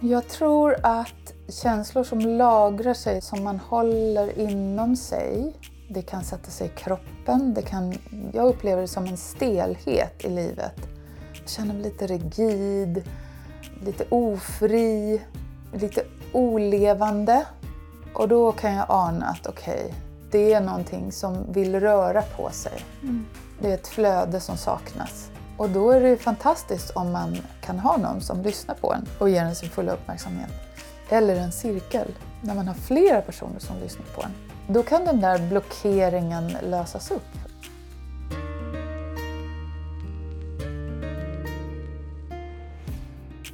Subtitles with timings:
[0.00, 5.52] Jag tror att känslor som lagrar sig, som man håller inom sig,
[5.88, 7.54] det kan sätta sig i kroppen.
[7.54, 7.94] Det kan,
[8.32, 10.74] jag upplever det som en stelhet i livet.
[11.40, 13.02] Jag känner mig lite rigid,
[13.84, 15.22] lite ofri,
[15.74, 17.46] lite olevande.
[18.14, 19.94] Och då kan jag ana att okej, okay,
[20.30, 22.84] det är någonting som vill röra på sig.
[23.02, 23.26] Mm.
[23.60, 25.30] Det är ett flöde som saknas.
[25.58, 29.30] Och då är det fantastiskt om man kan ha någon som lyssnar på en och
[29.30, 30.50] ger en sin fulla uppmärksamhet.
[31.08, 34.30] Eller en cirkel, när man har flera personer som lyssnar på en.
[34.74, 37.22] Då kan den där blockeringen lösas upp.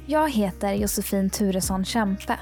[0.05, 2.37] Jag heter Josefin Turesson Kämpe.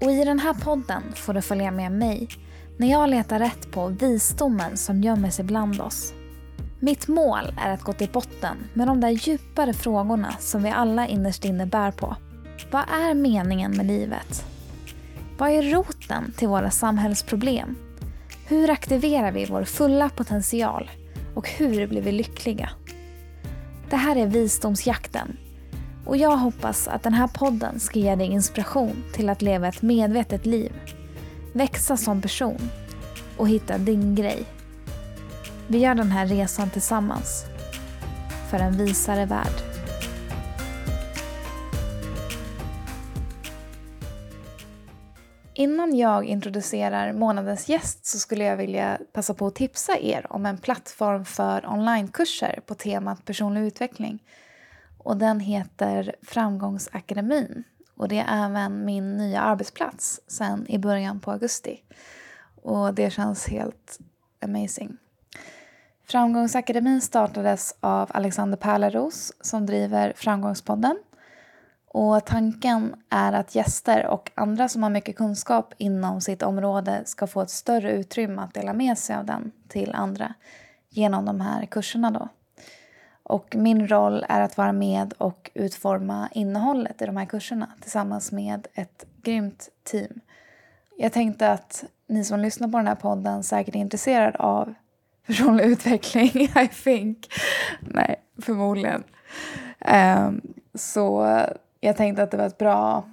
[0.00, 2.28] Och i den här podden får du följa med mig
[2.76, 6.14] när jag letar rätt på visdomen som gömmer sig bland oss.
[6.84, 11.08] Mitt mål är att gå till botten med de där djupare frågorna som vi alla
[11.08, 12.16] innerst inne bär på.
[12.70, 14.44] Vad är meningen med livet?
[15.38, 17.76] Vad är roten till våra samhällsproblem?
[18.46, 20.90] Hur aktiverar vi vår fulla potential?
[21.34, 22.70] Och hur blir vi lyckliga?
[23.90, 25.36] Det här är Visdomsjakten
[26.04, 29.82] och jag hoppas att den här podden ska ge dig inspiration till att leva ett
[29.82, 30.72] medvetet liv,
[31.52, 32.70] växa som person
[33.36, 34.44] och hitta din grej.
[35.72, 37.44] Vi gör den här resan tillsammans
[38.50, 39.52] för en visare värld.
[45.54, 50.46] Innan jag introducerar månadens gäst så skulle jag vilja passa på att tipsa er om
[50.46, 54.22] en plattform för onlinekurser på temat personlig utveckling.
[54.98, 57.64] Och den heter Framgångsakademin.
[57.96, 61.82] Och det är även min nya arbetsplats sen i början på augusti.
[62.62, 63.98] Och det känns helt
[64.40, 64.98] amazing.
[66.12, 70.98] Framgångsakademin startades av Alexander Pärleros som driver Framgångspodden.
[71.88, 77.26] Och tanken är att gäster och andra som har mycket kunskap inom sitt område ska
[77.26, 80.34] få ett större utrymme att dela med sig av den till andra
[80.88, 82.10] genom de här kurserna.
[82.10, 82.28] Då.
[83.22, 88.32] Och min roll är att vara med och utforma innehållet i de här kurserna tillsammans
[88.32, 90.20] med ett grymt team.
[90.96, 94.74] Jag tänkte att ni som lyssnar på den här podden säkert är intresserade av
[95.26, 97.32] personlig utveckling, I think.
[97.80, 99.04] Nej, förmodligen.
[99.80, 100.40] Um,
[100.74, 101.26] så
[101.80, 103.04] jag tänkte att det var ett bra,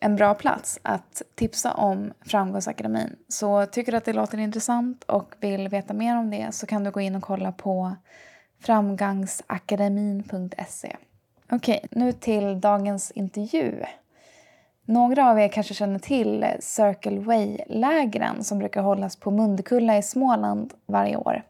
[0.00, 3.16] en bra plats att tipsa om Framgångsakademin.
[3.28, 6.84] Så tycker du att det låter intressant och vill veta mer om det så kan
[6.84, 7.96] du gå in och kolla på
[8.60, 10.96] framgangsakademin.se.
[11.50, 13.84] Okej, nu till dagens intervju.
[14.84, 20.74] Några av er kanske känner till Circle Way-lägren som brukar hållas på Mundekulla i Småland
[20.86, 21.42] varje år.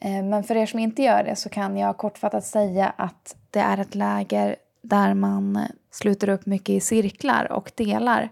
[0.00, 3.60] Eh, men för er som inte gör det så kan jag kortfattat säga att det
[3.60, 8.28] är ett läger där man sluter upp mycket i cirklar och delar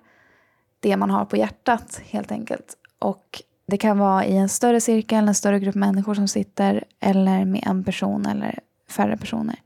[0.80, 2.76] det man har på hjärtat helt enkelt.
[2.98, 7.44] Och det kan vara i en större cirkel, en större grupp människor som sitter eller
[7.44, 8.58] med en person eller
[8.90, 9.56] färre personer.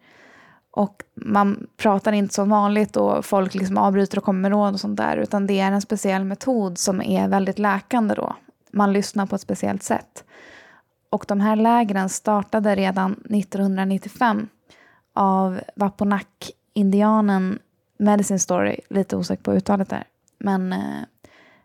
[0.71, 4.81] Och man pratar inte som vanligt och folk liksom avbryter och kommer med råd och
[4.81, 5.17] sånt där.
[5.17, 8.37] Utan det är en speciell metod som är väldigt läkande då.
[8.73, 10.25] Man lyssnar på ett speciellt sätt.
[11.11, 14.49] Och de här lägren startade redan 1995
[15.15, 17.59] av Waponak-indianen
[17.99, 20.05] Medicine Story, lite osäker på uttalet där.
[20.39, 21.01] Men eh,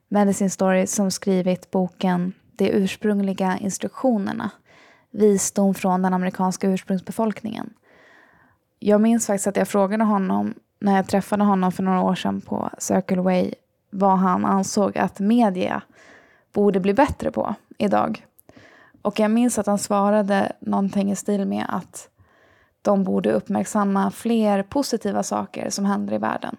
[0.08, 4.52] Medicine Story som skrivit boken De ursprungliga instruktionerna.
[5.12, 7.74] Visdom från den amerikanska ursprungsbefolkningen.
[8.80, 12.42] Jag minns faktiskt att jag frågade honom när jag träffade honom för några år sedan
[12.42, 13.54] på Circle Way
[13.90, 15.82] vad han ansåg att media
[16.54, 18.26] borde bli bättre på idag.
[19.02, 22.10] Och jag minns att han svarade någonting i stil med att
[22.82, 26.56] de borde uppmärksamma fler positiva saker som händer i världen.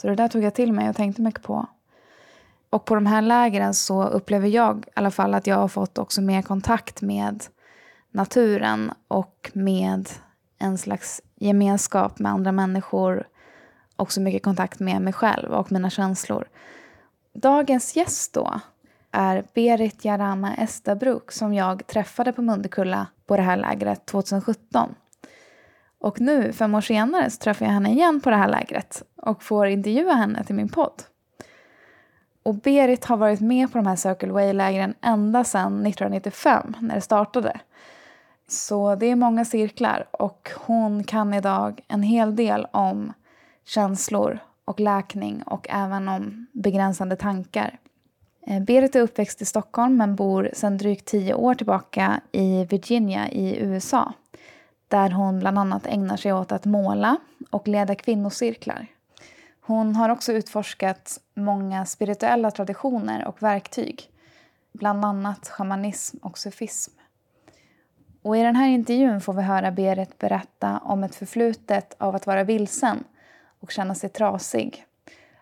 [0.00, 1.66] Så det där tog jag till mig och tänkte mycket på.
[2.70, 5.98] Och på de här lägren så upplever jag i alla fall att jag har fått
[5.98, 7.44] också mer kontakt med
[8.10, 10.08] naturen och med
[10.60, 13.26] en slags gemenskap med andra människor.
[13.96, 16.48] och så mycket kontakt med mig själv och mina känslor.
[17.34, 18.60] Dagens gäst då
[19.10, 24.94] är Berit Jarama Estabruk som jag träffade på Mundekulla på det här lägret 2017.
[25.98, 29.42] Och nu, fem år senare, så träffar jag henne igen på det här lägret och
[29.42, 31.02] får intervjua henne till min podd.
[32.42, 37.00] Och Berit har varit med på de här Circle Way-lägren ända sedan 1995 när det
[37.00, 37.60] startade.
[38.50, 43.12] Så det är många cirklar och hon kan idag en hel del om
[43.64, 47.78] känslor och läkning och även om begränsande tankar.
[48.46, 53.30] Eh, Berit är uppväxt i Stockholm men bor sedan drygt tio år tillbaka i Virginia
[53.30, 54.12] i USA.
[54.88, 57.16] Där hon bland annat ägnar sig åt att måla
[57.50, 58.86] och leda kvinnocirklar.
[59.60, 64.10] Hon har också utforskat många spirituella traditioner och verktyg.
[64.72, 66.99] Bland annat shamanism och sufism.
[68.22, 72.26] Och I den här intervjun får vi höra Berit berätta om ett förflutet av att
[72.26, 73.04] vara vilsen
[73.60, 74.84] och känna sig trasig.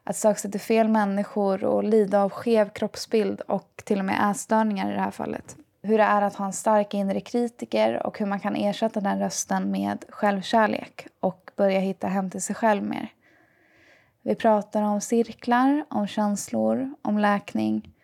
[0.05, 4.31] Att söka sig till fel människor och lida av skev kroppsbild och till och med
[4.31, 5.57] ätstörningar i det här fallet.
[5.83, 9.19] Hur det är att ha en stark inre kritiker och hur man kan ersätta den
[9.19, 13.13] rösten med självkärlek och börja hitta hem till sig själv mer.
[14.23, 17.95] Vi pratar om cirklar, om känslor, om läkning,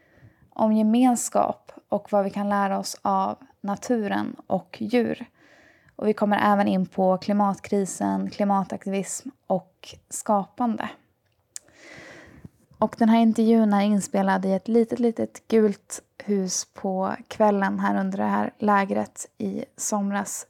[0.51, 5.27] om gemenskap och vad vi kan lära oss av naturen och djur.
[5.97, 10.89] Och vi kommer även in på klimatkrisen, klimataktivism och skapande.
[12.79, 18.01] Och den här intervjun är inspelad i ett litet, litet gult hus på kvällen här
[18.01, 20.47] under det här lägret i somras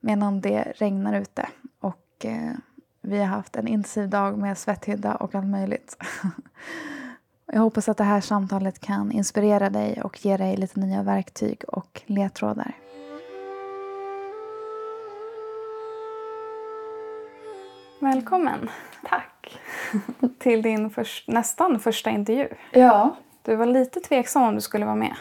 [0.00, 1.48] medan det regnar ute.
[1.80, 2.52] Och eh,
[3.00, 5.96] vi har haft en intensiv dag med svetthydda och allt möjligt.
[7.52, 11.62] Jag hoppas att det här samtalet kan inspirera dig och ge dig lite nya verktyg
[11.68, 12.72] och ledtrådar.
[17.98, 18.70] Välkommen.
[19.04, 19.58] Tack.
[20.38, 22.48] Till din först, nästan första intervju.
[22.70, 23.16] Ja.
[23.42, 25.14] Du var lite tveksam om du skulle vara med.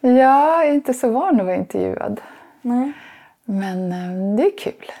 [0.00, 2.20] Jag är inte så van att vara intervjuad.
[2.62, 2.92] Nej.
[3.44, 4.92] Men eh, det är kul.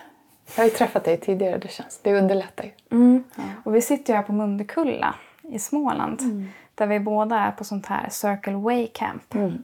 [0.56, 2.00] Jag har ju träffat dig tidigare, det känns.
[2.02, 2.70] Det underlättar ju.
[2.90, 3.24] Mm.
[3.36, 3.42] Ja.
[3.64, 5.14] Och vi sitter ju här på Mundekulla
[5.48, 6.20] i Småland.
[6.20, 6.48] Mm.
[6.74, 9.34] Där vi båda är på sånt här Circle Way Camp.
[9.34, 9.62] Mm.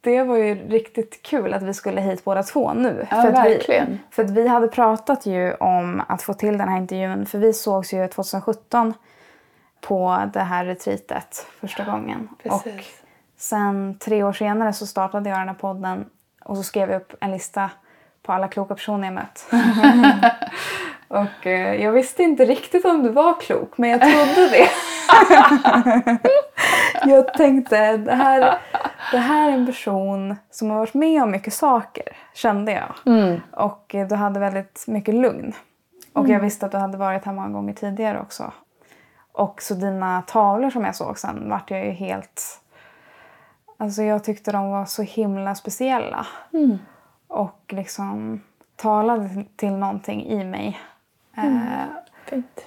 [0.00, 3.06] Det var ju riktigt kul att vi skulle hit båda två nu.
[3.10, 3.90] Ja, för verkligen.
[3.90, 7.26] Vi, för vi hade pratat ju om att få till den här intervjun.
[7.26, 8.94] För vi sågs ju 2017
[9.80, 12.28] på det här retreatet första gången.
[12.42, 12.66] Precis.
[12.66, 12.84] Och
[13.36, 16.04] sen tre år senare så startade jag den här podden
[16.44, 17.70] och så skrev jag upp en lista
[18.22, 19.46] på alla kloka personer jag mött.
[21.08, 24.68] och eh, jag visste inte riktigt om du var klok, men jag trodde det.
[27.10, 28.58] jag tänkte, det här,
[29.12, 32.94] det här är en person som har varit med om mycket saker, kände jag.
[33.14, 33.40] Mm.
[33.50, 35.52] Och eh, du hade väldigt mycket lugn.
[36.12, 36.32] Och Mm.
[36.32, 38.52] jag visste att du hade varit här många gånger tidigare också.
[39.32, 42.60] Och så dina tavlor som jag såg sen vart jag ju helt...
[43.78, 46.26] Alltså jag tyckte de var så himla speciella.
[46.52, 46.78] Mm.
[47.28, 48.40] Och liksom
[48.76, 50.80] talade till någonting i mig.
[51.36, 51.56] Mm.
[51.56, 51.86] Eh,
[52.24, 52.66] Fint.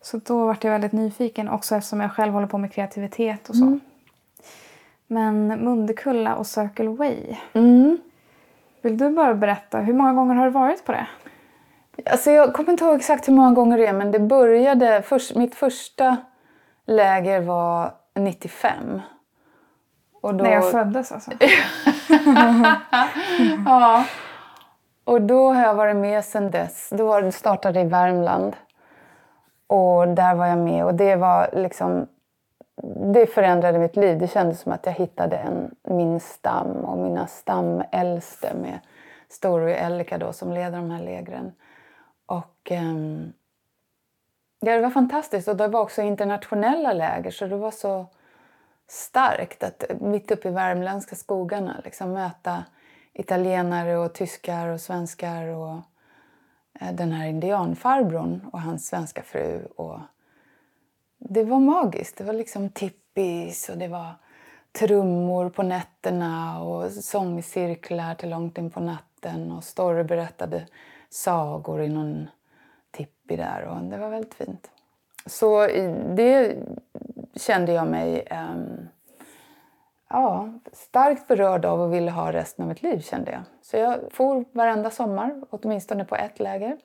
[0.00, 3.56] så då vart jag väldigt nyfiken också eftersom jag själv håller på med kreativitet och
[3.56, 3.64] så.
[3.64, 3.80] Mm.
[5.06, 7.36] Men Mundekulla och Circle Way.
[7.52, 7.98] Mm.
[8.82, 11.06] Vill du bara berätta, hur många gånger har du varit på det?
[12.10, 15.02] Alltså jag kommer inte ihåg exakt hur många gånger det är, men det började...
[15.02, 16.16] Först, mitt första
[16.86, 19.00] läger var 95.
[20.20, 21.30] Och då, När jag föddes alltså.
[23.66, 24.04] Ja.
[25.04, 26.90] Och då har jag varit med sedan dess.
[26.90, 28.56] Då var det startade i Värmland.
[29.66, 32.06] Och där var jag med och det var liksom...
[33.12, 34.18] Det förändrade mitt liv.
[34.18, 38.78] Det kändes som att jag hittade en, min stam och mina stamäldste med
[39.28, 41.52] Story och Elika då som leder de här lägren.
[42.26, 43.32] Och ehm,
[44.60, 48.06] ja, det var fantastiskt och det var också internationella läger så det var så
[48.88, 52.64] starkt att mitt uppe i värmländska skogarna liksom möta
[53.12, 55.78] italienare och tyskar och svenskar och
[56.80, 59.66] eh, den här indianfarbrorn och hans svenska fru.
[59.76, 60.00] Och
[61.18, 62.16] det var magiskt.
[62.16, 64.14] Det var liksom tippis och det var
[64.72, 70.66] trummor på nätterna och sångcirklar till långt in på natten och Storre berättade
[71.10, 72.28] sagor i någon
[72.90, 74.70] tippi där och det var väldigt fint.
[75.26, 75.66] Så
[76.16, 76.56] det
[77.34, 78.88] kände jag mig ehm,
[80.10, 83.42] ja, starkt berörd av och ville ha resten av mitt liv kände jag.
[83.62, 86.78] Så jag for varenda sommar, åtminstone på ett läger.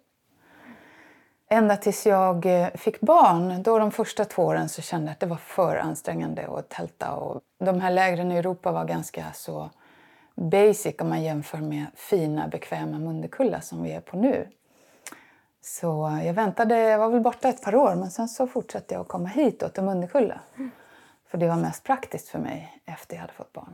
[1.50, 3.64] Ända tills jag eh, fick barn.
[3.64, 7.16] Då de första två åren så kände jag att det var för ansträngande att tälta.
[7.16, 9.70] Och de här lägren i Europa var ganska så
[10.36, 14.48] basic om man jämför med fina, bekväma Mundekulla som vi är på nu.
[15.62, 19.02] Så jag väntade, jag var väl borta ett par år men sen så fortsatte jag
[19.02, 20.40] att komma hit då, till Mundekulla.
[20.56, 20.72] Mm.
[21.36, 23.74] För det var mest praktiskt för mig efter jag hade fått barn.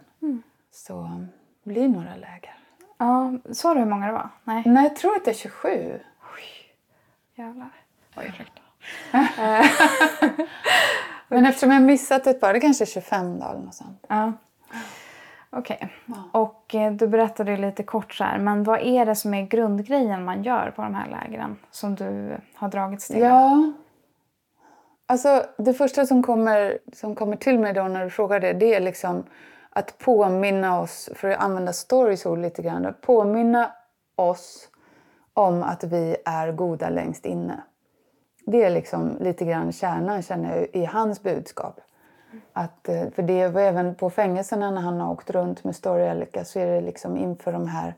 [0.71, 1.21] Så
[1.63, 2.55] det blir några läger.
[2.97, 4.29] Ja, sa du hur många det var?
[4.43, 4.63] Nej.
[4.65, 5.99] Nej, jag tror att det är 27.
[7.35, 7.69] Jävlar.
[8.17, 8.33] Oj.
[11.27, 14.05] Men eftersom jag missat ett par, det kanske är 25 då eller något sånt.
[14.09, 14.33] Ja.
[15.49, 15.93] Okej.
[16.31, 20.25] Och eh, du berättade lite kort så här, men vad är det som är grundgrejen
[20.25, 23.19] man gör på de här lägren som du har dragits till?
[23.19, 23.73] Ja.
[25.11, 28.73] Alltså det första som kommer, som kommer till mig då när du frågar det, det
[28.75, 29.23] är liksom
[29.69, 33.71] att påminna oss, för att använda stories ord lite grann, att påminna
[34.15, 34.69] oss
[35.33, 37.61] om att vi är goda längst inne.
[38.45, 41.79] Det är liksom lite grann kärnan känner jag, i hans budskap.
[42.53, 46.03] Att, eh, för det var även på fängelserna när han har åkt runt med Story
[46.03, 47.95] Elika så är det liksom inför de här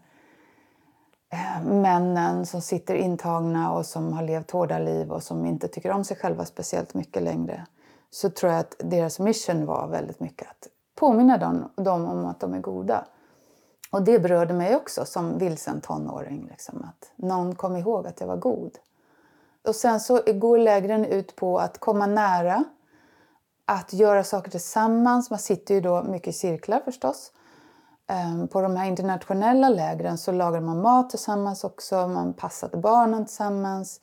[1.34, 5.92] Eh, männen som sitter intagna och som har levt hårda liv och som inte tycker
[5.92, 7.66] om sig själva speciellt mycket längre.
[8.10, 12.40] Så tror jag att deras mission var väldigt mycket att påminna dem, dem om att
[12.40, 13.06] de är goda.
[13.92, 16.48] Och det berörde mig också som vilsen tonåring.
[16.50, 18.72] Liksom, att någon kom ihåg att jag var god.
[19.68, 22.64] Och sen så går lägren ut på att komma nära,
[23.66, 25.30] att göra saker tillsammans.
[25.30, 27.32] Man sitter ju då mycket i cirklar förstås.
[28.08, 33.26] Ehm, på de här internationella lägren så lagade man mat tillsammans också, man passade barnen
[33.26, 34.02] tillsammans.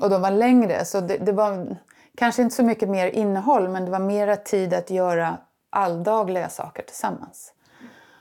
[0.00, 1.76] Och de var längre, så det, det var
[2.16, 5.38] kanske inte så mycket mer innehåll men det var mera tid att göra
[5.70, 7.52] alldagliga saker tillsammans.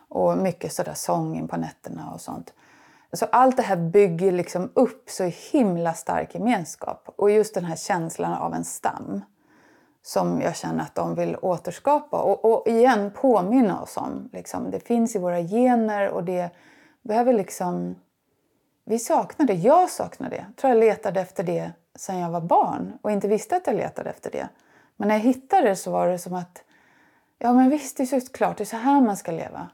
[0.09, 2.53] Och mycket sådär sång in på nätterna och sånt.
[3.13, 7.13] Så allt det här bygger liksom upp så himla stark gemenskap.
[7.17, 9.21] Och just den här känslan av en stam
[10.01, 12.21] som jag känner att de vill återskapa.
[12.21, 14.29] Och, och igen påminna oss om.
[14.33, 16.49] Liksom, det finns i våra gener och det
[17.01, 17.95] behöver liksom...
[18.85, 19.53] Vi saknar det.
[19.53, 20.45] Jag saknar det.
[20.47, 23.75] Jag tror jag letade efter det sedan jag var barn och inte visste att jag
[23.75, 24.49] letade efter det.
[24.97, 26.63] Men när jag hittade det så var det som att
[27.37, 29.69] ja men visst, det är klart, det är så här man ska leva.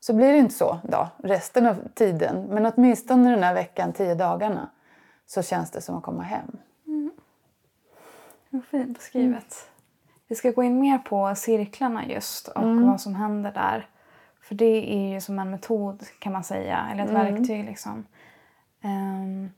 [0.00, 2.44] Så blir det inte så då, resten av tiden.
[2.44, 4.70] Men åtminstone den här veckan, tio dagarna,
[5.26, 6.56] så känns det som att komma hem.
[8.54, 9.32] Vad fint beskrivet.
[9.32, 9.44] Mm.
[10.26, 12.86] Vi ska gå in mer på cirklarna just och mm.
[12.86, 13.88] vad som händer där.
[14.40, 17.34] För det är ju som en metod kan man säga, eller ett mm.
[17.34, 17.64] verktyg.
[17.64, 18.06] Liksom.
[18.82, 19.50] Um,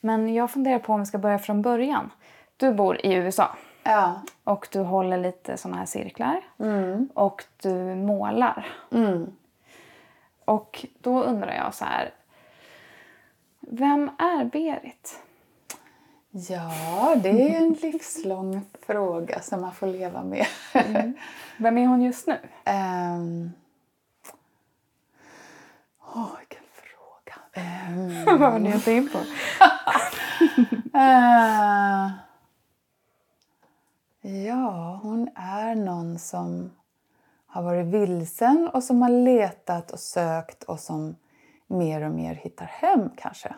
[0.00, 2.10] men jag funderar på om vi ska börja från början.
[2.56, 3.56] Du bor i USA.
[3.82, 4.22] Ja.
[4.44, 6.40] Och du håller lite såna här cirklar.
[6.58, 7.08] Mm.
[7.14, 8.66] Och du målar.
[8.92, 9.36] Mm.
[10.44, 12.10] Och då undrar jag så här.
[13.60, 15.20] Vem är Berit?
[16.30, 20.46] Ja, det är en livslång fråga som man får leva med.
[20.72, 21.14] Mm.
[21.56, 22.38] Vem är hon just nu?
[22.66, 23.52] Um...
[26.14, 27.34] Oh, vilken fråga.
[27.88, 28.24] Um...
[28.40, 29.18] Vad har ni att in på?
[30.98, 32.10] uh...
[34.22, 36.70] Ja, hon är någon som
[37.46, 41.16] har varit vilsen och som har letat och sökt och som
[41.66, 43.54] mer och mer hittar hem kanske.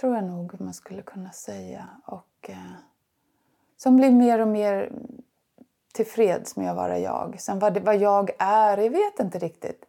[0.00, 1.88] Tror jag nog man skulle kunna säga.
[2.06, 2.72] Och eh,
[3.76, 4.92] som blir mer och mer
[5.92, 7.40] tillfreds med att vara jag.
[7.40, 9.84] Sen vad, det, vad jag är, jag vet inte riktigt.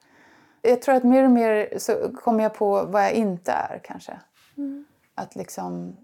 [0.61, 4.19] Jag tror att mer och mer så kommer jag på vad jag inte är kanske.
[4.57, 4.85] Mm.
[5.15, 5.97] Att liksom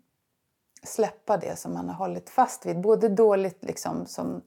[0.84, 2.82] släppa det som man har hållit fast vid.
[2.82, 4.42] Både dåligt liksom som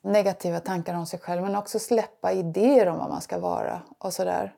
[0.00, 4.12] negativa tankar om sig själv men också släppa idéer om vad man ska vara och
[4.12, 4.54] sådär.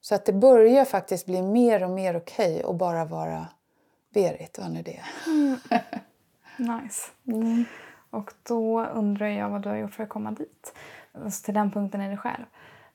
[0.00, 3.46] Så att det börjar faktiskt bli mer och mer okej okay att bara vara
[4.14, 5.58] Berit, vad nu det mm.
[6.82, 7.10] Nice.
[7.26, 7.64] Mm.
[8.10, 10.74] Och då undrar jag vad du har gjort för att komma dit.
[11.12, 12.44] Alltså till den punkten är det själv.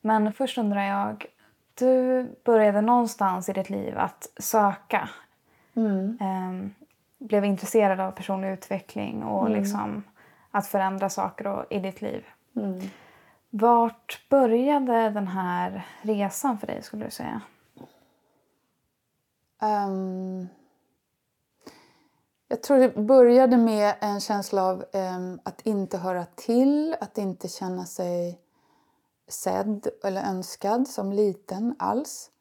[0.02, 1.26] Men först undrar jag,
[1.74, 5.10] du började någonstans i ditt liv att söka.
[5.76, 6.18] Mm.
[6.22, 6.76] Um,
[7.18, 9.60] blev intresserad av personlig utveckling och mm.
[9.60, 10.04] liksom
[10.52, 12.26] att förändra saker och, i ditt liv.
[13.56, 17.42] Vart började den här resan för dig skulle du säga?
[19.62, 20.48] Um,
[22.48, 27.48] jag tror det började med en känsla av um, att inte höra till, att inte
[27.48, 28.40] känna sig
[29.28, 32.32] sedd eller önskad som liten alls.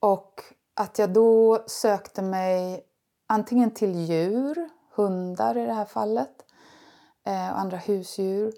[0.00, 0.40] Och
[0.74, 2.84] att jag då sökte mig
[3.26, 6.44] antingen till djur, hundar i det här fallet,
[7.24, 8.52] eh, och andra husdjur.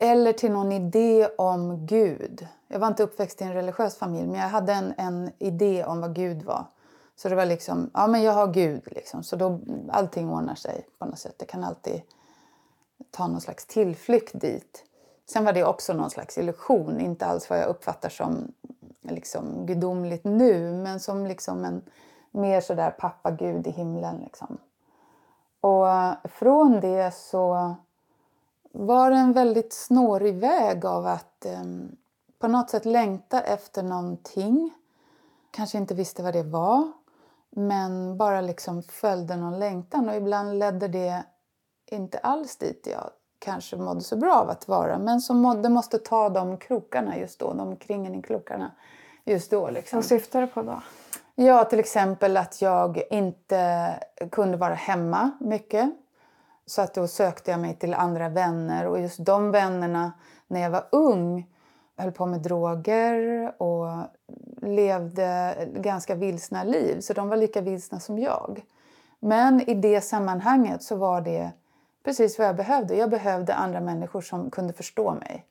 [0.00, 2.46] Eller till någon idé om Gud.
[2.68, 6.00] Jag var inte uppväxt i en religiös familj men jag hade en, en idé om
[6.00, 6.66] vad Gud var.
[7.16, 9.22] Så det var liksom, ja men jag har Gud liksom.
[9.22, 9.60] Så då
[9.90, 11.34] allting ordnar sig på något sätt.
[11.38, 12.02] Jag kan alltid
[13.10, 14.84] ta någon slags tillflykt dit.
[15.26, 18.52] Sen var det också någon slags illusion, inte alls vad jag uppfattar som
[19.00, 21.82] liksom gudomligt nu men som liksom en
[22.30, 24.16] mer sådär pappa Gud i himlen.
[24.16, 24.58] Liksom.
[25.60, 27.74] Och eh, från det så
[28.76, 31.62] var en väldigt snårig väg av att eh,
[32.38, 34.74] på något sätt längta efter någonting.
[35.50, 36.92] Kanske inte visste vad det var,
[37.50, 40.08] men bara liksom följde någon längtan.
[40.08, 41.24] Och ibland ledde det
[41.90, 44.98] inte alls dit jag kanske mådde så bra av att vara.
[44.98, 48.70] Men som mådde, måste ta de krokarna just då, de kringen i krokarna
[49.24, 49.70] just då.
[49.70, 49.96] Liksom.
[49.96, 50.82] Vad syftar du på då?
[51.34, 53.90] Ja, till exempel att jag inte
[54.30, 55.90] kunde vara hemma mycket.
[56.66, 60.12] Så att då sökte jag mig till andra vänner och just de vännerna
[60.46, 61.46] när jag var ung
[61.96, 63.86] höll på med droger och
[64.62, 67.00] levde ganska vilsna liv.
[67.00, 68.64] Så de var lika vilsna som jag.
[69.20, 71.50] Men i det sammanhanget så var det
[72.04, 72.96] precis vad jag behövde.
[72.96, 75.46] Jag behövde andra människor som kunde förstå mig.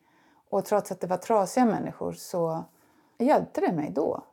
[0.50, 2.63] Och trots att det var trasiga människor så
[3.17, 4.24] hjälpte det mig då.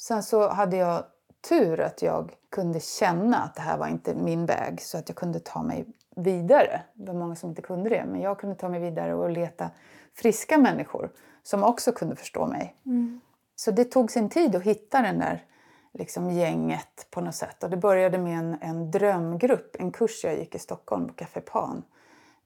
[0.00, 1.04] Sen så hade jag
[1.48, 5.16] tur att jag kunde känna att det här var inte min väg så att jag
[5.16, 5.86] kunde ta mig
[6.16, 6.82] vidare.
[6.94, 9.70] Det var många som inte kunde det, men jag kunde ta mig vidare och leta
[10.14, 11.10] friska människor
[11.42, 12.76] som också kunde förstå mig.
[12.86, 13.20] Mm.
[13.56, 15.44] Så det tog sin tid att hitta den där
[15.92, 17.62] liksom, gänget på något sätt.
[17.62, 21.40] Och det började med en, en drömgrupp, en kurs jag gick i Stockholm på Café
[21.40, 21.82] Pan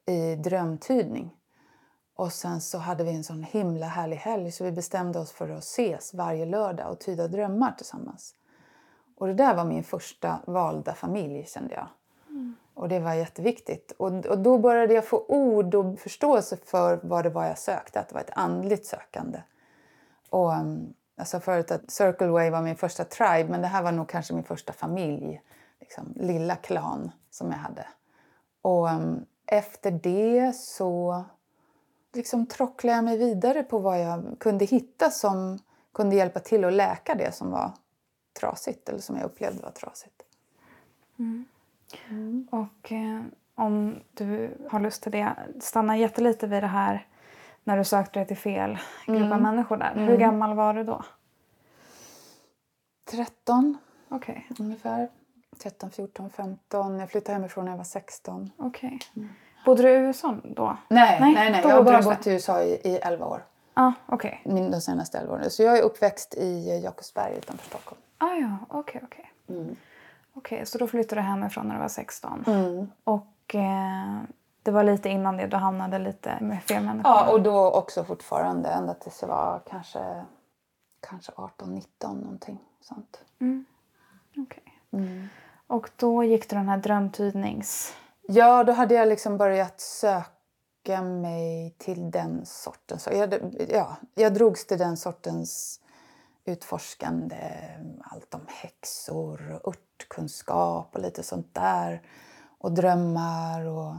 [0.06, 1.36] i drömtydning.
[2.16, 5.48] Och sen så hade vi en sån himla härlig helg så vi bestämde oss för
[5.48, 8.34] att ses varje lördag och tyda drömmar tillsammans.
[9.16, 11.86] Och det där var min första valda familj kände jag.
[12.76, 13.92] Och det var jätteviktigt.
[13.96, 18.00] Och, och då började jag få ord och förståelse för vad det var jag sökte,
[18.00, 19.42] att det var ett andligt sökande.
[20.30, 23.82] Och mm, jag sa förut att Circle Way var min första tribe, men det här
[23.82, 25.42] var nog kanske min första familj.
[25.80, 27.86] Liksom, lilla klan som jag hade.
[28.62, 31.24] Och um, efter det så
[32.12, 35.58] liksom trocklade jag mig vidare på vad jag kunde hitta som
[35.94, 37.72] kunde hjälpa till att läka det som var
[38.40, 40.22] trasigt eller som jag upplevde var trasigt.
[41.18, 41.44] Mm.
[42.08, 42.48] Mm.
[42.50, 43.22] Och eh,
[43.54, 47.06] om du har lust till det, stanna jättelite vid det här
[47.64, 49.42] när du sökte dig till fel grupp av mm.
[49.42, 49.94] människor där.
[49.94, 50.20] Hur mm.
[50.20, 51.02] gammal var du då?
[53.10, 53.78] 13
[54.08, 54.40] okay.
[54.58, 55.08] ungefär.
[55.62, 56.98] 13, 14, 15.
[56.98, 58.50] Jag flyttade hemifrån när jag var 16.
[58.58, 58.98] Okay.
[59.16, 59.28] Mm.
[59.64, 60.76] Bodde du i USA då?
[60.88, 61.50] Nej, nej, nej.
[61.50, 61.60] nej.
[61.64, 63.44] jag har bara bott i USA i, i 11 år.
[63.74, 64.34] Ah, okay.
[64.44, 65.50] de senaste 11 åren.
[65.50, 68.00] Så jag är uppväxt i Jakobsberg utanför Stockholm.
[68.18, 69.32] Ah, ja, okej, okay, okej.
[69.46, 69.56] Okay.
[69.56, 69.76] Mm.
[70.36, 72.44] Okej, okay, så då flyttade du hemifrån när du var 16.
[72.46, 72.90] Mm.
[73.04, 74.22] Och eh,
[74.62, 77.12] det var lite innan det du hamnade lite med fel människor?
[77.12, 80.24] Ja, och då också fortfarande ända tills jag var kanske,
[81.00, 83.20] kanske 18, 19 någonting sånt.
[83.40, 83.64] Mm.
[84.30, 84.42] Okej.
[84.42, 85.02] Okay.
[85.02, 85.28] Mm.
[85.66, 87.94] Och då gick du den här drömtydnings...
[88.22, 93.08] Ja, då hade jag liksom börjat söka mig till den sortens...
[93.12, 93.34] Jag,
[93.72, 95.80] ja, jag drogs till den sortens
[96.48, 97.38] utforskande,
[98.00, 102.02] allt om häxor och örtkunskap och lite sånt där.
[102.58, 103.94] Och drömmar och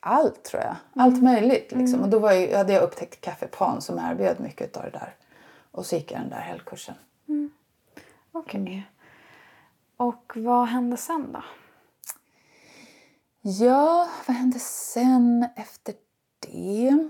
[0.00, 0.76] allt tror jag.
[0.94, 1.24] Allt mm.
[1.24, 1.72] möjligt.
[1.72, 1.94] Liksom.
[1.94, 2.02] Mm.
[2.02, 5.16] Och då var jag, hade jag upptäckt Café Pan som erbjöd mycket av det där.
[5.70, 6.94] Och så gick jag den där helgkursen.
[7.28, 7.50] Mm.
[8.32, 8.60] Okej.
[8.62, 8.82] Okay.
[9.96, 11.42] Och vad hände sen då?
[13.40, 15.94] Ja, vad hände sen efter
[16.38, 17.08] det?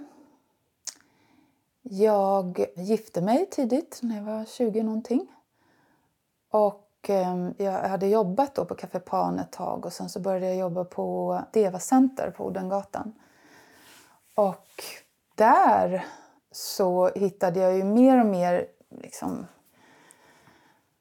[1.91, 5.27] Jag gifte mig tidigt, när jag var 20 någonting.
[6.51, 10.47] Och ehm, jag hade jobbat då på Café Pan ett tag och sen så började
[10.47, 13.15] jag jobba på Deva Center på Odengatan.
[14.35, 14.85] Och
[15.35, 16.07] där
[16.53, 19.47] så hittade jag ju mer och mer liksom,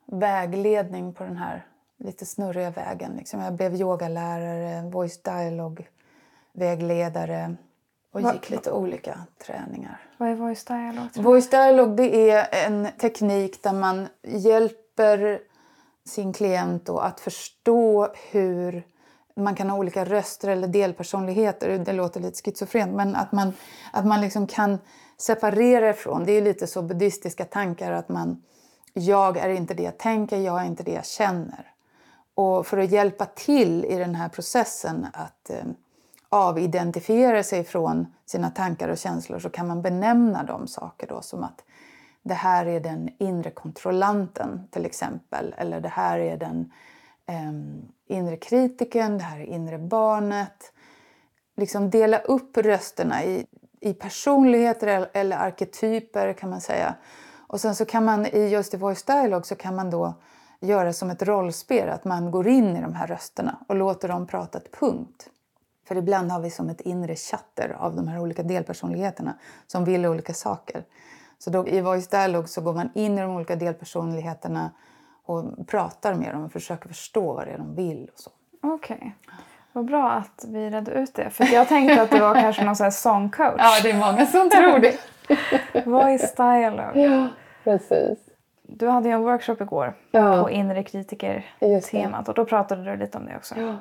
[0.06, 3.12] vägledning på den här lite snurriga vägen.
[3.18, 5.86] Liksom jag blev yogalärare, voice dialogue
[6.52, 7.56] vägledare
[8.26, 10.02] och gick lite olika träningar.
[10.18, 11.10] Vad är voice dialogue?
[11.16, 15.40] Voice dialogue det är en teknik där man hjälper
[16.06, 18.84] sin klient att förstå hur
[19.36, 21.78] man kan ha olika röster eller delpersonligheter.
[21.78, 23.54] Det låter lite schizofrent, men att man,
[23.94, 24.80] att man liksom kan
[25.18, 26.26] separera ifrån.
[26.26, 28.44] Det är lite så buddhistiska tankar att man
[28.94, 31.72] jag är inte det jag tänker, jag är inte det jag känner.
[32.36, 35.52] Och för att hjälpa till i den här processen att
[36.38, 41.22] avidentifierar avidentifiera sig från sina tankar och känslor så kan man benämna de saker då
[41.22, 41.64] som att
[42.24, 45.56] det här är den inre kontrollanten till exempel.
[45.58, 46.72] Eller det här är den
[47.26, 50.74] eh, inre kritiken, det här är inre barnet.
[51.58, 53.46] Liksom dela upp rösterna i,
[53.80, 56.96] i personligheter eller arketyper kan man säga.
[57.48, 60.14] Och sen så kan man i Just the Voice Dialogue så kan man då
[60.60, 64.28] göra som ett rollspel, att man går in i de här rösterna och låter dem
[64.28, 65.30] prata ett punkt.
[65.88, 69.34] För ibland har vi som ett inre chatter av de här olika delpersonligheterna
[69.68, 70.84] som vill olika saker.
[71.40, 74.72] Så då, i Voice Dialogue så går man in i de olika delpersonligheterna
[75.26, 78.10] och pratar med dem och försöker förstå vad det är de vill.
[78.62, 78.98] Okej.
[78.98, 79.12] Okay.
[79.74, 81.30] Vad bra att vi redde ut det.
[81.30, 83.56] För jag tänkte att det var kanske någon sån här sångcoach.
[83.58, 85.00] Ja, det är många som tror det.
[85.86, 87.02] Voice Dialogue.
[87.02, 87.28] Ja,
[87.64, 88.20] precis.
[88.62, 90.44] Du hade ju en workshop igår ja.
[90.44, 93.56] på inre kritiker-temat och då pratade du lite om det också.
[93.60, 93.76] Ja.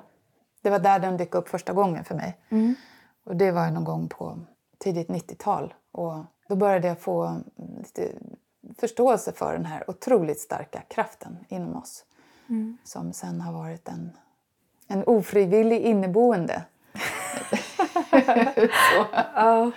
[0.67, 2.39] Det var där den dök upp första gången för mig.
[2.49, 2.75] Mm.
[3.25, 4.39] Och det var någon gång på
[4.79, 5.75] tidigt 90-tal.
[5.93, 7.41] Och då började jag få
[7.79, 8.13] lite
[8.79, 12.05] förståelse för den här otroligt starka kraften inom oss.
[12.49, 12.79] Mm.
[12.85, 14.13] Som sen har varit en,
[14.89, 16.63] en ofrivillig inneboende.
[19.35, 19.71] ja.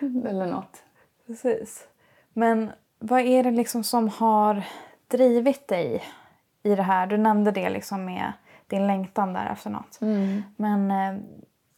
[0.00, 0.82] Eller något.
[1.26, 1.86] Precis.
[2.32, 4.64] Men vad är det liksom som har
[5.08, 6.04] drivit dig
[6.62, 7.06] i det här?
[7.06, 8.32] Du nämnde det liksom med
[8.66, 9.98] din längtan där efter något.
[10.00, 10.42] Mm.
[10.56, 11.22] Men eh,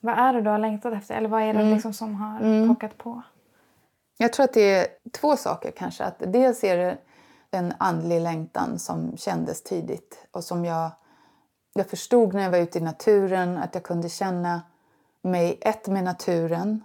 [0.01, 1.15] vad är det du har längtat efter?
[1.15, 1.75] Eller vad är det Mm.
[1.75, 2.69] liksom som har Mm.
[2.69, 3.23] pockat på?
[4.17, 4.87] Jag tror att det är
[5.21, 6.05] två saker kanske.
[6.05, 6.99] Att dels är det
[7.51, 10.91] en andlig längtan som kändes tidigt och som jag,
[11.75, 14.63] jag förstod när jag var ute i naturen att jag kunde känna
[15.23, 16.85] mig ett med naturen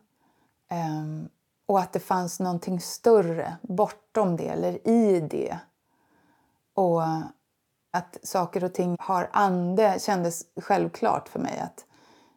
[0.69, 1.29] ehm,
[1.65, 5.57] och att det fanns någonting större bortom det eller i det.
[6.73, 7.01] Och
[7.91, 11.59] att saker och ting har ande kändes självklart för mig.
[11.59, 11.85] Att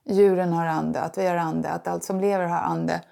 [0.05, 3.03] djuren har ande, att vi har ande, att allt som lever har ande.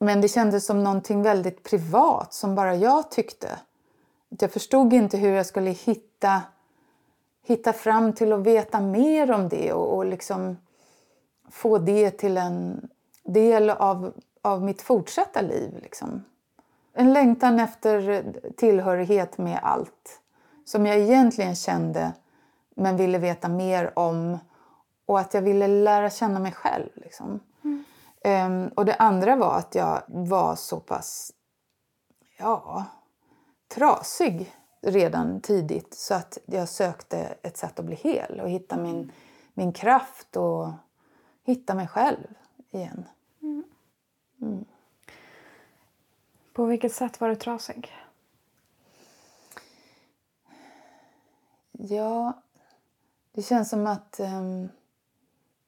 [0.00, 3.58] Men det kändes som någonting väldigt privat som bara jag tyckte.
[4.28, 6.42] Jag förstod inte hur jag skulle hitta,
[7.46, 10.56] hitta fram till att veta mer om det och, och liksom
[11.50, 12.88] få det till en
[13.24, 15.78] del av, av mitt fortsatta liv.
[15.82, 16.24] Liksom.
[16.92, 18.24] En längtan efter
[18.56, 20.20] tillhörighet med allt
[20.68, 22.12] som jag egentligen kände
[22.76, 24.38] men ville veta mer om
[25.06, 26.88] och att jag ville lära känna mig själv.
[26.94, 27.40] Liksom.
[28.24, 31.32] Ehm, och det andra var att jag var så pass
[32.38, 32.84] ja,
[33.68, 39.12] trasig redan tidigt så att jag sökte ett sätt att bli hel och hitta min,
[39.54, 40.70] min kraft och
[41.44, 42.26] hitta mig själv
[42.70, 43.04] igen.
[46.52, 47.92] På vilket sätt var du trasig?
[51.80, 52.32] Ja,
[53.34, 54.68] det känns som att um,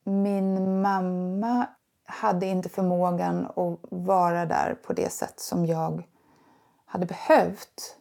[0.04, 1.66] min mamma
[2.04, 6.08] hade inte förmågan att vara där på det sätt som jag
[6.84, 7.96] hade behövt.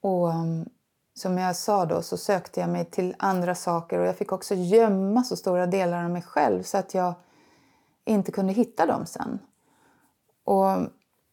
[0.00, 0.68] Och um,
[1.14, 4.54] som jag sa då så sökte jag mig till andra saker och jag fick också
[4.54, 7.14] gömma så stora delar av mig själv så att jag
[8.04, 9.38] inte kunde hitta dem sen.
[10.44, 10.70] Och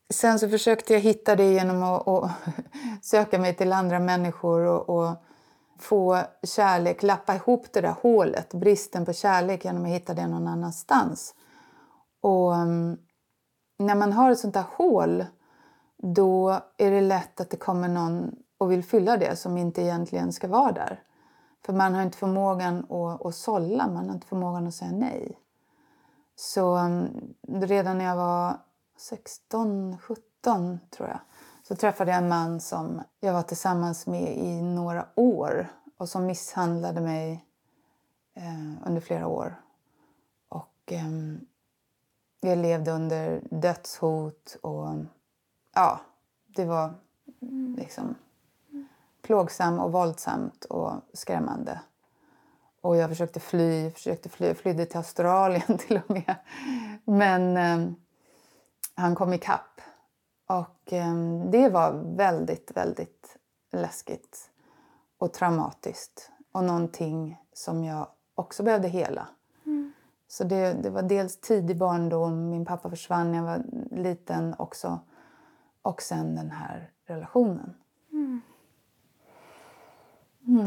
[0.09, 2.31] sen så försökte jag hitta det genom att, att
[3.01, 5.15] söka mig till andra människor och, och
[5.79, 10.47] få kärlek, lappa ihop det där hålet, bristen på kärlek genom att hitta det någon
[10.47, 11.35] annanstans.
[12.21, 12.97] Och mm,
[13.77, 15.25] när man har ett sånt där hål
[15.97, 20.33] då är det lätt att det kommer någon och vill fylla det som inte egentligen
[20.33, 21.03] ska vara där.
[21.65, 25.39] För man har inte förmågan att, att sålla, man har inte förmågan att säga nej.
[26.35, 27.07] Så mm,
[27.47, 28.57] redan när jag var
[28.97, 31.19] 16, 17 tror jag
[31.67, 36.25] så träffade jag en man som jag var tillsammans med i några år och som
[36.25, 37.45] misshandlade mig
[38.33, 39.61] eh, under flera år.
[40.49, 41.07] Och eh,
[42.41, 44.89] jag levde under dödshot och
[45.73, 45.99] ja,
[46.47, 46.93] det var
[47.77, 48.15] liksom
[49.21, 51.81] plågsamt och våldsamt och skrämmande.
[52.81, 56.35] Och jag försökte fly, försökte fly, jag flydde till Australien till och med.
[57.05, 57.93] Men eh,
[58.95, 59.76] han kom ikapp.
[60.47, 61.15] Och eh,
[61.51, 63.37] det var väldigt, väldigt
[63.71, 64.49] läskigt
[65.17, 66.31] och traumatiskt.
[66.51, 69.27] Och någonting som jag också behövde hela.
[70.27, 74.99] Så det, det var dels tidig barndom, min pappa försvann när jag var liten också.
[75.81, 77.73] Och sen den här relationen.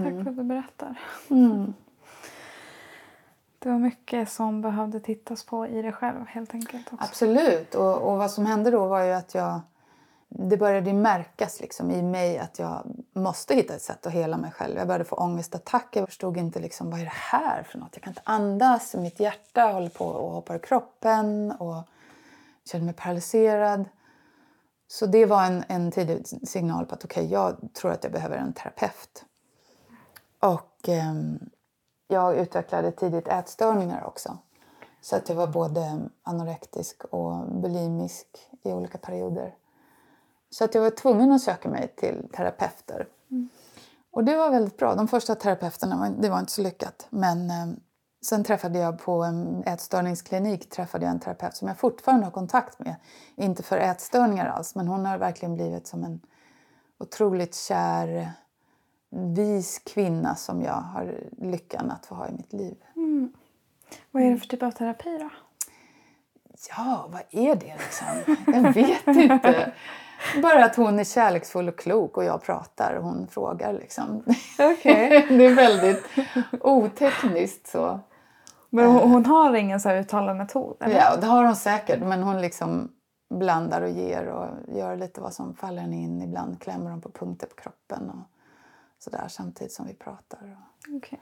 [0.04, 1.00] Tack för att du berättar.
[1.30, 1.74] Mm.
[3.62, 6.92] Det var mycket som behövde tittas på i dig själv helt enkelt.
[6.92, 7.04] Också.
[7.04, 7.74] Absolut.
[7.74, 9.60] Och, och vad som hände då var ju att jag...
[10.28, 14.50] Det började märkas liksom i mig att jag måste hitta ett sätt att hela mig
[14.50, 14.76] själv.
[14.76, 16.00] Jag började få ångestattacker.
[16.00, 17.88] Jag förstod inte liksom, vad är det här för något.
[17.92, 18.94] Jag kan inte andas.
[18.94, 21.52] Mitt hjärta håller på och hoppar i kroppen.
[21.52, 21.84] Och jag
[22.70, 23.84] kände mig paralyserad.
[24.88, 28.36] Så det var en, en tidig signal på att okej, jag tror att jag behöver
[28.36, 29.24] en terapeut.
[30.40, 31.14] Och Eh,
[32.10, 34.38] jag utvecklade tidigt ätstörningar också.
[35.00, 38.26] Så att jag var både anorektisk och bulimisk
[38.62, 39.54] i olika perioder.
[40.50, 43.06] Så att jag var tvungen att söka mig till terapeuter.
[44.12, 44.94] Och det var väldigt bra.
[44.94, 47.06] De första terapeuterna var, det var inte så lyckat.
[47.10, 47.66] Men eh,
[48.24, 52.78] sen träffade jag på en ätstörningsklinik träffade jag en terapeut som jag fortfarande har kontakt
[52.78, 52.94] med.
[53.36, 56.20] Inte för ätstörningar alls, men hon har verkligen blivit som en
[56.98, 58.32] otroligt kär,
[59.10, 62.76] vis kvinna som jag har lyckan att få ha i mitt liv.
[64.10, 65.30] Vad är det för typ av terapi då?
[66.76, 68.36] Ja, vad är det liksom?
[68.46, 69.72] Jag vet inte.
[70.42, 74.22] Bara att hon är kärleksfull och klok och jag pratar och hon frågar liksom.
[74.58, 75.26] Okej.
[75.28, 76.04] Det är väldigt
[76.60, 78.00] otekniskt så.
[78.70, 80.76] Men hon, hon har ingen så här uttalad metod?
[80.80, 80.96] Eller?
[80.96, 82.92] Ja, det har hon säkert men hon liksom
[83.34, 86.22] blandar och ger och gör lite vad som faller henne in.
[86.22, 88.29] Ibland klämmer hon på punkter på kroppen och
[89.02, 90.58] sådär samtidigt som vi pratar.
[90.88, 91.20] Okej.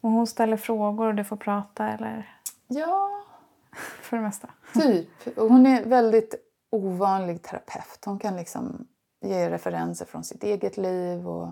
[0.00, 2.40] Och hon ställer frågor och du får prata eller?
[2.66, 3.24] Ja,
[4.02, 4.48] För det mesta.
[4.74, 5.38] Typ.
[5.38, 6.34] Och Hon är väldigt
[6.70, 8.04] ovanlig terapeut.
[8.04, 8.86] Hon kan liksom
[9.20, 11.48] ge referenser från sitt eget liv och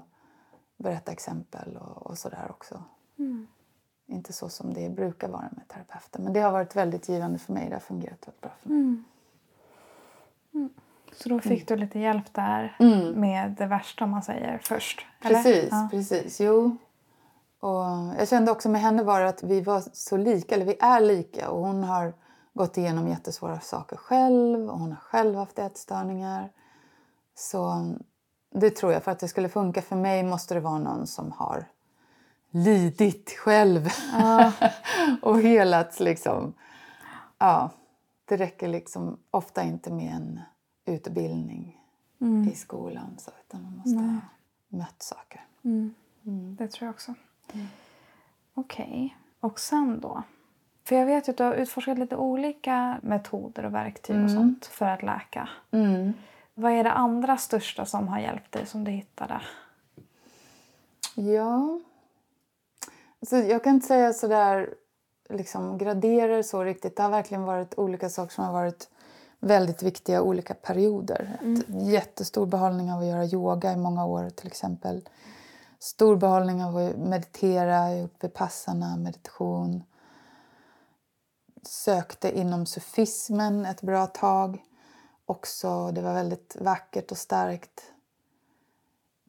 [0.76, 2.82] berätta exempel och, och sådär också.
[3.18, 3.46] Mm.
[4.06, 6.20] Inte så som det brukar vara med terapeuter.
[6.20, 7.68] Men det har varit väldigt givande för mig.
[7.68, 8.78] Det har fungerat väldigt bra för mig.
[8.78, 9.04] Mm.
[10.54, 10.70] Mm.
[11.16, 13.20] Så då fick du lite hjälp där mm.
[13.20, 15.06] med det värsta om man säger först?
[15.22, 15.88] Precis, ja.
[15.90, 16.40] precis.
[16.40, 16.76] Jo.
[17.60, 17.84] Och
[18.18, 21.50] jag kände också med henne var att vi var så lika, eller vi är lika.
[21.50, 22.14] Och hon har
[22.54, 26.50] gått igenom jättesvåra saker själv och hon har själv haft ätstörningar.
[27.34, 27.86] Så
[28.54, 31.32] det tror jag, för att det skulle funka för mig måste det vara någon som
[31.32, 31.66] har
[32.50, 34.52] lidit själv ja.
[35.22, 36.54] och helats liksom.
[37.38, 37.70] Ja,
[38.24, 40.40] det räcker liksom ofta inte med en
[40.86, 41.80] utbildning
[42.20, 42.48] mm.
[42.48, 44.08] i skolan så, utan man måste Nej.
[44.08, 44.20] ha
[44.78, 45.44] mött saker.
[45.62, 45.94] Mm.
[46.26, 46.56] Mm.
[46.56, 47.14] Det tror jag också.
[47.52, 47.66] Mm.
[48.54, 49.10] Okej, okay.
[49.40, 50.22] och sen då?
[50.84, 54.34] För jag vet att du har utforskat lite olika metoder och verktyg och mm.
[54.34, 55.48] sånt för att läka.
[55.70, 56.12] Mm.
[56.54, 59.40] Vad är det andra största som har hjälpt dig som du hittade?
[61.14, 61.80] Ja,
[63.20, 64.74] alltså jag kan inte säga sådär
[65.28, 66.96] liksom graderar så riktigt.
[66.96, 68.88] Det har verkligen varit olika saker som har varit
[69.40, 71.38] väldigt viktiga olika perioder.
[71.42, 71.62] Mm.
[71.68, 75.08] Jättestor behållning av att göra yoga i många år till exempel.
[75.78, 79.82] Stor behållning av att meditera, uppe passarna, meditation.
[81.62, 84.64] Sökte inom sufismen ett bra tag.
[85.26, 87.82] Också, det var väldigt vackert och starkt.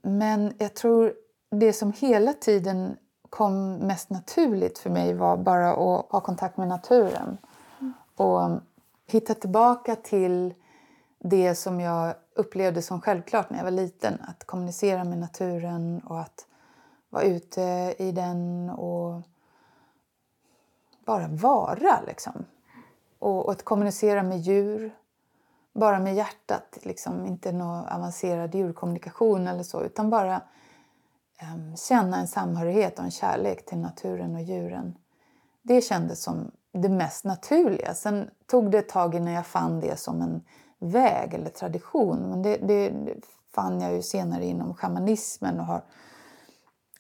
[0.01, 1.13] Men jag tror
[1.49, 2.97] det som hela tiden
[3.29, 7.37] kom mest naturligt för mig var bara att ha kontakt med naturen.
[7.79, 7.93] Mm.
[8.15, 8.61] Och
[9.07, 10.53] hitta tillbaka till
[11.19, 14.17] det som jag upplevde som självklart när jag var liten.
[14.27, 16.47] Att kommunicera med naturen och att
[17.09, 19.21] vara ute i den och
[21.05, 22.01] bara vara.
[22.07, 22.45] Liksom.
[23.19, 24.95] Och, och att kommunicera med djur,
[25.73, 26.77] bara med hjärtat.
[26.81, 27.25] Liksom.
[27.25, 30.41] Inte någon avancerad djurkommunikation eller så, utan bara
[31.41, 34.97] um, känna en samhörighet och en kärlek till naturen och djuren.
[35.61, 37.93] Det kändes som det mest naturliga.
[37.93, 40.43] Sen tog det ett tag innan jag fann det som en
[40.79, 42.29] väg eller tradition.
[42.29, 42.93] Men det, det,
[43.53, 45.83] fann jag ju senare inom shamanismen och har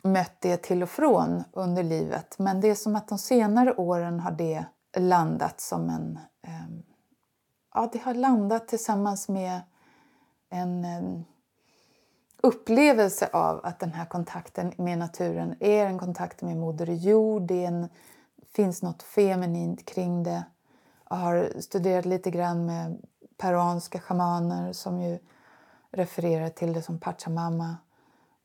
[0.03, 2.39] mött det till och från under livet.
[2.39, 4.65] Men det är som att de senare åren har det
[4.97, 6.19] landat som en...
[6.47, 6.83] Ehm,
[7.73, 9.61] ja, det har landat tillsammans med
[10.49, 11.23] en, ehm,
[12.41, 17.41] upplevelse av att den här kontakten med naturen är en kontakt med Moder Jord.
[17.41, 17.89] Det en,
[18.57, 20.43] finns något feminint kring det.
[21.09, 22.97] Jag har studerat lite grann med
[23.37, 25.19] peruanska shamaner som ju
[25.91, 27.77] refererar till det som Pachamama.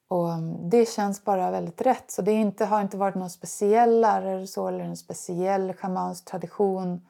[0.08, 2.10] Och um, det känns bara väldigt rätt.
[2.10, 7.06] Så det inte, har inte varit någon speciell lärare så, eller en speciell schamansk tradition.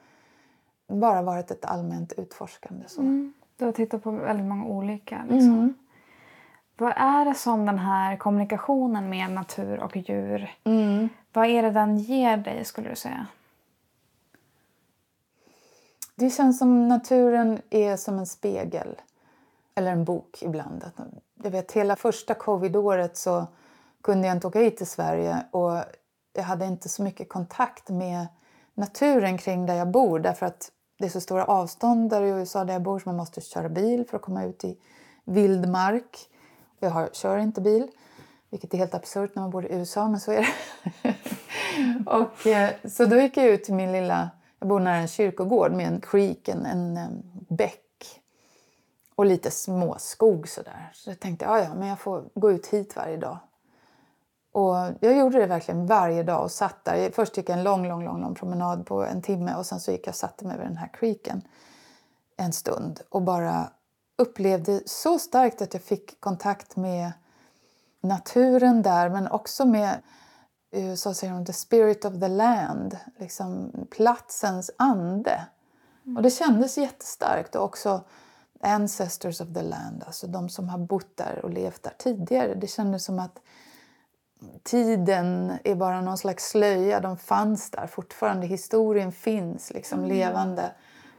[0.88, 2.84] Bara varit ett allmänt utforskande.
[2.88, 3.00] Så.
[3.00, 3.32] Mm.
[3.56, 5.22] Du har tittat på väldigt många olika.
[5.22, 5.52] Liksom.
[5.52, 5.74] Mm.
[6.76, 11.70] Vad är det som den här kommunikationen med natur och djur, mm vad är det
[11.70, 13.26] den ger dig skulle du säga?
[16.14, 19.00] Det känns som naturen är som en spegel.
[19.74, 20.90] Eller en bok ibland.
[21.42, 23.46] Jag vet, hela första covidåret så
[24.02, 25.84] kunde jag inte åka hit till Sverige och
[26.32, 28.26] jag hade inte så mycket kontakt med
[28.74, 32.64] naturen kring där jag bor därför att det är så stora avstånd där i USA
[32.64, 34.78] där jag bor så man måste köra bil för att komma ut i
[35.24, 36.28] vildmark.
[36.78, 37.90] Jag har, kör inte bil,
[38.52, 41.14] vilket är helt absurt när man bor i USA, men så är det.
[42.10, 44.30] och, eh, så då gick jag ut till min lilla...
[44.58, 47.82] Jag bor nära en kyrkogård med en creek, en, en, en bäck
[49.14, 50.90] och lite småskog sådär.
[50.94, 53.38] Så jag tänkte ja, ja, men jag får gå ut hit varje dag.
[54.52, 57.10] Och jag gjorde det verkligen varje dag och satt där.
[57.10, 59.92] Först gick jag en lång, lång, lång, lång promenad på en timme och sen så
[59.92, 61.42] gick jag och satte mig vid den här creeken
[62.36, 63.70] en stund och bara
[64.18, 67.12] upplevde så starkt att jag fick kontakt med
[68.02, 70.02] naturen där men också med
[70.96, 75.46] så säger de, the spirit of the land, liksom platsens ande.
[76.04, 76.16] Mm.
[76.16, 77.54] Och det kändes jättestarkt.
[77.54, 78.00] Och också
[78.60, 82.54] ancestors of the land, alltså de som har bott där och levt där tidigare.
[82.54, 83.40] Det kändes som att
[84.62, 87.00] tiden är bara någon slags slöja.
[87.00, 88.46] De fanns där fortfarande.
[88.46, 90.10] Historien finns liksom mm.
[90.10, 90.72] levande.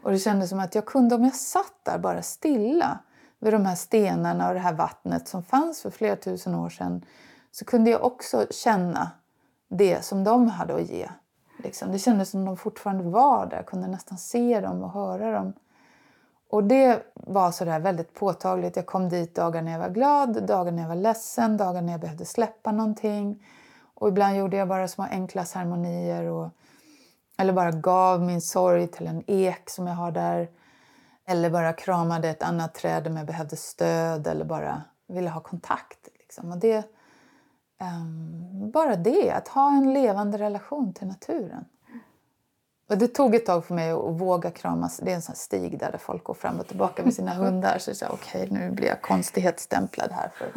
[0.03, 2.99] Och det kändes som att jag kunde, om jag satt där bara stilla
[3.43, 7.05] vid de här stenarna och det här vattnet som fanns för flera tusen år sedan
[7.51, 9.11] så kunde jag också känna
[9.69, 11.09] det som de hade att ge.
[11.57, 11.91] Liksom.
[11.91, 13.57] Det kändes som de fortfarande var där.
[13.57, 15.53] Jag kunde nästan se dem och höra dem.
[16.49, 18.75] Och det var så där väldigt påtagligt.
[18.75, 21.91] Jag kom dit dagar när jag var glad, dagar när jag var ledsen, dagar när
[21.91, 23.45] jag behövde släppa någonting.
[23.93, 26.49] Och ibland gjorde jag bara små enkla ceremonier och
[27.37, 30.49] eller bara gav min sorg till en ek som jag har där.
[31.25, 36.09] Eller bara kramade ett annat träd om jag behövde stöd eller bara ville ha kontakt.
[36.19, 36.51] Liksom.
[36.51, 36.85] Och det
[37.81, 41.65] um, bara det, att ha en levande relation till naturen.
[42.89, 44.97] Och det tog ett tag för mig att våga kramas.
[44.97, 47.77] Det är en sån stig där folk går fram och tillbaka med sina hundar.
[47.77, 50.31] Så jag sa okej, okay, nu blir jag konstighetsstämplad här.
[50.37, 50.51] För...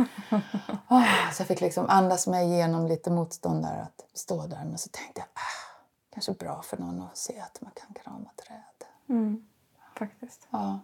[0.89, 4.65] Oh, så jag fick liksom andas mig igenom lite motstånd där att stå där.
[4.65, 5.81] Men så tänkte jag, ah,
[6.15, 8.89] kanske bra för någon att se att man kan krama träd.
[9.09, 9.47] Mm,
[9.99, 10.49] faktiskt.
[10.51, 10.81] Ja.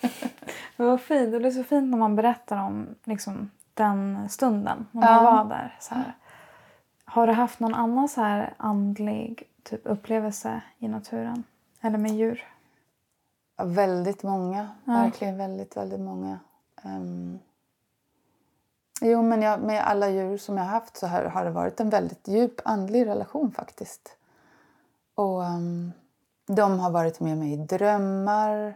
[0.76, 1.34] Men vad fint.
[1.34, 5.30] Och det är så fint när man berättar om liksom, den stunden, när man ja.
[5.32, 5.76] var där.
[5.80, 6.12] Så här.
[7.04, 11.44] Har du haft någon annan så här andlig typ upplevelse i naturen?
[11.80, 12.44] Eller med djur?
[13.56, 14.68] Ja, väldigt många.
[14.84, 14.92] Ja.
[14.92, 16.38] Verkligen väldigt, väldigt många.
[16.84, 17.38] Um...
[19.04, 21.80] Jo, men jag, med alla djur som jag har haft så har, har det varit
[21.80, 24.16] en väldigt djup andlig relation faktiskt.
[25.14, 25.92] Och um,
[26.54, 28.74] de har varit med mig i drömmar.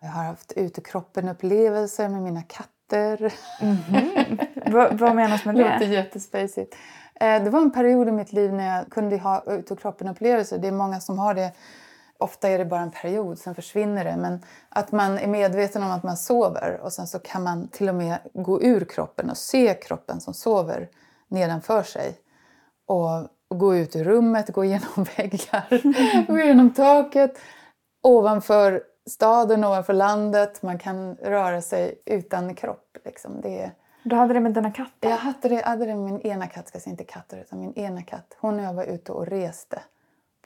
[0.00, 3.32] Jag har haft utekroppen-upplevelser med mina katter.
[3.60, 4.46] Mm -hmm.
[4.72, 5.62] vad, vad menas med det?
[5.62, 6.74] Det låter jättespacigt.
[7.14, 10.58] Eh, det var en period i mitt liv när jag kunde ha utekroppen-upplevelser.
[10.58, 11.52] Det är många som har det.
[12.18, 14.16] Ofta är det bara en period, sen försvinner det.
[14.16, 17.88] Men att man är medveten om att man sover och sen så kan man till
[17.88, 20.88] och med gå ur kroppen och se kroppen som sover
[21.28, 22.18] nedanför sig.
[22.86, 27.38] Och, och gå ut ur rummet, gå igenom väggar, gå igenom taket,
[28.02, 30.62] ovanför staden, ovanför landet.
[30.62, 32.96] Man kan röra sig utan kropp.
[33.04, 33.40] Liksom.
[33.40, 33.70] Det,
[34.02, 35.10] du hade det med dina katter?
[35.10, 37.74] Jag hade det, hade det med min ena katt, ska säga inte katter, utan min
[37.74, 38.36] ena katt.
[38.40, 39.82] Hon och jag var ute och reste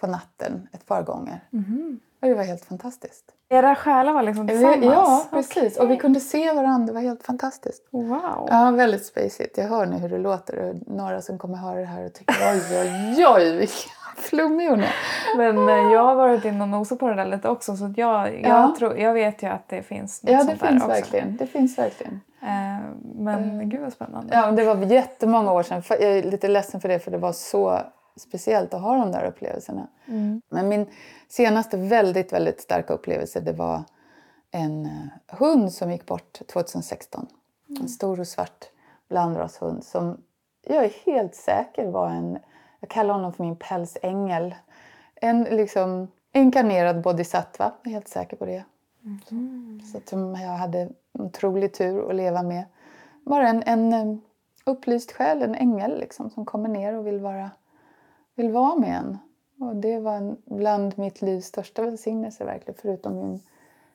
[0.00, 1.40] på natten ett par gånger.
[1.52, 2.00] Mm.
[2.24, 3.24] Och det var helt fantastiskt.
[3.48, 4.84] Era själar var liksom tillsammans?
[4.84, 5.76] Ja, precis.
[5.76, 5.86] Okay.
[5.86, 6.86] Och vi kunde se varandra.
[6.86, 7.88] Det var helt fantastiskt.
[7.90, 8.48] Wow.
[8.50, 9.58] Ja, väldigt spacigt.
[9.58, 10.58] Jag hör nu hur det låter.
[10.58, 14.80] Och några som kommer höra det här och tycker oj, oj, oj, vilken flummig hon
[14.80, 14.94] är.
[15.36, 17.76] Men eh, jag har varit inne och nosat på det där lite också.
[17.76, 18.74] Så jag, jag, ja.
[18.78, 21.36] tror, jag vet ju att det finns något ja, det finns där verkligen.
[21.36, 22.20] Det finns verkligen.
[22.42, 22.48] Eh,
[23.14, 23.68] men mm.
[23.68, 24.34] gud vad spännande.
[24.34, 25.82] Ja, det var jättemånga år sedan.
[25.88, 27.80] Jag är lite ledsen för det för det var så
[28.16, 29.88] speciellt att ha de där upplevelserna.
[30.06, 30.42] Mm.
[30.48, 30.86] Men min
[31.28, 33.82] senaste väldigt, väldigt starka upplevelse det var
[34.50, 37.26] en eh, hund som gick bort 2016.
[37.68, 37.82] Mm.
[37.82, 38.64] En stor och svart
[39.08, 40.18] blandrashund som
[40.66, 42.38] jag är helt säker var en,
[42.80, 44.54] jag kallar honom för min pälsängel.
[45.14, 48.64] En liksom inkarnerad bodhisattva, jag är helt säker på det.
[49.30, 49.80] Mm.
[49.92, 52.64] Så att jag hade otrolig tur att leva med.
[53.24, 54.18] Bara en, en eh,
[54.64, 57.50] upplyst själ, en ängel liksom, som kommer ner och vill vara,
[58.34, 59.18] vill vara med en.
[59.58, 63.40] Och det var bland mitt livs största välsignelse verkligen, förutom min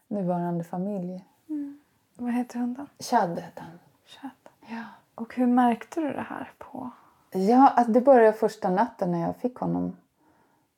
[0.07, 1.25] nuvarande familj.
[1.49, 1.79] Mm.
[2.15, 2.87] Vad heter hunden?
[2.99, 3.79] Chad hette han.
[4.05, 4.29] Chad.
[4.67, 4.83] Ja.
[5.15, 6.89] Och hur märkte du det här på?
[7.31, 9.97] Ja, alltså det började första natten när jag fick honom.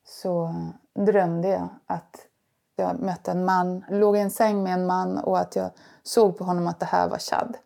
[0.03, 0.55] Så
[0.93, 2.27] drömde jag att
[2.75, 5.71] jag mötte en man, låg i en säng med en man och att jag
[6.03, 7.57] såg på honom att det här var Chad.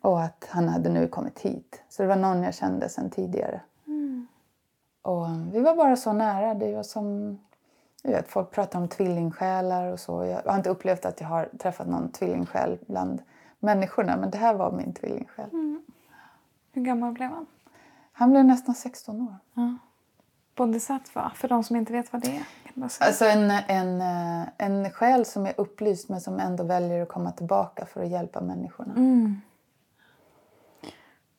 [0.00, 1.82] Och att han hade nu kommit hit.
[1.88, 3.60] Så det var någon jag kände sedan tidigare.
[5.02, 6.54] Och vi var bara så nära.
[6.54, 7.38] Det var som...
[8.02, 10.24] Jag vet, folk pratar om tvillingsjälar och så.
[10.24, 13.22] Jag har inte upplevt att jag har träffat någon tvillingsjäl bland
[13.58, 14.16] människorna.
[14.16, 15.50] Men det här var min tvillingsjäl.
[15.52, 15.82] Mm.
[16.72, 17.46] Hur gammal blev han?
[18.12, 19.36] Han blev nästan 16 år.
[19.54, 19.76] Ja.
[20.54, 22.42] Bodhisattva, för de som inte vet vad det är?
[23.00, 27.32] Alltså en, en, eh, en själ som är upplyst men som ändå väljer att komma
[27.32, 28.92] tillbaka för att hjälpa människorna.
[28.92, 29.40] Mm.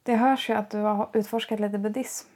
[0.03, 2.27] Det hörs ju att du har utforskat lite buddhism.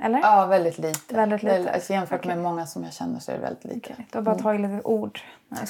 [0.00, 0.18] Eller?
[0.18, 1.14] Ja, väldigt lite.
[1.14, 1.72] Väldigt lite.
[1.72, 2.34] Alltså, jämfört okay.
[2.34, 3.92] med många som jag känner så är det väldigt lite.
[3.92, 4.04] Okay.
[4.10, 4.42] Du har bara mm.
[4.42, 5.20] tagit lite ord.
[5.48, 5.60] Nej,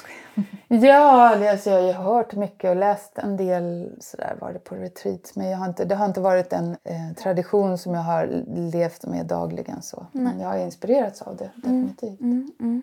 [0.69, 4.59] jag ja, det, alltså, jag har hört mycket och läst en del sådär var det
[4.59, 5.33] på retreat.
[5.35, 9.07] Men jag har inte, det har inte varit en eh, tradition som jag har levt
[9.07, 9.83] med dagligen.
[9.83, 10.07] Så.
[10.15, 10.25] Mm.
[10.25, 12.21] Men jag har inspirerats av det, definitivt.
[12.21, 12.83] Mm, mm,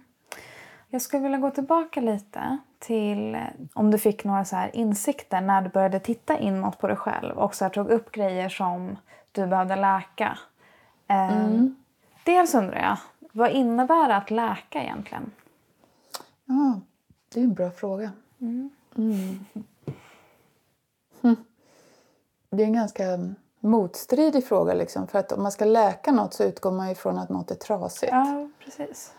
[0.90, 3.38] jag skulle vilja gå tillbaka lite till
[3.74, 7.38] om du fick några så här insikter när du började titta inåt på dig själv
[7.38, 8.98] och så tog upp grejer som
[9.32, 10.38] du behövde läka.
[11.08, 11.76] Mm.
[12.26, 12.98] Dels undrar jag,
[13.32, 15.32] vad innebär det att läka egentligen?
[16.46, 16.80] Ja,
[17.30, 18.12] det är en bra fråga.
[18.42, 18.70] Mm.
[18.98, 19.46] Mm.
[22.50, 23.04] Det är en ganska
[23.60, 24.74] motstridig fråga.
[24.74, 27.56] Liksom, för att om man ska läka något så utgår man ifrån att något är
[27.56, 28.12] trasigt.
[28.12, 29.14] Ja, precis.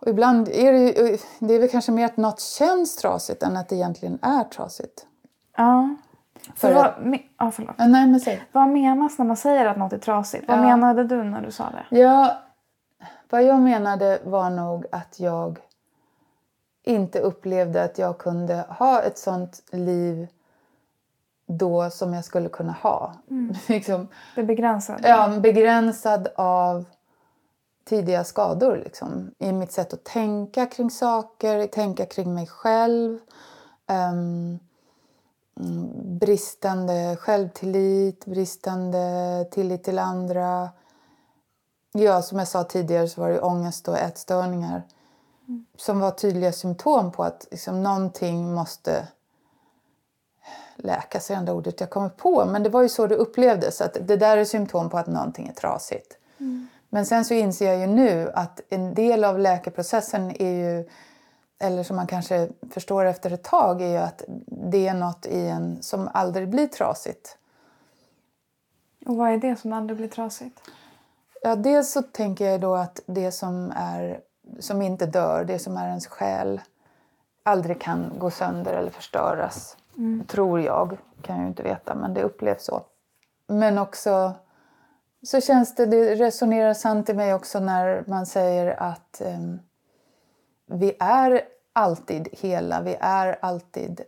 [0.00, 3.68] Och ibland är det, det är väl kanske mer att något känns trasigt än att
[3.68, 5.06] det egentligen är trasigt.
[5.56, 5.96] Ja.
[6.54, 7.74] För vad, me, ja, förlåt.
[7.78, 8.42] Ja, nej, men säg.
[8.52, 10.48] vad menas när man säger att något är trasigt?
[10.48, 11.98] Vad menade du när du sa det?
[11.98, 12.38] Ja,
[13.30, 15.58] vad jag menade var nog att jag
[16.82, 20.28] inte upplevde att jag kunde ha ett sånt liv
[21.46, 23.14] då som jag skulle kunna ha.
[23.30, 23.54] Mm.
[23.68, 25.00] liksom, det är begränsad?
[25.02, 26.84] Ja, begränsad av
[27.84, 28.76] tidiga skador.
[28.84, 33.18] Liksom, I mitt sätt att tänka kring saker, tänka kring mig själv.
[34.12, 34.58] Um,
[36.20, 40.68] bristande självtillit, bristande tillit till andra.
[41.92, 44.82] Ja, som jag sa tidigare så var det ångest och ätstörningar
[45.48, 45.66] mm.
[45.76, 49.08] som var tydliga symptom på att liksom, någonting måste
[50.76, 52.44] läkas, är det ordet jag kommer på.
[52.44, 55.48] Men det var ju så det upplevdes, att det där är symptom på att någonting
[55.48, 56.16] är trasigt.
[56.38, 56.68] Mm.
[56.88, 60.88] Men sen så inser jag ju nu att en del av läkeprocessen är ju,
[61.60, 65.46] eller som man kanske förstår efter ett tag, är ju att det är något i
[65.46, 67.38] en som aldrig blir trasigt.
[69.06, 70.60] Och vad är det som aldrig blir trasigt?
[71.42, 74.20] Ja, dels så tänker jag då att det som, är,
[74.58, 76.60] som inte dör, det som är ens själ,
[77.42, 79.76] aldrig kan gå sönder eller förstöras.
[79.96, 80.24] Mm.
[80.26, 82.82] Tror jag, kan jag ju inte veta, men det upplevs så.
[83.46, 84.34] Men också
[85.22, 89.60] så känns det, det resonerar sant i mig också när man säger att um,
[90.70, 91.42] vi är
[91.72, 94.00] alltid hela, vi är alltid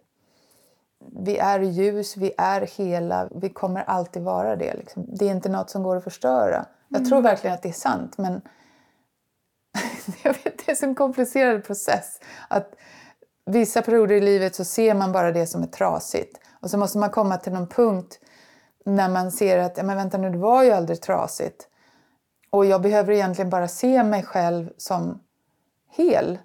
[1.16, 4.74] vi är ljus, vi är hela, vi kommer alltid vara det.
[4.74, 5.04] Liksom.
[5.08, 6.56] Det är inte något som går att förstöra.
[6.56, 6.66] Mm.
[6.88, 8.42] Jag tror verkligen att det är sant men
[10.22, 12.20] jag vet, det är en så komplicerad process.
[12.48, 12.74] Att
[13.46, 16.98] vissa perioder i livet så ser man bara det som är trasigt och så måste
[16.98, 18.20] man komma till någon punkt
[18.84, 21.68] när man ser att ja, men vänta nu, det var ju aldrig trasigt.
[22.50, 25.20] Och jag behöver egentligen bara se mig själv som
[25.90, 26.38] hel.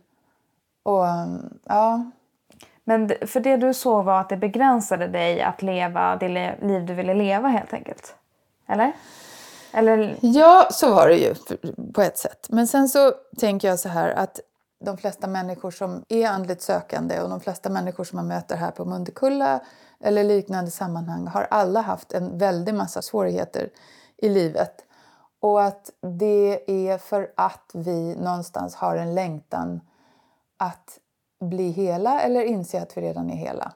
[0.87, 2.11] Och ehm, ja...
[2.83, 6.27] Men för det du såg var att det begränsade dig att leva det
[6.61, 8.15] liv du ville leva helt enkelt?
[8.67, 8.93] Eller?
[9.71, 10.17] Eller...
[10.21, 11.35] Ja, så var det ju
[11.93, 12.47] på ett sätt.
[12.49, 14.39] Men sen så tänker jag så här att
[14.79, 18.71] de flesta människor som är andligt sökande och de flesta människor som man möter här
[18.71, 19.59] på Mundekulla
[19.99, 23.69] eller liknande sammanhang har alla haft en väldig massa svårigheter
[24.17, 24.85] i livet.
[25.39, 29.81] Och att det är för att vi någonstans har en längtan
[30.57, 30.99] att
[31.39, 33.73] bli hela eller inse att vi redan är hela.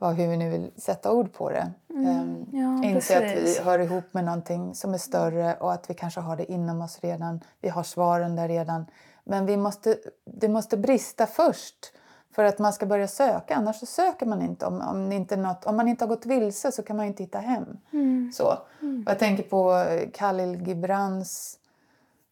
[0.00, 1.72] Hur vi nu vill sätta ord på det.
[1.90, 5.90] Mm, ehm, ja, inse att vi hör ihop med någonting som är större och att
[5.90, 7.40] vi kanske har det inom oss redan.
[7.60, 8.86] Vi har svaren där redan.
[9.24, 11.92] Men vi måste, det måste brista först
[12.34, 13.54] för att man ska börja söka.
[13.54, 14.66] Annars så söker man inte.
[14.66, 17.38] Om, om, inte något, om man inte har gått vilse så kan man inte hitta
[17.38, 17.78] hem.
[17.92, 18.32] Mm.
[18.34, 18.58] Så.
[18.82, 19.04] Mm.
[19.06, 21.58] jag tänker på Khalil Gibrans,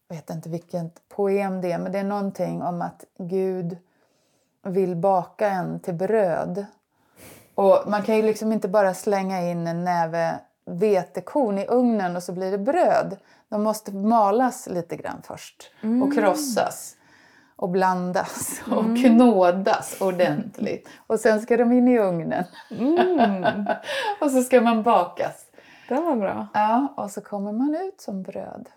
[0.09, 3.77] jag vet inte vilket poem det är, men det är någonting om att Gud
[4.63, 6.65] vill baka en till bröd.
[7.55, 12.23] Och man kan ju liksom inte bara slänga in en näve vetekorn i ugnen och
[12.23, 13.17] så blir det bröd.
[13.49, 16.03] De måste malas lite grann först mm.
[16.03, 16.95] och krossas
[17.55, 18.95] och blandas och mm.
[18.95, 20.89] knådas ordentligt.
[21.07, 22.43] Och sen ska de in i ugnen.
[22.71, 23.65] Mm.
[24.21, 25.45] och så ska man bakas.
[25.89, 26.47] Det var bra.
[26.53, 28.69] Ja, och så kommer man ut som bröd.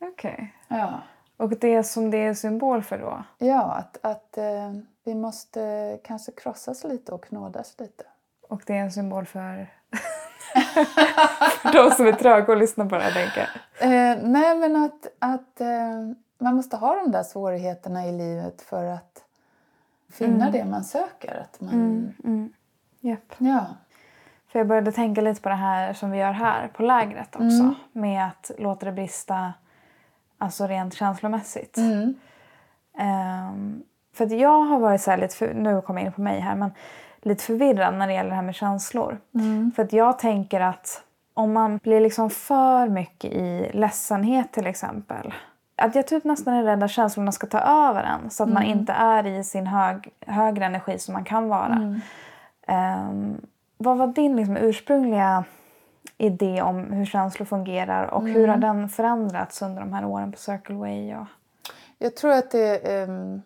[0.00, 0.52] Okej.
[0.68, 0.78] Okay.
[0.78, 1.02] Ja.
[1.36, 3.24] Och det som det är symbol för då?
[3.38, 4.72] Ja, att, att eh,
[5.04, 8.04] vi måste kanske krossas lite och knådas lite.
[8.48, 9.70] Och det är en symbol för?
[11.62, 13.42] för de som är tröga att lyssna på det här, tänker
[13.80, 15.68] eh, Nej, men att, att eh,
[16.38, 19.24] man måste ha de där svårigheterna i livet för att
[20.12, 20.52] finna mm.
[20.52, 21.40] det man söker.
[21.40, 21.74] Att man...
[21.74, 22.52] Mm, mm.
[23.00, 23.34] Yep.
[23.38, 23.66] Ja.
[24.48, 27.44] För jag började tänka lite på det här som vi gör här på lägret också.
[27.44, 27.74] Mm.
[27.92, 29.52] Med att låta det brista
[30.38, 31.78] alltså rent känslomässigt.
[31.78, 33.82] Um,
[34.14, 36.70] för jag har varit så lite, för, nu kommer jag in på mig här, men
[37.22, 39.20] lite förvirrad när det gäller det här med känslor.
[39.34, 39.72] Mm.
[39.76, 41.02] För att jag tänker att
[41.34, 45.34] om man blir liksom för mycket i ledsenhet till exempel
[45.76, 48.54] att jag typ nästan är rädd att känslorna ska ta över en så att mm.
[48.54, 51.74] man inte är i sin hög, högre energi som man kan vara.
[51.74, 52.00] Mm.
[53.08, 53.40] Um,
[53.78, 55.44] vad var din liksom, ursprungliga
[56.18, 58.34] idé om hur känslor fungerar och mm.
[58.34, 61.14] hur har den förändrats under de här åren på Circle Way?
[61.14, 61.26] Och...
[61.98, 63.42] Jag tror att det um,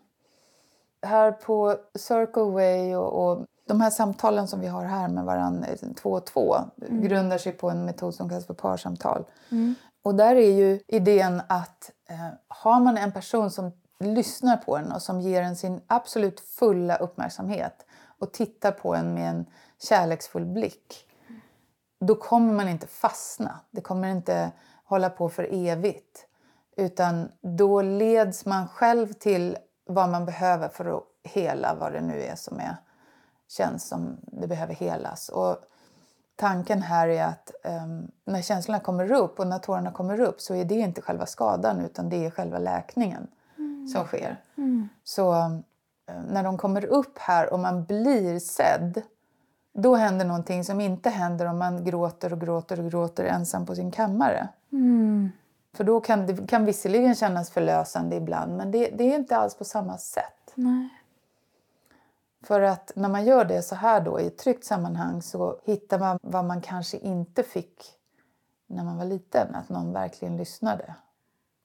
[1.02, 5.68] här på Circle Way och, och, de här samtalen som vi har här med varandra
[6.02, 6.56] två och två
[6.88, 7.02] mm.
[7.02, 9.24] grundar sig på en metod som kallas för parsamtal.
[9.50, 9.74] Mm.
[10.02, 14.92] Och där är ju idén att eh, har man en person som lyssnar på en
[14.92, 17.86] och som ger en sin absolut fulla uppmärksamhet
[18.18, 19.46] och tittar på en med en
[19.88, 21.07] kärleksfull blick
[22.00, 23.60] då kommer man inte fastna.
[23.70, 24.52] Det kommer inte
[24.84, 26.26] hålla på för evigt.
[26.76, 32.22] Utan då leds man själv till vad man behöver för att hela vad det nu
[32.22, 32.76] är som är,
[33.48, 35.28] känns som det behöver helas.
[35.28, 35.56] Och
[36.36, 40.54] tanken här är att um, när känslorna kommer upp och när tårarna kommer upp så
[40.54, 43.26] är det inte själva skadan utan det är själva läkningen
[43.58, 43.88] mm.
[43.88, 44.42] som sker.
[44.56, 44.88] Mm.
[45.04, 45.62] Så um,
[46.28, 49.02] när de kommer upp här och man blir sedd
[49.82, 53.74] då händer någonting som inte händer om man gråter och gråter och gråter ensam på
[53.74, 54.48] sin kammare.
[54.72, 55.30] Mm.
[55.72, 59.54] För då kan det kan visserligen kännas förlösande ibland men det, det är inte alls
[59.54, 60.52] på samma sätt.
[60.54, 60.88] Nej.
[62.42, 65.98] För att när man gör det så här då i ett tryggt sammanhang så hittar
[65.98, 67.92] man vad man kanske inte fick
[68.66, 69.54] när man var liten.
[69.54, 70.94] Att någon verkligen lyssnade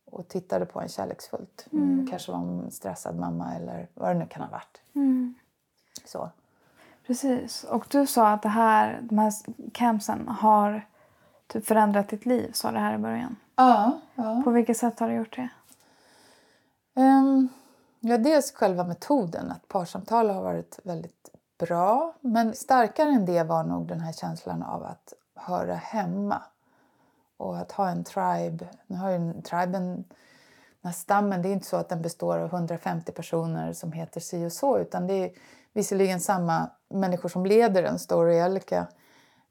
[0.05, 1.68] och tittade på en kärleksfullt.
[1.72, 2.07] Mm.
[2.09, 4.82] Kanske var en stressad mamma eller vad det nu kan ha varit.
[4.95, 5.36] Mm.
[6.05, 6.30] Så.
[7.08, 7.64] Precis.
[7.64, 9.34] Och du sa att det här, de här
[9.74, 10.88] campsen har
[11.47, 13.36] typ förändrat ditt liv, sa det här i början.
[13.56, 13.99] Ja.
[14.16, 14.41] ja.
[14.43, 15.49] På vilket sätt har det gjort det?
[17.01, 17.49] Um,
[17.99, 22.14] ja, dels själva metoden, att parsamtal har varit väldigt bra.
[22.22, 26.41] Men starkare än det var nog den här känslan av att höra hemma.
[27.38, 28.68] Och att ha en tribe.
[28.88, 30.06] Nu har ju en triben, den
[30.84, 34.45] här stammen, det är inte så att den består av 150 personer som heter si
[34.45, 35.32] och så, utan det är
[35.74, 38.88] visserligen samma människor som leder en story Elka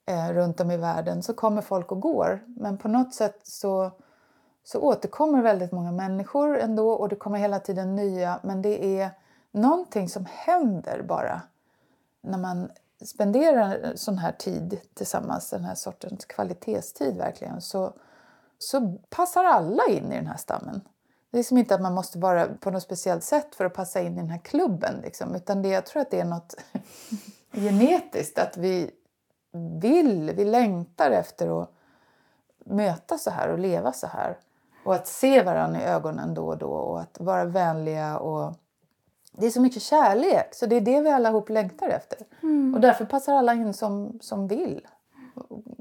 [0.06, 2.44] eh, runt om i världen så kommer folk och går.
[2.46, 3.90] Men på något sätt så,
[4.64, 8.40] så återkommer väldigt många människor ändå och det kommer hela tiden nya.
[8.42, 9.10] Men det är
[9.50, 11.42] någonting som händer bara
[12.20, 12.70] när man
[13.04, 17.92] spenderar sån här tid tillsammans, den här sortens kvalitetstid verkligen, så,
[18.58, 20.80] så passar alla in i den här stammen.
[21.32, 24.00] Det är som inte att man måste vara på något speciellt sätt för att passa
[24.00, 25.00] in i den här klubben.
[25.02, 25.34] Liksom.
[25.34, 26.54] Utan det, jag tror att det är något
[27.52, 28.90] genetiskt, att vi
[29.80, 31.70] vill, vi längtar efter att
[32.64, 34.38] möta så här och leva så här.
[34.84, 38.18] Och att se varandra i ögonen då och då och att vara vänliga.
[38.18, 38.54] Och...
[39.32, 42.18] Det är så mycket kärlek, så det är det vi allihop längtar efter.
[42.42, 42.74] Mm.
[42.74, 44.86] Och därför passar alla in som, som vill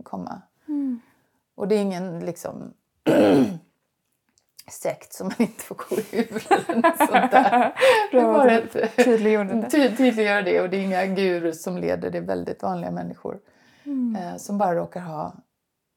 [0.03, 0.41] komma.
[0.67, 0.99] Mm.
[1.55, 2.73] Och det är ingen liksom
[4.81, 6.39] sekt som man inte får gå ur.
[6.97, 7.73] sånt där.
[8.11, 10.61] Bra att tydliggöra det.
[10.61, 13.39] Och det är inga gurus som leder, det är väldigt vanliga människor
[13.83, 14.15] mm.
[14.15, 15.33] eh, som bara råkar ha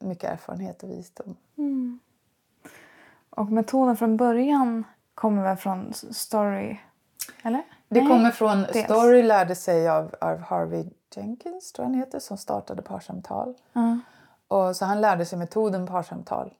[0.00, 1.36] mycket erfarenhet och visdom.
[1.58, 1.98] Mm.
[3.30, 6.80] Och metoden från början kommer väl från Story?
[7.42, 7.62] Eller?
[7.88, 8.84] Det Nej, kommer från dels.
[8.84, 10.84] Story lärde sig av, av Harvey
[11.16, 13.54] Jenkins, tror han heter, som startade parsamtal.
[13.74, 14.00] Mm.
[14.48, 16.54] Och så han lärde sig metoden parsamtal.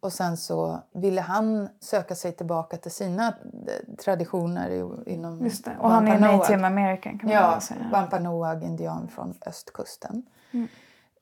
[0.00, 4.70] Och sen så ville han söka sig tillbaka till sina eh, traditioner
[5.08, 5.76] inom Just det.
[5.80, 7.88] Och han är native american kan man ja, säga.
[7.92, 10.22] Wampanoag indian från östkusten.
[10.50, 10.68] Mm.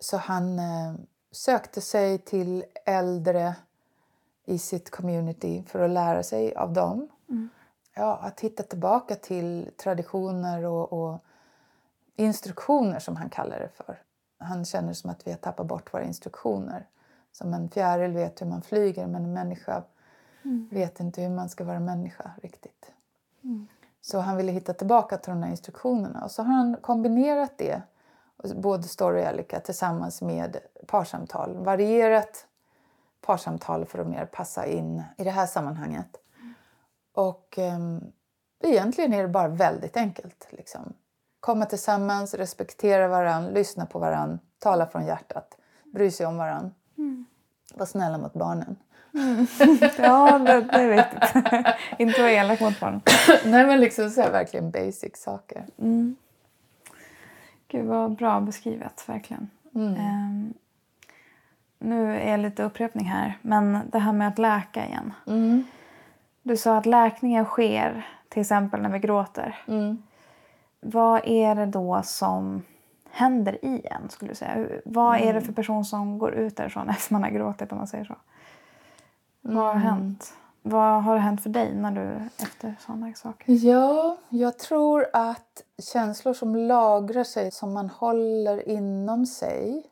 [0.01, 0.95] Så han eh,
[1.33, 3.55] sökte sig till äldre
[4.45, 7.09] i sitt community för att lära sig av dem.
[7.29, 7.49] Mm.
[7.95, 11.25] Ja, att hitta tillbaka till traditioner och, och,
[12.17, 14.03] instruktioner som han kallar det för.
[14.39, 16.87] Han känner som att vi har tappat bort våra instruktioner.
[17.39, 19.83] Som en fjäril vet hur man flyger men en människa
[20.45, 20.69] mm.
[20.71, 22.93] vet inte hur man ska vara människa riktigt.
[23.45, 23.67] Mm.
[24.01, 27.83] Så han ville hitta tillbaka till de här instruktionerna och så har han kombinerat det,
[28.57, 31.57] både story och Elika, tillsammans med parsamtal.
[31.57, 32.47] Varierat
[33.21, 36.17] parsamtal för att mer passa in i det här sammanhanget.
[36.41, 36.55] Mm.
[37.13, 38.13] Och um,
[38.63, 40.47] egentligen är det bara väldigt enkelt.
[40.51, 40.93] Liksom.
[41.41, 46.71] Komma tillsammans, respektera varandra, lyssna på varandra, tala från hjärtat, bry sig om varandra.
[46.99, 47.27] Mm.
[47.79, 48.77] Var snälla mot barnen.
[49.15, 49.47] Mm.
[49.99, 51.75] Ja, det, det är viktigt.
[51.99, 53.01] Inte vara elak mot barnen.
[53.45, 55.67] Nej, men liksom så här, verkligen basic saker.
[55.79, 56.17] Mm.
[57.69, 59.51] Gud, vad bra beskrivet, verkligen.
[59.75, 59.95] Mm.
[59.95, 60.55] Um,
[61.79, 65.13] nu är jag lite upprepning här, men det här med att läka igen.
[65.27, 65.65] Mm.
[66.43, 69.59] Du sa att läkningen sker till exempel när vi gråter.
[69.69, 70.03] Mm.
[70.81, 72.63] Vad är det då som
[73.11, 74.11] händer i en?
[74.11, 74.69] skulle du säga?
[74.85, 75.45] Vad är det mm.
[75.45, 77.73] för person som går ut därifrån efter man har gråtit?
[77.73, 78.17] om man säger så?
[79.41, 79.83] Vad har mm.
[79.83, 80.35] hänt?
[80.63, 83.53] Vad har hänt för dig när du efter sådana saker?
[83.53, 89.91] Ja, jag tror att känslor som lagrar sig, som man håller inom sig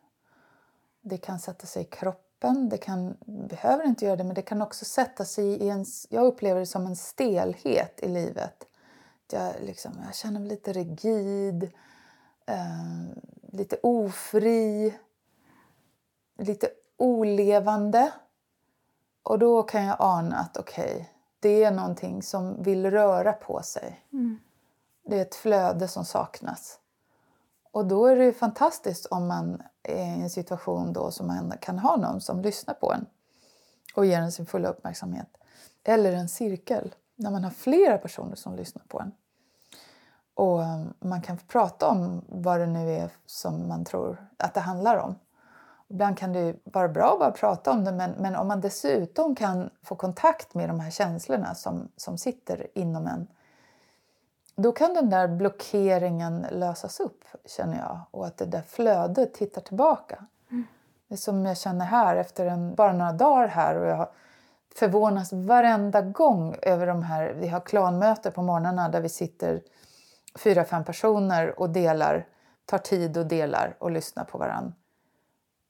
[1.08, 4.62] det kan sätta sig i kroppen, det kan, behöver inte göra det, men det kan
[4.62, 5.84] också sätta sig i en...
[6.08, 8.66] Jag upplever det som en stelhet i livet.
[9.30, 11.70] Jag, liksom, jag känner mig lite rigid,
[12.46, 13.18] eh,
[13.52, 14.94] lite ofri,
[16.38, 18.12] lite olevande.
[19.22, 21.04] Och då kan jag ana att okej, okay,
[21.40, 24.04] det är någonting som vill röra på sig.
[24.12, 24.38] Mm.
[25.04, 26.78] Det är ett flöde som saknas.
[27.70, 31.78] Och då är det fantastiskt om man är i en situation då som man kan
[31.78, 33.06] ha någon som lyssnar på en
[33.94, 35.36] och ger en sin fulla uppmärksamhet.
[35.84, 39.12] Eller en cirkel, när man har flera personer som lyssnar på en.
[40.36, 40.60] Och
[40.98, 45.14] man kan prata om vad det nu är som man tror att det handlar om.
[45.88, 49.34] Ibland kan det vara bra att bara prata om det men, men om man dessutom
[49.34, 53.26] kan få kontakt med de här känslorna som, som sitter inom en
[54.56, 58.00] då kan den där blockeringen lösas upp, känner jag.
[58.10, 60.24] Och att det där flödet tittar tillbaka.
[60.50, 60.64] Mm.
[61.08, 64.08] Det är som jag känner här efter en, bara några dagar här och jag
[64.74, 67.32] förvånas varenda gång över de här...
[67.32, 69.60] Vi har klanmöten på morgnarna där vi sitter
[70.36, 72.26] fyra, fem personer och delar,
[72.64, 74.72] tar tid och delar och lyssnar på varandra.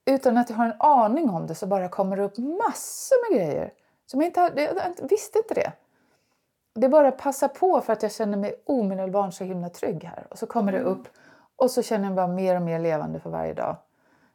[0.05, 3.41] Utan att jag har en aning om det så bara kommer det upp massor med
[3.41, 3.73] grejer.
[4.07, 5.73] Som jag, inte, jag visste inte det.
[6.75, 10.27] Det bara passar på för att jag känner mig omedelbart så himla trygg här.
[10.31, 11.09] Och så kommer det upp
[11.57, 13.77] och så känner jag mig bara mer och mer levande för varje dag.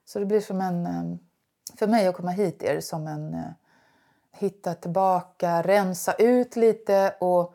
[0.06, 0.86] Så det blir som en...
[0.86, 1.18] Eh,
[1.78, 3.34] för mig att komma hit är det som en...
[3.34, 3.52] Eh,
[4.32, 7.54] hitta tillbaka, rensa ut lite och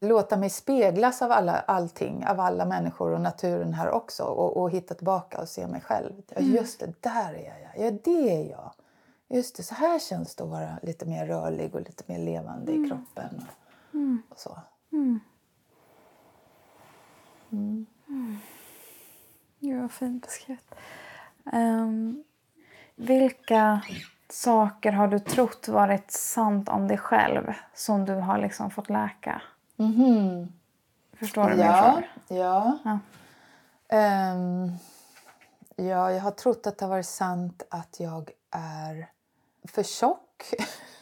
[0.00, 4.70] låta mig speglas av alla, allting, av alla människor och naturen här också och, och
[4.70, 6.12] hitta tillbaka och se mig själv.
[6.28, 6.54] Ja, mm.
[6.54, 7.86] just det, där är jag.
[7.86, 8.72] Ja, det är jag.
[9.28, 12.72] Just det, så här känns det att vara lite mer rörlig och lite mer levande
[12.72, 12.84] mm.
[12.84, 13.46] i kroppen.
[13.90, 14.22] Och, mm.
[14.28, 14.58] och så.
[14.92, 15.20] Mm.
[17.52, 17.86] Mm.
[19.58, 20.74] Ja, fint beskrivet.
[21.52, 22.24] Um,
[22.94, 23.80] vilka
[24.28, 29.42] saker har du trott varit sant om dig själv som du har liksom fått läka?
[29.80, 30.52] Mm-hmm.
[31.12, 32.42] Förstår du ja, min fråga?
[32.42, 32.78] Ja.
[33.88, 34.32] Ja.
[34.34, 34.76] Um,
[35.76, 39.10] ja, jag har trott att det har varit sant att jag är
[39.64, 40.54] för tjock.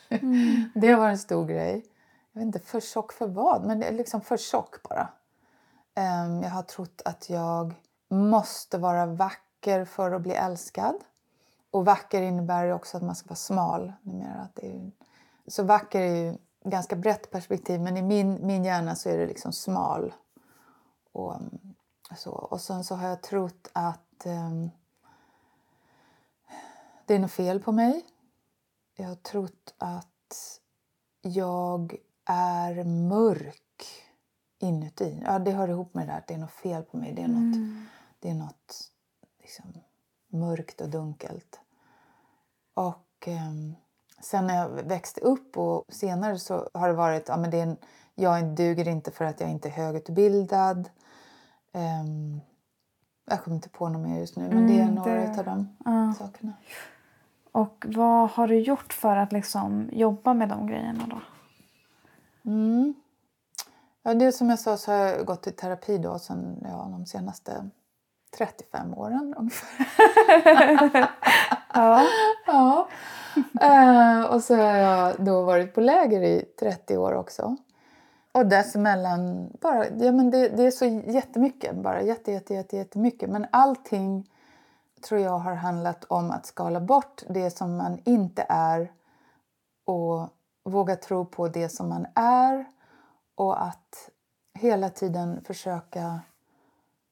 [0.09, 0.71] Mm.
[0.75, 1.85] det varit en stor grej.
[2.33, 3.67] Jag vet inte, för tjock för vad?
[3.67, 5.09] Men det är liksom för tjock bara.
[5.97, 7.75] Um, jag har trott att jag
[8.09, 10.95] måste vara vacker för att bli älskad.
[11.71, 14.49] Och vacker innebär ju också att man ska vara smal numera.
[14.55, 14.91] Det är
[15.47, 19.27] så vacker är ju ganska brett perspektiv men i min, min hjärna så är det
[19.27, 20.15] liksom smal.
[21.13, 21.37] Och,
[22.17, 22.31] så.
[22.31, 24.71] och sen så har jag trott att um,
[27.07, 28.05] det är något fel på mig.
[28.97, 30.61] Jag har trott att
[31.23, 34.05] jag är mörk
[34.59, 35.23] inuti.
[35.25, 37.13] Ja, det hör ihop med det där att det är något fel på mig.
[37.13, 37.87] Det är något, mm.
[38.19, 38.93] det är något
[39.41, 39.65] liksom,
[40.29, 41.61] mörkt och dunkelt.
[42.75, 43.75] Och um,
[44.21, 47.63] sen när jag växte upp och senare så har det varit ja, men det är
[47.63, 47.77] en,
[48.15, 50.89] jag duger inte för att jag inte är högutbildad.
[51.73, 52.41] Um,
[53.25, 55.39] jag kommer inte på något mer just nu, men mm, det är mm, några det...
[55.39, 56.13] av de uh.
[56.13, 56.53] sakerna.
[57.53, 61.21] Och vad har du gjort för att liksom jobba med de grejerna då?
[62.51, 62.95] Mm.
[64.03, 67.07] Ja, det som jag sa så har jag gått i terapi då sen, ja, de
[67.07, 67.71] senaste
[68.39, 69.87] 35 åren ungefär.
[71.75, 72.07] ja.
[72.47, 72.89] ja.
[73.63, 77.57] Uh, och så har jag då varit på läger i 30 år också.
[78.33, 81.77] Och dessemellan, bara, ja, men det, det är så jättemycket.
[81.77, 83.31] Bara jätte, jätte, jätte, jättemycket.
[83.31, 84.31] Men allting
[85.01, 88.93] tror jag har handlat om att skala bort det som man inte är
[89.85, 90.29] och
[90.65, 92.65] våga tro på det som man är
[93.35, 94.11] och att
[94.55, 96.21] hela tiden försöka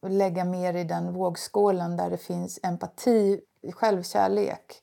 [0.08, 3.40] lägga mer i den vågskålen där det finns empati,
[3.72, 4.82] självkärlek,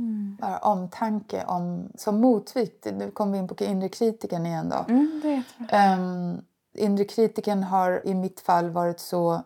[0.00, 0.36] mm.
[0.40, 2.84] bara omtanke om, som motvikt.
[2.84, 4.68] Nu kommer vi in på inre kritiken igen.
[4.68, 4.84] Då.
[4.88, 5.42] Mm, det
[5.76, 6.42] um,
[6.72, 9.42] inre kritiken har i mitt fall varit så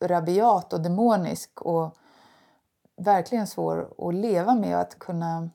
[0.00, 1.96] rabiat och demonisk och
[2.96, 5.50] verkligen svår att leva med att kunna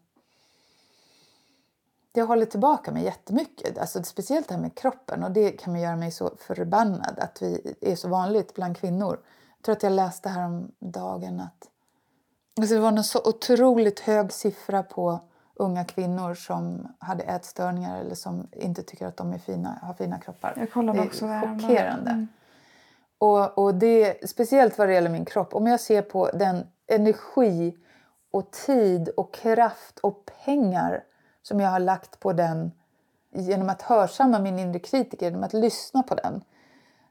[2.12, 3.78] det håller tillbaka mig jättemycket.
[3.78, 5.24] Alltså, speciellt det här med kroppen.
[5.24, 9.20] Och Det kan man göra mig så förbannad att vi är så vanligt bland kvinnor.
[9.58, 11.70] Jag tror att jag läste här om dagen att
[12.60, 15.20] alltså, det var en så otroligt hög siffra på
[15.56, 20.20] unga kvinnor som hade ätstörningar eller som inte tycker att de är fina, har fina
[20.20, 20.54] kroppar.
[20.58, 22.12] Jag kollade det är också chockerande.
[22.12, 22.28] Mm.
[23.18, 25.56] Och, och det, speciellt vad det gäller min kropp.
[25.56, 27.78] Om jag ser på den energi
[28.32, 31.04] och tid och kraft och pengar
[31.42, 32.72] som jag har lagt på den
[33.32, 36.44] genom att hörsamma min inre kritiker, genom att lyssna på den.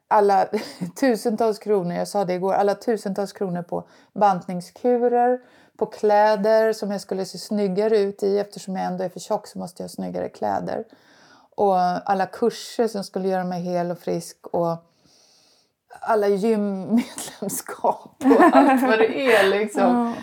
[0.08, 0.48] Alla
[1.00, 5.40] tusentals kronor, jag sa det igår, alla tusentals kronor på bantningskurer,
[5.76, 8.38] på kläder som jag skulle se snyggare ut i.
[8.38, 10.84] Eftersom jag ändå är för tjock så måste jag ha snyggare kläder.
[11.56, 11.78] Och
[12.10, 14.46] alla kurser som skulle göra mig hel och frisk.
[14.46, 14.76] Och
[16.00, 19.48] alla gymmedlemskap och allt vad det är.
[19.50, 20.14] Liksom.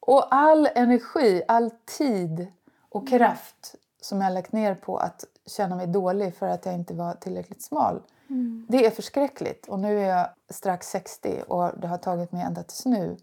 [0.00, 2.46] Och all energi, all tid
[2.88, 6.94] och kraft som jag lagt ner på att känna mig dålig för att jag inte
[6.94, 8.02] var tillräckligt smal.
[8.30, 8.66] Mm.
[8.68, 9.68] Det är förskräckligt.
[9.68, 13.16] Och nu är jag strax 60 och det har tagit mig ända tills nu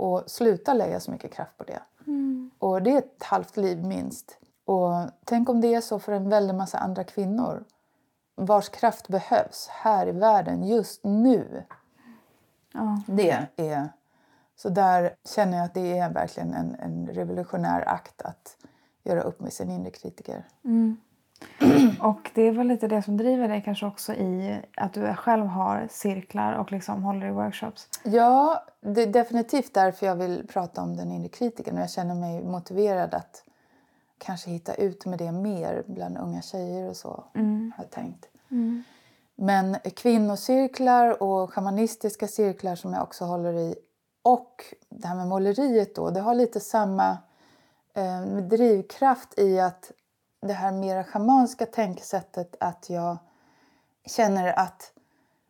[0.00, 1.82] att sluta lägga så mycket kraft på det.
[2.06, 2.50] Mm.
[2.58, 4.38] Och det är ett halvt liv minst.
[4.64, 4.92] Och
[5.24, 7.64] tänk om det är så för en väldig massa andra kvinnor
[8.34, 11.64] vars kraft behövs här i världen just nu.
[12.72, 13.02] Ja.
[13.06, 13.88] Det är...
[14.56, 18.56] Så där känner jag att det är verkligen en, en revolutionär akt att
[19.02, 20.48] göra upp med sin inre kritiker.
[20.64, 20.96] Mm.
[22.00, 25.46] Och det är väl lite det som driver dig kanske också i att du själv
[25.46, 27.88] har cirklar och liksom håller i workshops?
[28.04, 32.14] Ja, det är definitivt därför jag vill prata om den inre kritiken och jag känner
[32.14, 33.44] mig motiverad att
[34.18, 37.72] kanske hitta ut med det mer bland unga tjejer och så, mm.
[37.76, 38.28] har jag tänkt.
[38.50, 38.82] Mm.
[39.34, 43.74] Men kvinnocirklar och shamanistiska cirklar som jag också håller i
[44.22, 47.18] och det här med måleriet då, det har lite samma
[47.94, 49.92] eh, drivkraft i att
[50.46, 53.16] det här mera schamanska tänkesättet att jag
[54.06, 54.92] känner att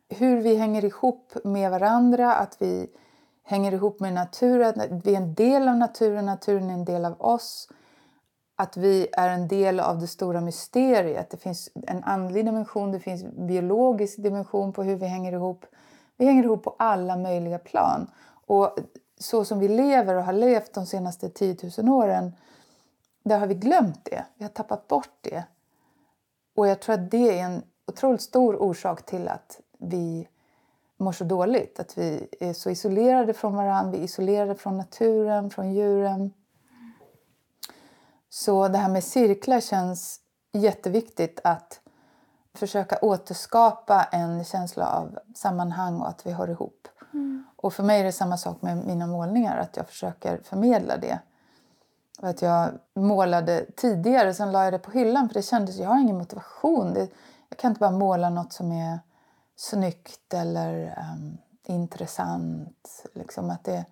[0.09, 2.89] hur vi hänger ihop med varandra, att vi
[3.43, 7.05] hänger ihop med naturen, att vi är en del av naturen, naturen är en del
[7.05, 7.69] av oss.
[8.55, 11.29] Att vi är en del av det stora mysteriet.
[11.29, 15.65] Det finns en andlig dimension, det finns en biologisk dimension på hur vi hänger ihop.
[16.17, 18.11] Vi hänger ihop på alla möjliga plan.
[18.45, 18.77] Och
[19.19, 22.33] så som vi lever och har levt de senaste 10 000 åren,
[23.23, 24.25] där har vi glömt det.
[24.35, 25.43] Vi har tappat bort det.
[26.55, 30.27] Och jag tror att det är en otroligt stor orsak till att vi
[30.97, 31.79] mår så dåligt.
[31.79, 36.33] Att vi är så isolerade från varandra, vi är isolerade från naturen, från djuren.
[38.29, 40.19] Så det här med cirklar känns
[40.51, 41.79] jätteviktigt att
[42.53, 46.87] försöka återskapa en känsla av sammanhang och att vi hör ihop.
[47.13, 47.43] Mm.
[47.55, 51.19] Och för mig är det samma sak med mina målningar, att jag försöker förmedla det.
[52.23, 55.99] Att jag målade tidigare, sen la jag det på hyllan för det kändes, jag har
[55.99, 56.93] ingen motivation.
[56.93, 57.07] Det,
[57.49, 58.99] jag kan inte bara måla något som är
[59.55, 63.05] snyggt eller um, intressant.
[63.13, 63.85] Liksom att det,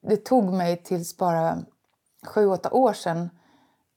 [0.00, 1.58] det tog mig tills bara
[2.26, 3.30] sju, åtta år sedan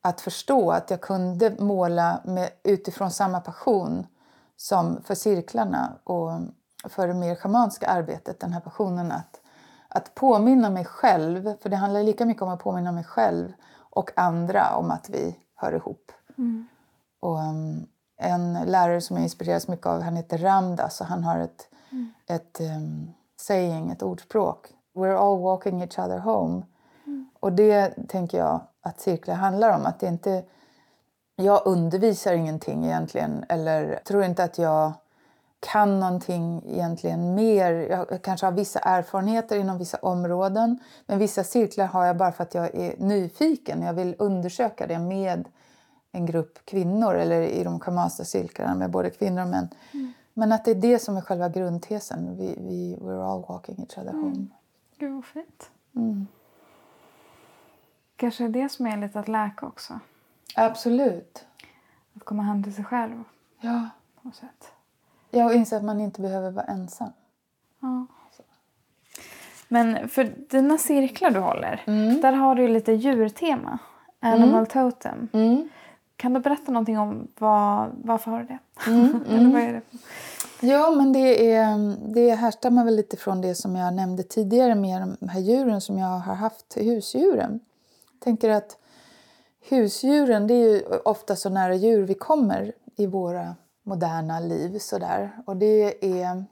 [0.01, 4.07] att förstå att jag kunde måla med, utifrån samma passion
[4.57, 6.32] som för cirklarna och
[6.89, 8.39] för det mer schamanska arbetet.
[8.39, 9.40] Den här passionen att,
[9.93, 14.11] att påminna mig själv, för det handlar lika mycket om att påminna mig själv och
[14.15, 16.11] andra om att vi hör ihop.
[16.37, 16.67] Mm.
[17.19, 17.87] Och, um,
[18.17, 22.09] en lärare som jag inspireras mycket av han heter Ramdas och han har ett, mm.
[22.27, 24.67] ett um, saying, ett ordspråk.
[24.95, 26.65] We're all walking each other home.
[27.05, 27.29] Mm.
[27.39, 29.85] Och det tänker jag att cirklar handlar om.
[29.85, 30.43] Att det inte,
[31.35, 34.93] jag undervisar ingenting egentligen eller tror inte att jag
[35.62, 37.72] kan någonting egentligen mer.
[37.72, 42.43] Jag kanske har vissa erfarenheter inom vissa områden men vissa cirklar har jag bara för
[42.43, 43.82] att jag är nyfiken.
[43.82, 45.47] Jag vill undersöka det med
[46.12, 49.68] en grupp kvinnor eller i de cirklarna med både kvinnor och män.
[49.91, 50.14] Mm.
[50.34, 52.38] Men att det är det som är själva grundtesen.
[52.38, 54.24] Vi, vi, we're all walking each other mm.
[54.24, 54.47] home.
[54.97, 55.72] Gud vad fint.
[55.95, 56.28] Mm.
[58.16, 59.99] Kanske är det som är lite att läka också.
[60.55, 61.45] Absolut.
[62.16, 63.24] Att komma hem till sig själv.
[63.59, 63.89] Ja.
[64.22, 64.72] På något sätt.
[65.32, 67.09] Ja, och inse att man inte behöver vara ensam.
[67.79, 68.05] Ja.
[69.67, 72.21] Men för dina cirklar du håller, mm.
[72.21, 73.79] där har du lite djurtema.
[74.19, 74.65] Animal mm.
[74.65, 75.27] totem.
[75.34, 75.69] Mm.
[76.15, 78.59] Kan du berätta någonting om vad, varför har du det?
[78.88, 79.82] Mm, Eller vad är det?
[80.67, 85.15] Ja, men det, är, det härstammar väl lite från det som jag nämnde tidigare med
[85.19, 87.59] de här djuren som jag har haft, husdjuren.
[88.11, 88.77] Jag tänker att
[89.69, 94.79] husdjuren, det är ju ofta så nära djur vi kommer i våra moderna liv.
[94.79, 95.41] Sådär.
[95.45, 96.45] Och det är,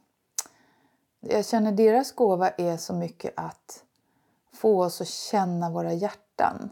[1.19, 3.83] jag känner deras gåva är så mycket att
[4.53, 6.69] få oss att känna våra hjärtan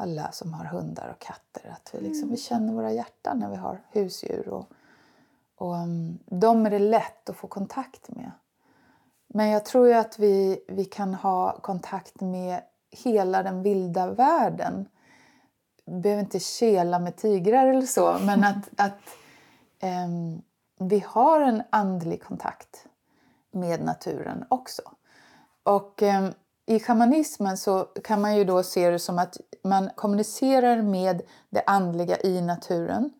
[0.00, 1.70] alla som har hundar och katter.
[1.70, 2.36] Att vi, liksom, vi mm.
[2.36, 4.48] känner våra hjärtan när vi har husdjur.
[4.48, 4.70] Och,
[5.56, 8.30] och um, de är det lätt att få kontakt med.
[9.26, 14.88] Men jag tror att vi, vi kan ha kontakt med hela den vilda världen.
[15.84, 18.98] Vi behöver inte kela med tigrar eller så, men att, att
[19.80, 20.42] Ehm,
[20.78, 22.86] vi har en andlig kontakt
[23.50, 24.82] med naturen också.
[25.62, 26.32] Och ehm,
[26.66, 31.62] i shamanismen så kan man ju då se det som att man kommunicerar med det
[31.66, 33.10] andliga i naturen.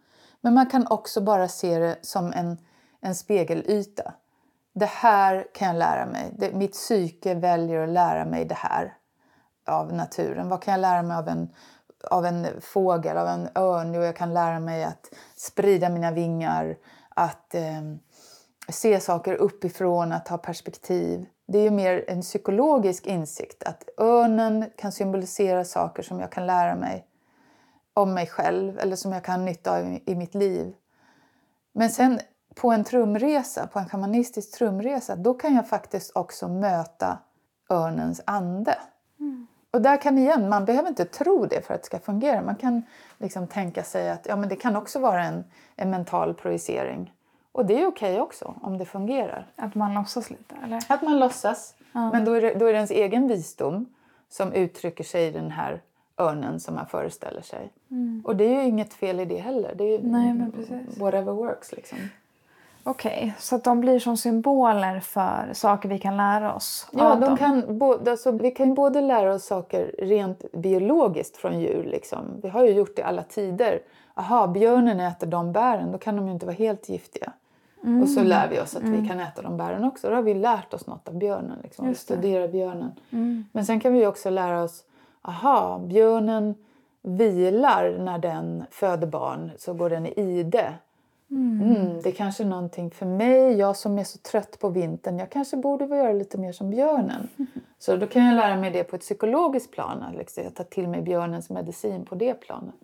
[0.40, 2.58] Men man kan också bara se det som en,
[3.00, 4.14] en spegelyta.
[4.72, 6.34] Det här kan jag lära mig.
[6.38, 8.96] Det, mitt psyke väljer att lära mig det här
[9.66, 10.48] av naturen.
[10.48, 11.48] Vad kan jag lära mig av en,
[12.04, 13.94] av en fågel, av en örn?
[13.94, 16.76] Jo, jag kan lära mig att sprida mina vingar,
[17.08, 17.82] att eh,
[18.68, 21.26] se saker uppifrån, att ha perspektiv.
[21.46, 26.46] Det är ju mer en psykologisk insikt att örnen kan symbolisera saker som jag kan
[26.46, 27.06] lära mig
[27.94, 30.74] om mig själv eller som jag kan ha nytta av i mitt liv.
[31.72, 32.20] Men sen
[32.54, 37.18] på en trumresa, på en shamanistisk trumresa, då kan jag faktiskt också möta
[37.70, 38.78] örnens ande.
[39.20, 39.46] Mm.
[39.70, 42.42] Och där kan igen, man behöver inte tro det för att det ska fungera.
[42.42, 42.82] Man kan
[43.18, 45.44] liksom tänka sig att ja, men det kan också vara en,
[45.76, 47.14] en mental projicering.
[47.52, 49.46] Och det är okej okay också om det fungerar.
[49.56, 50.54] Att man låtsas lite?
[50.64, 50.82] Eller?
[50.88, 51.74] Att man låtsas.
[51.92, 52.10] Ja.
[52.10, 53.86] Men då är, det, då är det ens egen visdom
[54.28, 55.82] som uttrycker sig i den här
[56.18, 57.72] örnen som man föreställer sig.
[57.90, 58.22] Mm.
[58.24, 59.74] Och det är ju inget fel i det heller.
[59.74, 60.98] Det är Nej, men precis.
[60.98, 61.98] whatever works liksom.
[62.84, 67.14] Okej, okay, så att de blir som symboler för saker vi kan lära oss Ja,
[67.14, 71.84] de kan bo, alltså, vi kan både lära oss saker rent biologiskt från djur.
[71.84, 72.18] Liksom.
[72.42, 73.80] Vi har ju gjort det i alla tider.
[74.14, 77.32] Aha, björnen äter de bären, då kan de ju inte vara helt giftiga.
[78.02, 80.08] Och så lär vi oss att vi kan äta de bären också.
[80.08, 81.58] Då har vi lärt oss något av björnen.
[81.62, 81.88] Liksom.
[81.88, 82.92] Vi studerar björnen.
[83.52, 84.84] Men sen kan vi också lära oss,
[85.22, 86.54] aha, björnen
[87.02, 90.74] vilar när den föder barn så går den i ide.
[91.30, 95.18] Mm, det är kanske är någonting för mig, jag som är så trött på vintern,
[95.18, 97.28] jag kanske borde göra lite mer som björnen.
[97.78, 100.88] Så då kan jag lära mig det på ett psykologiskt plan, liksom, jag tar till
[100.88, 102.74] mig björnens medicin på det planet.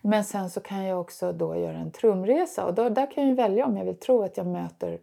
[0.00, 3.36] Men sen så kan jag också då göra en trumresa och då, där kan jag
[3.36, 4.98] välja om jag vill tro att jag möter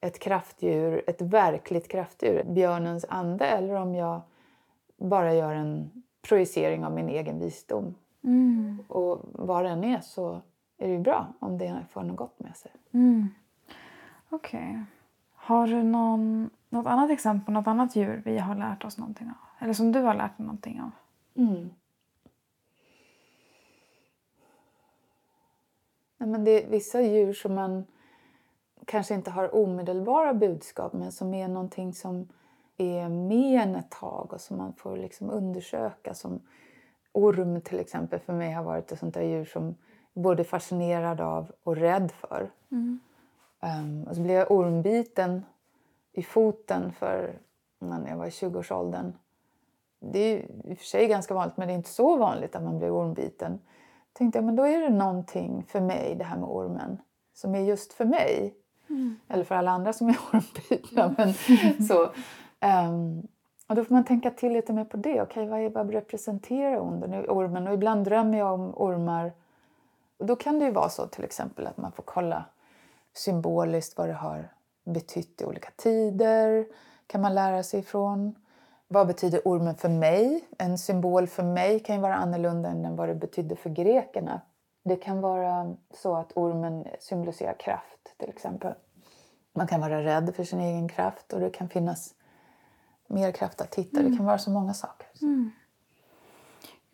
[0.00, 4.20] ett kraftdjur, ett verkligt kraftdjur, björnens ande, eller om jag
[4.96, 5.90] bara gör en
[6.28, 7.94] projicering av min egen visdom.
[8.88, 10.40] Och vad den är så
[10.78, 12.72] är det ju bra om det får något gott med sig.
[14.30, 14.84] Okej.
[15.34, 19.34] Har du någon, något annat exempel, något annat djur vi har lärt oss någonting av?
[19.64, 20.90] Eller som du har lärt dig någonting av?
[21.36, 21.70] Mm.
[26.18, 27.84] Ja, men det är vissa djur som man
[28.86, 32.28] kanske inte har omedelbara budskap men som är någonting som
[32.76, 36.14] är med en ett tag och som man får liksom undersöka.
[36.14, 36.40] Som
[37.12, 39.74] orm till exempel för mig har varit ett sånt där djur som
[40.14, 42.50] både fascinerad av och rädd för.
[43.60, 45.44] Um, och så blev jag ormbiten
[46.12, 47.38] i foten för
[47.78, 49.12] när jag var i 20-årsåldern.
[50.00, 52.56] Det är ju i och för sig ganska vanligt men det är inte så vanligt
[52.56, 53.60] att man blir ormbiten.
[54.12, 56.98] tänkte jag men då är det någonting för mig det här med ormen
[57.34, 58.54] som är just för mig.
[59.28, 61.14] Eller för alla andra som är ormbitna.
[61.18, 61.34] Men,
[61.88, 62.10] så,
[62.60, 63.22] ehm,
[63.66, 65.22] och då får man tänka till lite mer på det.
[65.22, 67.68] Okej, vad, är, vad representerar onden, ormen?
[67.68, 69.32] Och ibland drömmer jag om ormar.
[70.18, 72.44] Och då kan det ju vara så till exempel att man får kolla
[73.14, 74.52] symboliskt vad det har
[74.84, 76.66] betytt i olika tider.
[77.06, 78.34] kan man lära sig ifrån.
[78.88, 80.48] Vad betyder ormen för mig?
[80.58, 84.40] En symbol för mig kan ju vara annorlunda än vad det betydde för grekerna.
[84.84, 88.74] Det kan vara så att ormen symboliserar kraft till exempel.
[89.52, 92.14] Man kan vara rädd för sin egen kraft och det kan finnas
[93.06, 94.02] mer kraft att hitta.
[94.02, 95.08] Det kan vara så många saker.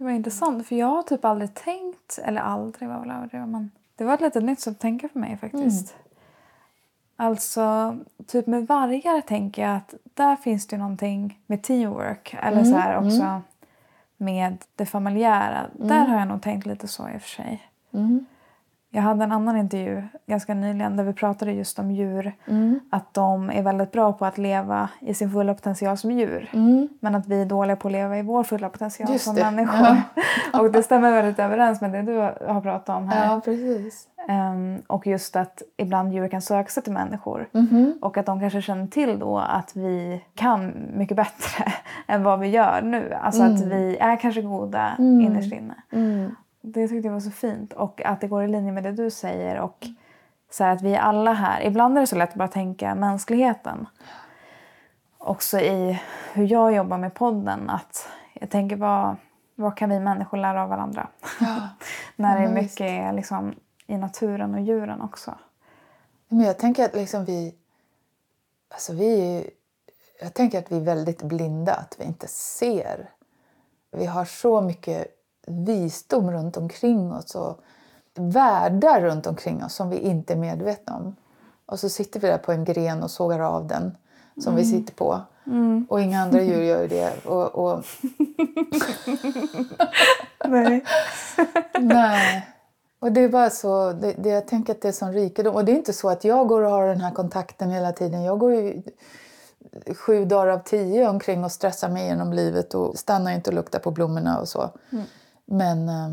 [0.00, 3.70] Det var intressant för jag har typ aldrig tänkt, eller aldrig var väl överdrivet men
[3.96, 5.94] det var ett litet nytt sätt att tänka för mig faktiskt.
[7.16, 7.96] Alltså,
[8.26, 12.36] typ med vargar tänker jag att där finns det någonting med teamwork.
[12.42, 13.40] Eller så här också
[14.16, 15.66] med det familjära.
[15.72, 17.62] Där har jag nog tänkt lite så i och för sig.
[18.92, 22.32] Jag hade en annan intervju ganska nyligen där vi pratade just om djur.
[22.90, 26.50] Att de är väldigt bra på att leva i sin fulla potential som djur.
[27.00, 29.50] Men att vi är dåliga på att leva i vår fulla potential Just som det.
[29.50, 29.96] människor.
[30.60, 32.18] och det stämmer väldigt överens med det du
[32.52, 33.32] har pratat om här.
[33.34, 34.06] Ja, precis.
[34.28, 37.48] Ehm, och just att ibland djur kan söka sig till människor.
[38.00, 41.72] Och att de kanske känner till då att vi kan mycket bättre
[42.06, 43.12] än vad vi gör nu.
[43.22, 45.74] Alltså att vi är kanske goda innerst inne.
[46.60, 47.72] Det tyckte jag var så fint.
[47.72, 49.60] Och att det går i linje med det du säger.
[49.60, 49.86] Och
[50.50, 51.60] så här att vi alla här.
[51.66, 53.86] Ibland är det så lätt att bara tänka mänskligheten.
[55.18, 56.00] Också i
[56.32, 57.70] hur jag jobbar med podden.
[57.70, 59.16] Att jag tänker vad,
[59.54, 61.08] vad kan vi människor lära av varandra?
[62.16, 63.54] När det är mycket liksom,
[63.86, 65.34] i naturen och djuren också.
[66.28, 67.54] Men jag tänker att liksom vi...
[68.68, 69.44] Alltså vi
[70.20, 73.10] jag tänker att vi är väldigt blinda, att vi inte ser.
[73.90, 77.60] Vi har så mycket visdom runt omkring oss och
[78.14, 81.16] världar runt omkring oss som vi inte är medvetna om.
[81.66, 83.96] Och så sitter vi där på en gren och sågar av den
[84.42, 85.20] som vi sitter på.
[85.88, 87.26] Och inga andra djur gör det.
[87.26, 87.84] Och, och,
[90.48, 90.84] Nej.
[91.80, 92.48] Nej.
[92.98, 95.54] Och det är bara så, det, det, jag tänker att det är sån rikedom.
[95.54, 98.22] Och det är inte så att jag går och har den här kontakten hela tiden.
[98.22, 98.82] Jag går ju
[99.94, 103.78] sju dagar av tio omkring och stressar mig genom livet och stannar inte och luktar
[103.78, 104.70] på blommorna och så.
[105.50, 106.08] Men eh,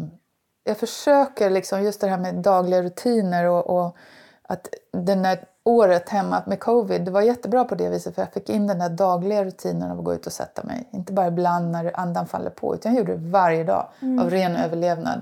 [0.64, 3.98] jag försöker liksom, just det här med dagliga rutiner och, och
[4.42, 8.34] att den där året hemma med covid, det var jättebra på det viset för jag
[8.34, 10.90] fick in den där dagliga rutinen av att gå ut och sätta mig.
[10.92, 13.88] Inte bara ibland när andan faller på utan jag gjorde det varje dag
[14.22, 15.22] av ren överlevnad.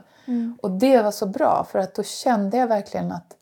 [0.62, 3.36] Och det var så bra för att då kände jag verkligen att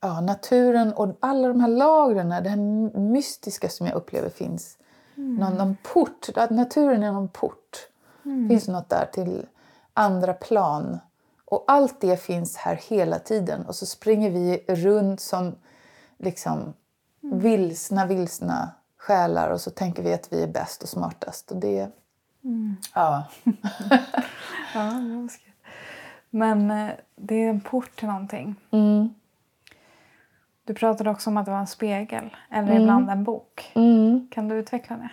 [0.00, 4.78] ja, naturen och alla de här lagren, det här mystiska som jag upplever finns.
[5.14, 7.88] Någon, någon port, att naturen är någon port.
[8.48, 9.46] finns något där till
[9.94, 10.98] andra plan.
[11.44, 13.66] Och allt det finns här hela tiden.
[13.66, 15.54] Och så springer vi runt som
[16.18, 16.74] liksom
[17.20, 21.50] vilsna, vilsna själar och så tänker vi att vi är bäst och smartast.
[21.50, 21.90] Och det,
[22.94, 23.24] ja.
[24.74, 25.30] Ja, det var.
[26.30, 28.54] Men eh, det är en port till någonting.
[28.70, 29.14] Mm.
[30.64, 32.36] Du pratade också om att det var en spegel.
[32.50, 33.72] Eller ibland en bok.
[33.74, 34.28] Mm.
[34.30, 35.10] Kan du utveckla det?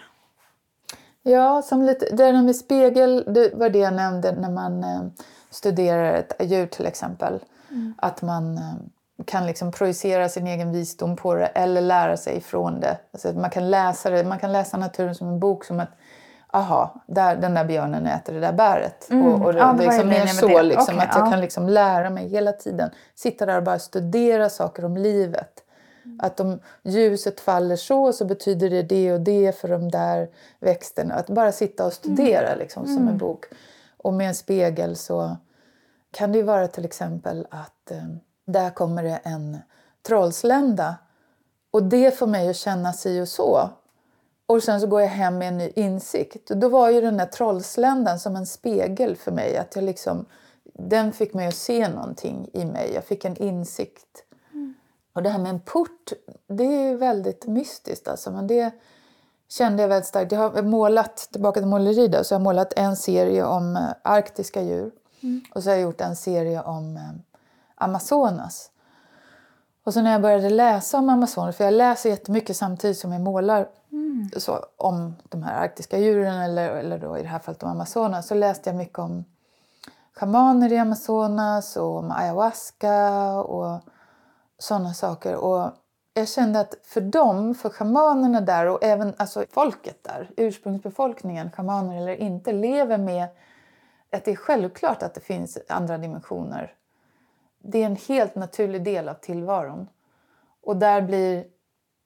[1.23, 5.01] Ja, som lite, det där med spegel, det var det jag nämnde när man eh,
[5.49, 7.39] studerar ett djur till exempel.
[7.97, 8.73] Att man, eh,
[9.25, 12.97] kan liksom projicera sin egen visdom på det eller lära sig ifrån det.
[13.13, 14.23] Alltså man, kan läsa det.
[14.23, 15.89] man kan läsa naturen som en bok som att
[16.53, 19.09] aha, där, den där björnen äter det där bäret.
[19.09, 19.27] Mm.
[19.27, 21.31] Och, och det, Ja, det liksom mer så, liksom, Okej, att jag ja.
[21.31, 22.89] kan liksom lära mig hela tiden.
[23.15, 25.60] Sitta där och bara studera saker om livet.
[26.19, 30.29] Att om ljuset faller så så betyder det det och det för de där
[30.59, 31.13] växterna.
[31.13, 33.45] Att bara sitta och studera liksom, som en bok.
[33.97, 35.37] Och med en spegel så
[36.11, 38.05] kan det vara till exempel att eh,
[38.45, 39.57] där kommer det en
[40.07, 40.95] trollslända.
[41.71, 43.69] Och det får mig att känna si och så.
[44.45, 46.51] Och sen så går jag hem med en ny insikt.
[46.51, 49.57] Och då var ju den där trollsländan som en spegel för mig.
[49.57, 50.25] Att jag liksom,
[50.73, 52.91] den fick mig att se någonting i mig.
[52.93, 54.23] Jag fick en insikt.
[55.13, 56.11] Och det här med en port,
[56.47, 58.07] det är väldigt mystiskt.
[58.07, 58.31] Alltså.
[58.31, 58.71] Men det
[59.49, 60.31] kände jag väldigt starkt.
[60.31, 63.83] Jag har målat, tillbaka till måleri då, så jag har målat en serie om eh,
[64.01, 64.91] arktiska djur.
[65.53, 67.11] Och så har jag gjort en serie om eh,
[67.75, 68.71] Amazonas.
[69.83, 73.21] Och så när jag började läsa om Amazonas, för jag läser jättemycket samtidigt som jag
[73.21, 73.67] målar
[74.37, 78.27] så, om de här arktiska djuren, eller, eller då i det här fallet om Amazonas,
[78.27, 79.25] så läste jag mycket om
[80.13, 83.79] schamaner i Amazonas och om ayahuasca och
[84.61, 85.35] sådana saker.
[85.35, 85.71] Och
[86.13, 91.97] jag kände att för dem, för schamanerna där och även alltså folket där, ursprungsbefolkningen, schamaner
[91.97, 93.27] eller inte, lever med
[94.11, 96.73] att det är självklart att det finns andra dimensioner.
[97.63, 99.89] Det är en helt naturlig del av tillvaron.
[100.63, 101.45] Och där blir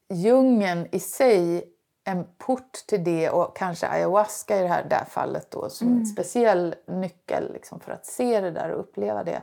[0.10, 1.72] djungeln i sig
[2.03, 6.06] en port till det och kanske ayahuasca i det här där fallet då som en
[6.06, 9.41] speciell nyckel liksom, för att se det där och uppleva det.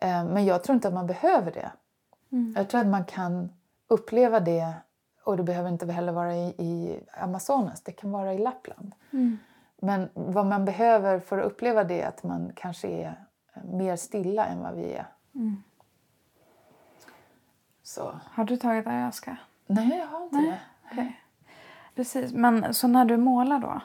[0.00, 1.70] Eh, Men jag tror inte att man behöver det.
[2.56, 3.52] Jag tror att man kan
[3.88, 4.72] uppleva det
[5.24, 8.94] och det behöver inte heller vara i, i Amazonas, det kan vara i Lappland.
[9.80, 13.24] Men vad man behöver för att uppleva det är att man kanske är
[13.64, 15.06] mer stilla än vad vi är.
[17.82, 18.20] Så.
[18.24, 19.36] Har du tagit ayahuasca?
[19.66, 20.58] Nej, jag har inte det.
[20.92, 21.20] Okej.
[21.94, 23.80] Precis, men så när du målar då?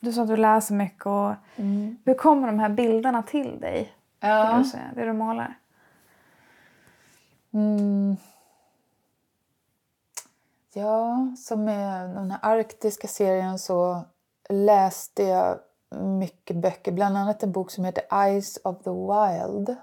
[0.00, 1.34] Du sa att du läser mycket och
[2.04, 3.92] hur kommer de här bilderna till dig?
[4.20, 4.62] Ja.
[4.64, 5.58] Du det du målar?
[7.52, 8.16] Mm.
[10.74, 14.04] Ja, som med den här arktiska serien så
[14.48, 15.58] läste jag
[16.00, 16.92] mycket böcker.
[16.92, 19.76] Bland annat en bok som heter Eyes of the Wild.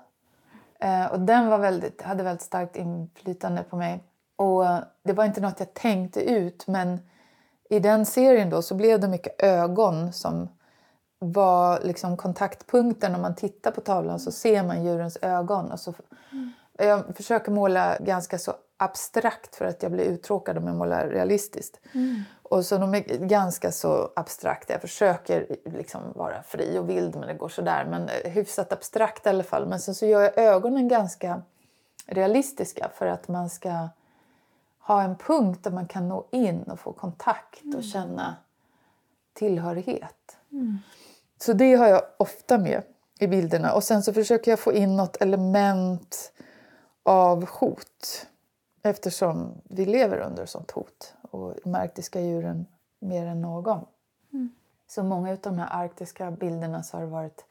[0.79, 4.03] Eh, och den var väldigt, hade väldigt starkt inflytande på mig.
[4.35, 4.63] Och
[5.03, 6.99] det var inte något jag tänkte ut men
[7.69, 10.49] i den serien då så blev det mycket ögon som
[11.19, 13.15] var liksom kontaktpunkten.
[13.15, 15.71] Om man tittar på tavlan så ser man djurens ögon.
[15.71, 15.93] Och så,
[16.31, 16.51] mm.
[16.79, 21.79] Jag försöker måla ganska så abstrakt för att jag blir uttråkad om jag målar realistiskt.
[22.43, 24.73] Och så de är ganska så abstrakta.
[24.73, 27.85] Jag försöker liksom vara fri och vild men det går sådär.
[27.85, 29.67] Men eh, hyfsat abstrakt i alla fall.
[29.67, 31.41] Men sen så gör jag ögonen ganska
[32.05, 33.89] realistiska för att man ska
[34.79, 38.35] ha en punkt där man kan nå in och få kontakt och känna
[39.33, 40.37] tillhörighet.
[41.41, 42.83] Så det har jag ofta med
[43.19, 43.73] i bilderna.
[43.73, 46.31] Och sen så försöker jag få in något element
[47.03, 48.27] av hot.
[48.83, 51.13] Eftersom vi lever under sånt hot.
[51.21, 52.65] Och de arktiska djuren
[52.99, 53.85] mer än någon.
[54.87, 57.45] Så många av de här arktiska bilderna så har det varit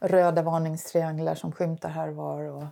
[0.00, 2.42] röda varningstrianglar som skymtar här var.
[2.42, 2.64] Och,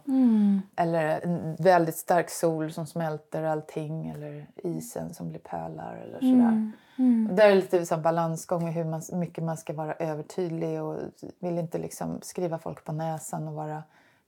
[0.76, 4.08] Eller en väldigt stark sol som smälter allting.
[4.08, 6.72] Eller isen som blir pölar eller sådär.
[7.30, 10.82] Och där är det lite här balansgång med hur man, mycket man ska vara övertydlig
[10.82, 10.98] och
[11.38, 13.82] vill inte liksom skriva folk på näsan och vara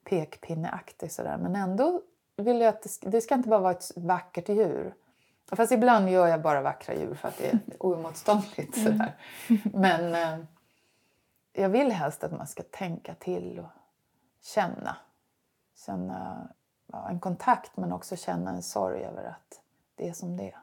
[0.05, 1.36] pekpinneaktig sådär.
[1.36, 2.02] Men ändå
[2.36, 4.94] vill jag att det, ska- det ska inte bara vara ett vackert djur.
[5.52, 8.82] Fast ibland gör jag bara vackra djur för att det är oemotståndligt.
[8.82, 9.16] Sådär.
[9.72, 10.44] Men eh,
[11.52, 13.70] jag vill helst att man ska tänka till och
[14.42, 14.96] känna.
[15.86, 16.48] Känna
[16.92, 19.61] ja, en kontakt men också känna en sorg över att
[19.94, 20.61] det är som det är.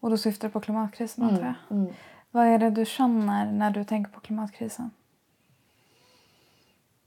[0.00, 1.76] Och då syftar du på klimatkrisen antar jag.
[2.30, 4.90] Vad är det du känner när du tänker på klimatkrisen?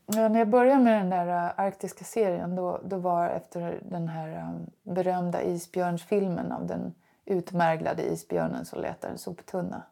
[0.05, 4.07] Ja, när jag började med den där uh, arktiska serien då, då var efter den
[4.07, 6.93] här um, berömda isbjörnsfilmen av den
[7.25, 9.83] utmärglade isbjörnen som letar en soptunna.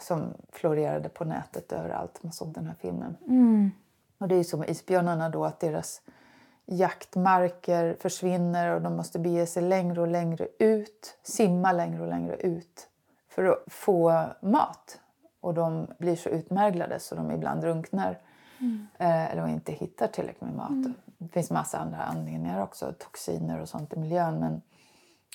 [0.00, 2.22] Som florerade på nätet överallt.
[2.22, 3.16] Man såg den här filmen.
[4.18, 6.02] Och det är som isbjörnarna då att deras
[6.66, 12.36] jaktmarker försvinner och de måste bege sig längre och längre ut, simma längre och längre
[12.36, 12.88] ut
[13.28, 15.00] för att få mat.
[15.40, 18.18] Och de blir så utmärglade så de ibland drunknar
[18.98, 20.94] eh, eller inte hittar tillräckligt med mat.
[21.18, 24.38] Det finns massa andra anledningar också, toxiner och sånt i miljön.
[24.38, 24.62] Men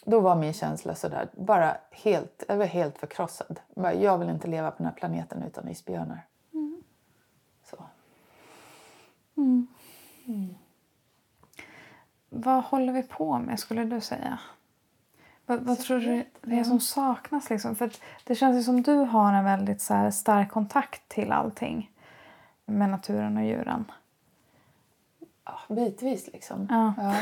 [0.06, 3.60] då var min känsla sådär, bara helt, jag var helt förkrossad.
[3.76, 6.26] Jag vill inte leva på den här planeten utan isbjörnar.
[7.70, 7.84] Så.
[12.30, 14.40] Vad håller vi på med skulle du säga?
[15.46, 17.50] Vad, vad tror du det är som saknas?
[17.50, 17.76] Liksom?
[17.76, 17.92] För
[18.24, 21.91] det känns som du har en väldigt så stark kontakt till allting
[22.66, 23.86] med naturen och djuren.
[25.46, 26.68] Ja, bitvis liksom.
[26.70, 26.94] Ja.
[26.98, 27.14] Ja.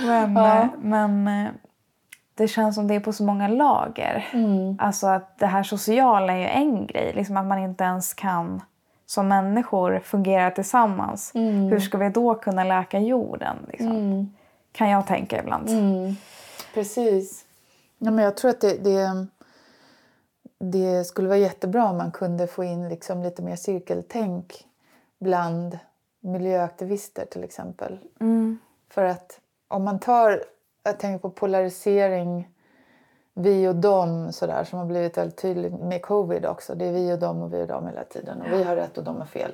[0.06, 0.62] Men, Ja.
[0.62, 1.50] eh, men eh,
[2.34, 4.28] det känns som det är på så många lager.
[4.32, 4.76] Mm.
[4.80, 7.12] Alltså att det här sociala är ju en grej.
[7.14, 8.62] Liksom att man inte ens kan
[9.06, 11.32] som människor fungera tillsammans.
[11.34, 11.54] Mm.
[11.68, 13.56] Hur ska vi då kunna läka jorden?
[13.68, 13.90] Liksom?
[13.92, 14.34] Mm.
[14.72, 15.68] Kan jag tänka ibland.
[15.68, 16.16] Mm.
[16.74, 17.44] Precis.
[17.98, 19.26] Ja, men jag tror att det, det,
[20.58, 24.66] det skulle vara jättebra om man kunde få in liksom lite mer cirkeltänk
[25.18, 25.78] bland
[26.20, 27.98] miljöaktivister till exempel.
[28.20, 28.58] Mm.
[28.88, 30.44] För att om man tar,
[30.82, 32.48] jag tänker på polarisering,
[33.34, 36.74] vi och dem sådär som har blivit väldigt tydligt med covid också.
[36.74, 38.98] Det är vi och dem och vi och dem hela tiden och vi har rätt
[38.98, 39.52] och de har fel.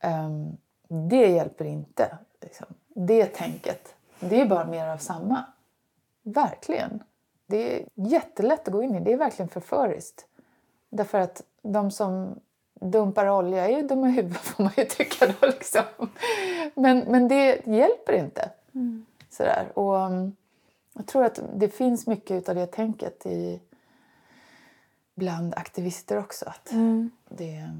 [0.00, 0.56] Ehm,
[0.88, 2.18] det hjälper inte.
[2.40, 2.66] Liksom.
[2.88, 5.44] Det tänket, det är bara mer av samma.
[6.22, 7.02] Verkligen.
[7.52, 9.00] Det är jättelätt att gå in i.
[9.00, 10.26] Det är verkligen förföriskt.
[10.90, 12.40] Därför att de som
[12.74, 15.46] dumpar olja är ju dumma i huvudet får man ju tycka då.
[15.46, 15.82] Liksom.
[16.74, 18.50] Men, men det hjälper inte.
[19.30, 19.72] Sådär.
[19.74, 20.36] Och, um,
[20.92, 23.60] jag tror att det finns mycket av det tänket i,
[25.14, 26.44] bland aktivister också.
[26.48, 27.10] Att Mm.
[27.28, 27.70] det,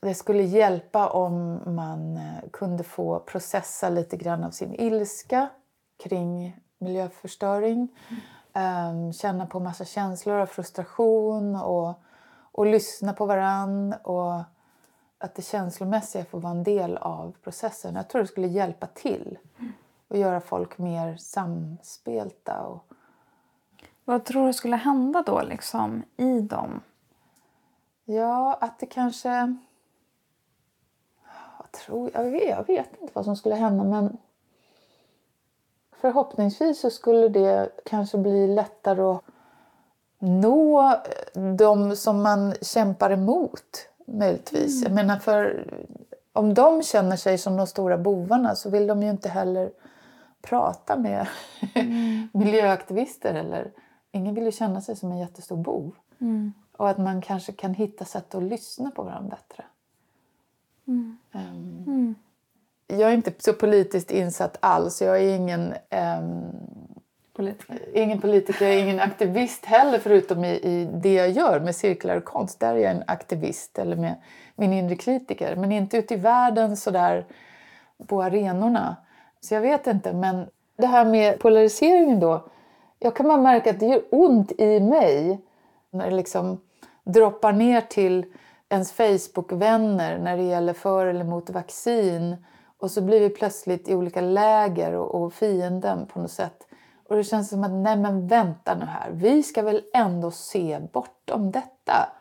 [0.00, 5.48] det skulle hjälpa om man eh, kunde få processa lite grann av sin ilska
[6.04, 7.88] kring miljöförstöring.
[8.54, 11.94] Ehm, känna på massa känslor av frustration och,
[12.52, 13.94] och lyssna på varann.
[14.02, 14.42] Och
[15.18, 17.94] att det känslomässiga får vara en del av processen.
[17.94, 19.38] Jag tror det skulle hjälpa till
[20.08, 22.60] och göra folk mer samspelta.
[22.60, 22.84] Och,
[24.04, 26.80] Vad tror du skulle hända då liksom, i dem?
[28.04, 29.56] Ja, att det kanske...
[31.58, 34.18] Jag, tror, jag, vet, jag vet inte vad som skulle hända men
[36.02, 39.24] förhoppningsvis så skulle det kanske bli lättare att
[40.18, 40.94] nå
[41.56, 44.82] de som man kämpar emot möjligtvis.
[44.82, 45.66] Jag menar för
[46.32, 49.70] om de känner sig som de stora bovarna så vill de ju inte heller
[50.42, 51.26] prata med
[52.32, 53.34] miljöaktivister.
[53.34, 53.72] Eller,
[54.12, 55.94] ingen vill ju känna sig som en jättestor bov.
[56.76, 59.64] Och att man kanske kan hitta sätt att lyssna på varandra bättre.
[61.32, 62.14] Ehm,
[62.98, 65.02] Jag är inte så politiskt insatt alls.
[65.02, 66.42] Jag är ingen, ehm,
[67.36, 67.78] Politiker.
[67.94, 72.60] ingen politiker, ingen aktivist heller förutom i, i det jag gör med cirkulär konst.
[72.60, 74.14] Där är jag en aktivist eller med
[74.56, 75.56] min inre kritiker.
[75.56, 77.26] Men inte ute i världen sådär
[78.06, 78.96] på arenorna.
[79.40, 80.12] Så jag vet inte.
[80.12, 82.48] Men det här med polariseringen då.
[82.98, 85.40] Jag kan bara märka att det gör ont i mig
[85.90, 86.60] när det liksom
[87.04, 88.26] droppar ner till
[88.68, 92.36] ens Facebook-vänner när det gäller för eller emot vaccin.
[92.82, 96.66] Och så blir vi plötsligt i olika läger och, och fienden på något sätt.
[97.08, 99.10] Och det känns som att, nej men vänta nu här.
[99.10, 102.12] Vi ska väl ändå se bortom detta.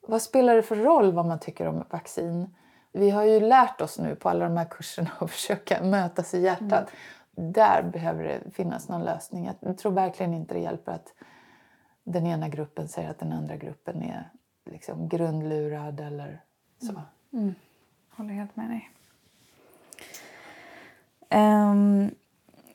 [0.00, 2.54] Vad spelar det för roll vad man tycker om vaccin?
[2.92, 6.40] Vi har ju lärt oss nu på alla de här kurserna att försöka mötas i
[6.40, 6.90] hjärtat.
[7.30, 9.50] Där behöver det finnas någon lösning.
[9.60, 11.14] Jag tror verkligen inte det hjälper att
[12.04, 14.30] den ena gruppen säger att den andra gruppen är
[14.70, 16.40] liksom grundlurad eller
[16.78, 17.02] så.
[18.10, 18.90] Håller helt med dig.
[21.30, 22.10] Ehm,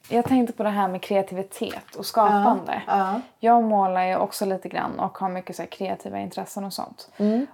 [0.10, 2.82] jag tänkte på det här med kreativitet och skapande.
[2.88, 3.22] Ja.
[3.40, 7.10] Jag målar ju också lite grann och har mycket så kreativa intressen och sånt.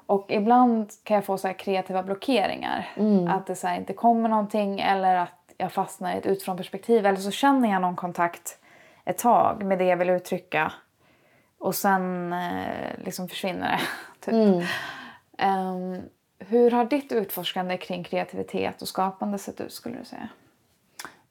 [0.05, 2.89] Och ibland kan jag få så här kreativa blockeringar.
[3.29, 7.05] Att det så här inte kommer någonting eller att jag fastnar i ett utifrån perspektiv.
[7.05, 8.57] Eller så känner jag någon kontakt
[9.05, 10.71] ett tag med det jag vill uttrycka.
[11.59, 13.79] Och sen eh, liksom försvinner det.
[14.31, 14.35] Typ.
[15.37, 16.01] Ehm,
[16.39, 20.29] hur har ditt utforskande kring kreativitet och skapande sett ut skulle du säga?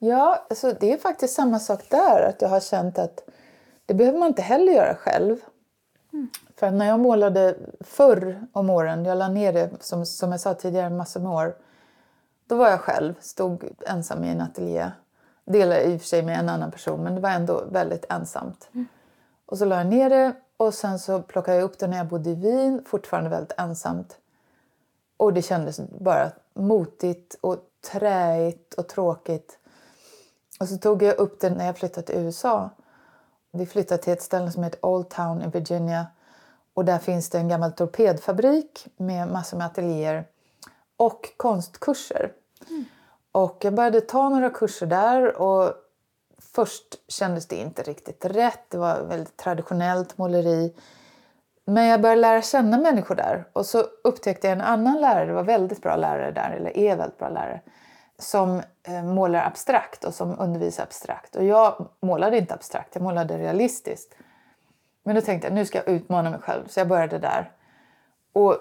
[0.02, 2.22] Ja, alltså det är faktiskt samma sak där.
[2.22, 3.24] Att jag har känt att
[3.86, 5.36] det behöver man inte heller göra själv.
[6.56, 10.55] För när jag målade förr om åren, jag la ner det som, som jag sa
[10.55, 11.56] tidigare massor med år.
[12.47, 14.90] Då var jag själv, stod ensam i en ateljé.
[15.44, 18.68] Delade i och för sig med en annan person men det var ändå väldigt ensamt.
[19.47, 22.06] Och så la jag ner det och sen så plockade jag upp det när jag
[22.06, 24.18] bodde i Wien, fortfarande väldigt ensamt.
[25.16, 27.56] Och det kändes bara motigt och
[27.93, 29.60] träigt och tråkigt.
[30.61, 32.70] Och så tog jag upp det när jag flyttade till USA.
[33.53, 36.07] Vi flyttade till ett ställe som heter Old Town i Virginia.
[36.74, 40.24] Och där finns det en gammal torpedfabrik med massor med ateljéer
[40.97, 42.32] och konstkurser.
[43.32, 45.74] Och jag började ta några kurser där och
[46.39, 48.65] först kändes det inte riktigt rätt.
[48.69, 50.74] Det var väldigt traditionellt måleri.
[51.65, 55.32] Men jag började lära känna människor där och så upptäckte jag en annan lärare, det
[55.32, 57.61] var väldigt bra lärare där, eller är väldigt bra lärare,
[58.20, 61.36] som eh, målar abstrakt och som undervisar abstrakt.
[61.36, 64.14] Och jag målade inte abstrakt, jag målade realistiskt.
[65.02, 67.51] Men då tänkte jag nu ska jag utmana mig själv, så jag började där.
[68.32, 68.56] Och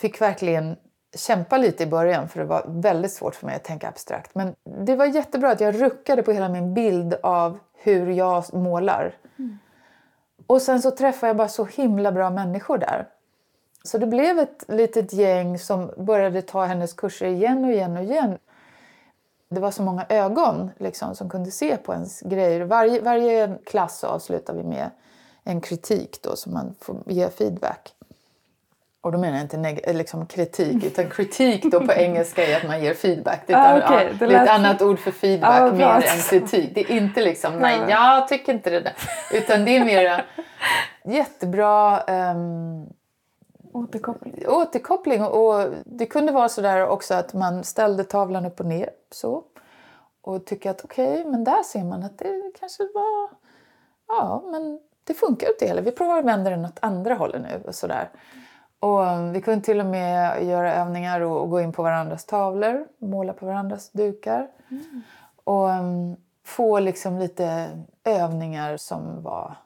[0.00, 0.76] fick verkligen
[1.16, 4.34] kämpa lite i början för det var väldigt svårt för mig att tänka abstrakt.
[4.34, 9.14] Men det var jättebra att jag ruckade på hela min bild av hur jag målar.
[9.38, 9.58] Mm.
[10.46, 13.08] Och sen så träffade jag bara så himla bra människor där.
[13.82, 18.02] Så det blev ett litet gäng som började ta hennes kurser igen och igen och
[18.02, 18.38] igen.
[19.56, 22.60] Det var så många ögon liksom, som kunde se på ens grejer.
[22.60, 24.90] Varje, varje klass avslutar vi med
[25.44, 27.94] en kritik då, så man får ge feedback.
[29.00, 32.82] Och då menar jag inte liksom kritik, utan kritik då på engelska är att man
[32.82, 33.42] ger feedback.
[33.46, 34.06] Det är, ah, okay.
[34.20, 36.74] ja, det är ett annat ord för feedback ah, mer än kritik.
[36.74, 38.94] Det är inte liksom, nej jag tycker inte det där.
[39.32, 40.24] Utan det är mer
[41.04, 42.86] jättebra um,
[43.76, 44.48] återkoppling.
[44.48, 45.22] återkoppling.
[45.22, 49.44] Och det kunde vara så där också att man ställde tavlan upp och ner så.
[50.22, 53.30] Och tycker att okej, okay, men där ser man att det kanske var,
[54.08, 55.82] ja men det funkar inte heller.
[55.82, 58.10] Vi provar att vända den åt andra hållet nu och sådär.
[58.80, 62.24] Och um, vi kunde till och med göra övningar och, och gå in på varandras
[62.24, 64.48] tavlor, måla på varandras dukar.
[64.70, 65.02] Mm.
[65.44, 67.68] Och um, få liksom lite
[68.04, 69.56] övningar som var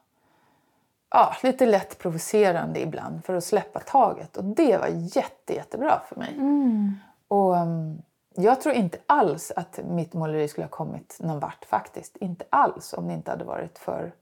[1.11, 4.37] ja, lite lätt provocerande ibland för att släppa taget.
[4.37, 6.35] Och det var jätte, jättebra för mig.
[6.35, 6.95] Mm.
[7.28, 8.03] Och um,
[8.35, 12.16] jag tror inte alls att mitt måleri skulle ha kommit någon vart faktiskt.
[12.16, 14.12] Inte alls om det inte hade varit för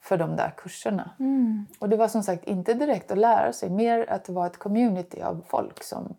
[0.00, 1.10] för de där kurserna.
[1.18, 1.66] Mm.
[1.78, 4.58] Och det var som sagt inte direkt att lära sig, mer att det var ett
[4.58, 6.14] community av folk som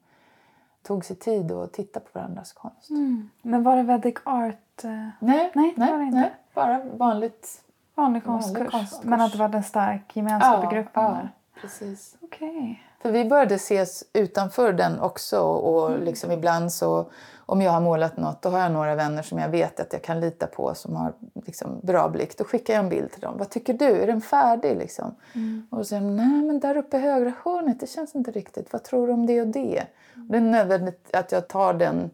[0.84, 2.90] tog sig tid att titta på varandras konst.
[2.90, 3.30] Mm.
[3.42, 4.84] Men var det Vedic Art?
[4.84, 5.08] Eh?
[5.20, 7.62] Nej, nej, nej, nej bara vanligt,
[7.98, 8.72] vanlig konstkurs.
[8.72, 9.04] Konstkurs.
[9.04, 11.04] Men att det var en stark gemenskap ja, i gruppen?
[11.04, 11.28] Ja,
[11.62, 12.18] precis.
[12.22, 12.76] Okay.
[13.02, 16.04] För vi började ses utanför den också och mm.
[16.04, 17.10] liksom ibland så
[17.46, 20.04] om jag har målat något då har jag några vänner som jag vet att jag
[20.04, 21.14] kan lita på som har
[21.46, 22.38] liksom bra blick.
[22.38, 23.38] Då skickar jag en bild till dem.
[23.38, 23.86] Vad tycker du?
[23.86, 24.78] Är den färdig?
[24.78, 25.16] Liksom?
[25.34, 25.68] Mm.
[25.70, 28.74] Och så säger de, nej men där uppe i högra hörnet, det känns inte riktigt.
[28.74, 29.84] Vad tror du om det och det?
[30.16, 30.28] Mm.
[30.28, 32.10] Det är nödvändigt att jag tar den,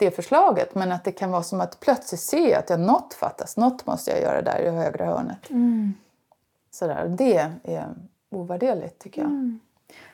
[0.00, 3.56] det förslaget men att det kan vara som att plötsligt se att jag, något fattas.
[3.56, 5.50] Något måste jag göra där i högra hörnet.
[5.50, 5.94] Mm.
[6.70, 7.08] Sådär.
[7.08, 7.88] Det är
[8.30, 9.30] ovärderligt tycker jag.
[9.30, 9.60] Mm.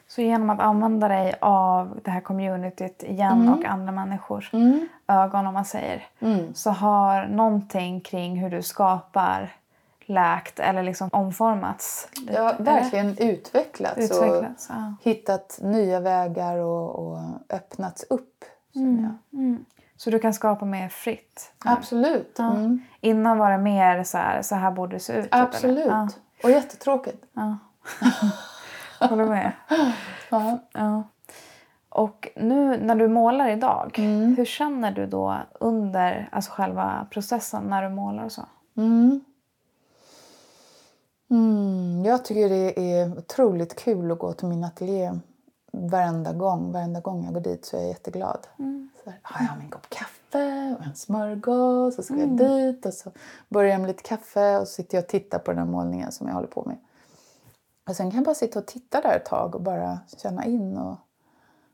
[0.08, 3.54] Så genom att använda dig av det här communityt igen mm.
[3.54, 4.88] och andra människors mm.
[5.06, 6.54] ögon om man säger mm.
[6.54, 9.56] så har någonting kring hur du skapar
[10.06, 12.08] läkt eller liksom omformats?
[12.34, 13.32] Ja, verkligen eller?
[13.32, 14.94] utvecklats, utvecklats och ja.
[15.02, 17.18] hittat nya vägar och, och
[17.48, 18.44] öppnats upp.
[18.74, 19.18] Mm.
[19.32, 19.64] Mm.
[19.96, 21.52] Så du kan skapa mer fritt?
[21.64, 22.34] Absolut.
[22.38, 22.50] Ja.
[22.50, 22.82] Mm.
[23.00, 25.24] Innan var det mer så här, så här borde det se ut?
[25.24, 25.86] Typ, Absolut.
[25.86, 26.08] Ja.
[26.42, 27.24] Och jättetråkigt.
[27.32, 27.58] Ja.
[29.08, 29.52] Håller med.
[30.30, 30.58] ja.
[30.72, 31.02] ja.
[31.88, 34.36] Och nu när du målar idag, mm.
[34.36, 38.42] hur känner du då under alltså själva processen när du målar och så?
[38.76, 39.20] Mm.
[41.30, 45.12] Mm, jag tycker det är otroligt kul att gå till min ateljé
[45.72, 46.72] varenda gång.
[46.72, 48.46] Varenda gång jag går dit så är jag jätteglad.
[48.58, 48.88] Mm.
[49.06, 52.36] Så har jag min kopp kaffe och en smörgås och så jag mm.
[52.36, 53.10] dit och så
[53.48, 56.12] börjar jag med lite kaffe och så sitter jag och tittar på den här målningen
[56.12, 56.76] som jag håller på med.
[57.88, 60.76] Och sen kan jag bara sitta och titta där ett tag och bara känna in
[60.76, 60.96] och,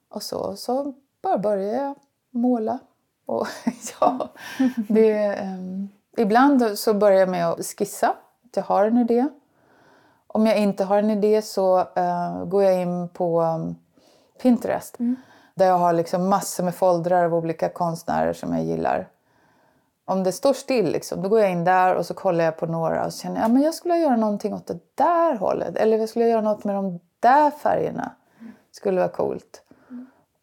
[0.09, 0.56] och så.
[0.56, 1.94] Så bara börjar jag
[2.30, 2.78] måla.
[3.26, 3.46] Och
[4.00, 4.28] ja,
[4.88, 8.09] det, um, ibland så börjar jag med att skissa,
[8.44, 9.28] att jag har en idé.
[10.26, 13.76] Om jag inte har en idé så uh, går jag in på um,
[14.42, 15.00] Pinterest.
[15.00, 15.16] Mm.
[15.55, 19.09] Där jag har liksom massor med foldrar av olika konstnärer som jag gillar
[20.05, 22.66] om det står still, liksom, då går jag in där och så kollar jag på
[22.66, 25.77] några och så känner jag att ja, jag skulle göra någonting åt det där hållet.
[25.77, 28.12] Eller jag skulle göra något med de där färgerna.
[28.70, 29.62] Skulle vara coolt.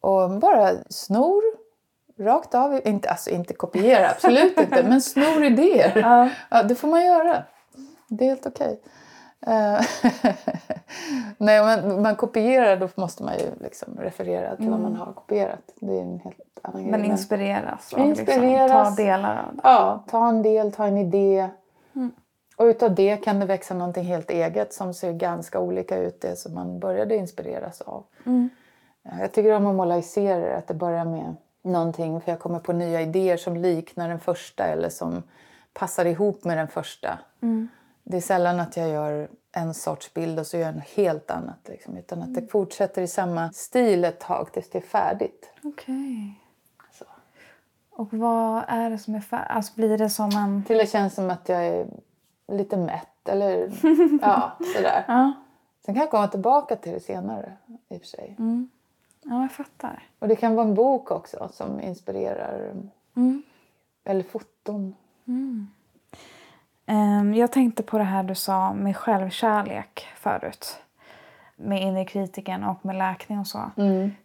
[0.00, 1.42] Och bara snor
[2.18, 2.80] rakt av.
[2.84, 4.82] Inte, alltså inte kopiera, absolut inte.
[4.82, 5.92] Men snor idéer.
[5.96, 6.28] Ja.
[6.50, 6.62] ja.
[6.62, 7.42] det får man göra.
[8.08, 8.66] Det är helt okej.
[8.66, 8.92] Okay.
[9.46, 9.80] Eh,
[11.38, 14.82] Nej, men man kopierar då måste man ju liksom referera till mm.
[14.82, 15.62] vad man har kopierat.
[15.80, 17.10] Det är en helt annan men grej.
[17.10, 17.92] inspireras?
[17.92, 18.70] Och inspireras.
[18.70, 19.60] Liksom, ta delar av det?
[19.64, 21.48] Ja, ta en del, ta en idé.
[21.94, 22.12] Mm.
[22.56, 26.36] Och utav det kan det växa någonting helt eget som ser ganska olika ut det
[26.36, 28.04] som man började inspireras av.
[28.26, 28.50] Mm.
[29.02, 32.58] Jag tycker om att måla i serier, att det börjar med någonting för jag kommer
[32.58, 35.22] på nya idéer som liknar den första eller som
[35.72, 37.18] passar ihop med den första.
[37.42, 37.68] Mm.
[38.10, 41.30] Det är sällan att jag gör en sorts bild och så gör jag något helt
[41.30, 41.58] annat.
[41.68, 45.50] Liksom, utan att det fortsätter i samma stil ett tag tills det är färdigt.
[45.62, 45.74] Okej.
[45.74, 46.34] Okay.
[47.90, 49.50] Och vad är det som är färdigt?
[49.50, 50.64] Alltså blir det som en...
[50.64, 51.86] Till det känns som att jag är
[52.48, 53.72] lite mätt eller
[54.22, 55.04] ja, sådär.
[55.08, 55.32] ja.
[55.84, 57.56] Sen kan jag komma tillbaka till det senare
[57.88, 58.36] i och för sig.
[58.38, 58.70] Mm.
[59.22, 60.08] Ja, jag fattar.
[60.18, 62.72] Och det kan vara en bok också som inspirerar
[64.04, 64.94] Eller foton.
[65.26, 65.66] Ehm,
[67.36, 70.76] Jag tänkte på det här du sa med självkärlek förut.
[71.56, 73.70] Med inre kritiken och med läkning och så.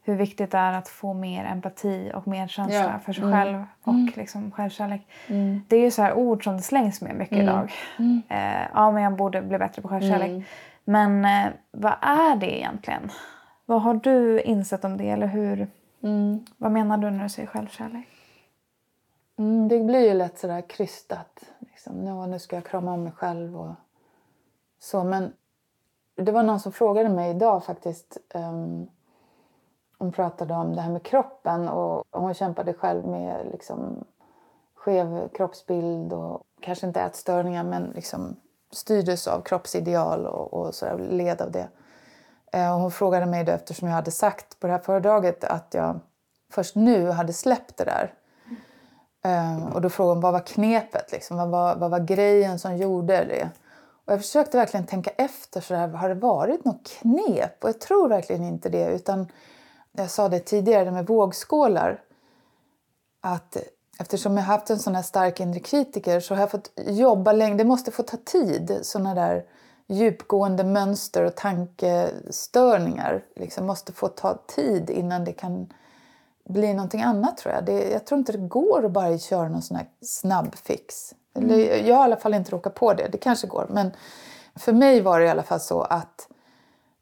[0.03, 2.99] Hur viktigt det är att få mer empati och medkänsla Ja.
[3.05, 5.07] för sig själv och liksom självkärlek.
[5.67, 7.71] Det är ju så här ord som det slängs med mycket idag.
[8.29, 10.45] Eh, ja, men jag borde bli bättre på självkärlek.
[10.83, 13.11] Men eh, vad är det egentligen?
[13.65, 15.09] Vad har du insett om det?
[15.09, 15.67] Eller hur?
[16.57, 18.07] Vad menar du när du säger självkärlek?
[19.39, 21.39] Mm, det blir ju lätt sådär krystat.
[21.86, 22.07] Liksom.
[22.07, 23.74] Ja, nu ska jag krama om mig själv och
[24.80, 25.03] så.
[25.03, 25.34] Men
[26.16, 28.18] det var någon som frågade mig idag faktiskt.
[28.34, 28.88] Um,
[29.98, 34.06] hon pratade om det här med kroppen och hon kämpade själv med liksom,
[34.76, 38.36] skev kroppsbild och kanske inte ätstörningar men liksom
[38.72, 41.68] styrdes av kroppsideal och, och så där, led av det.
[42.52, 45.74] Eh, och hon frågade mig då eftersom jag hade sagt på det här föredraget att
[45.74, 45.99] jag
[46.52, 48.14] först nu hade släppt det där.
[49.26, 51.38] Eh, och då frågade hon vad var knepet, liksom?
[51.38, 53.49] vad, var, vad var grejen som gjorde det?
[54.06, 57.64] Och jag försökte verkligen tänka efter, så här, har det varit något knep?
[57.64, 58.85] Och jag tror verkligen inte det.
[58.85, 59.27] Utan
[59.91, 62.02] jag sa det tidigare med vågskålar.
[63.22, 63.57] Att
[63.99, 67.31] eftersom jag har haft en sån här stark inre kritiker så har jag fått jobba
[67.31, 67.56] länge.
[67.56, 68.80] Det måste få ta tid.
[68.81, 69.45] Såna där
[69.88, 75.73] djupgående mönster och tankestörningar liksom måste få ta tid innan det kan
[76.49, 77.65] bli någonting annat tror jag.
[77.65, 81.13] Det, jag tror inte det går att bara köra någon sån här snabb fix.
[81.35, 83.07] Eller, jag har i alla fall inte råkat på det.
[83.11, 83.67] Det kanske går.
[83.69, 83.91] Men
[84.55, 86.27] för mig var det i alla fall så att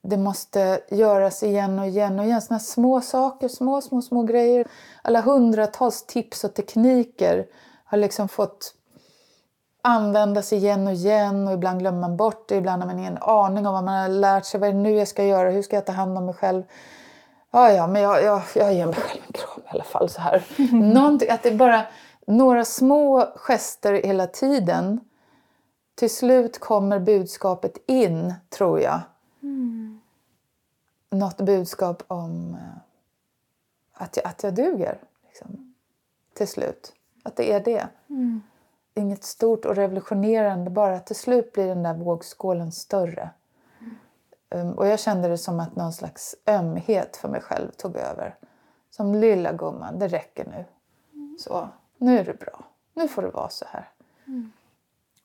[0.03, 2.41] det måste göras igen och igen och igen.
[2.41, 4.67] Såna små saker, små, små, små grejer.
[5.01, 7.45] Alla hundratals tips och tekniker
[7.85, 8.73] har liksom fått
[9.81, 12.55] användas igen och igen och ibland glömmer man bort det.
[12.55, 14.59] Ibland har man ingen aning om vad man har lärt sig.
[14.59, 15.49] Vad är det nu jag ska göra?
[15.49, 16.63] Hur ska jag ta hand om mig själv?
[17.55, 20.21] Ja, ja, men jag, jag, jag ger mig själv en kram i alla fall så
[20.21, 20.45] här.
[20.93, 21.85] Någonting, att det är bara
[22.27, 24.99] några små gester hela tiden.
[25.95, 28.99] Till slut kommer budskapet in, tror jag.
[31.09, 32.59] Något budskap om eh,
[33.93, 34.99] att jag, att jag duger.
[35.27, 35.73] Liksom.
[36.33, 36.93] Till slut.
[37.23, 37.87] Att det är det.
[38.95, 43.29] Inget stort och revolutionerande, bara till slut blir den där vågskålen större.
[44.53, 48.35] Um, och jag kände det som att någon slags ömhet för mig själv tog över.
[48.89, 50.65] Som lilla gumman, det räcker nu.
[51.39, 52.65] Så, nu är det bra.
[52.93, 53.89] Nu får det vara så här.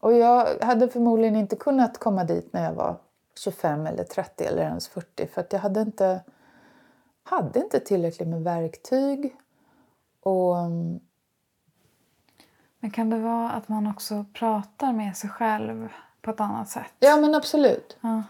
[0.00, 2.96] Och jag hade förmodligen inte kunnat komma dit när jag var
[3.44, 6.20] 25 eller 30 eller ens 40 för att jag hade inte,
[7.22, 9.36] hade inte tillräckligt med verktyg.
[10.22, 11.00] Och um,
[12.80, 15.88] Men kan det vara att man också pratar med sig själv
[16.22, 16.92] på ett annat sätt?
[16.98, 17.96] ja men absolut.
[18.00, 18.22] Ja.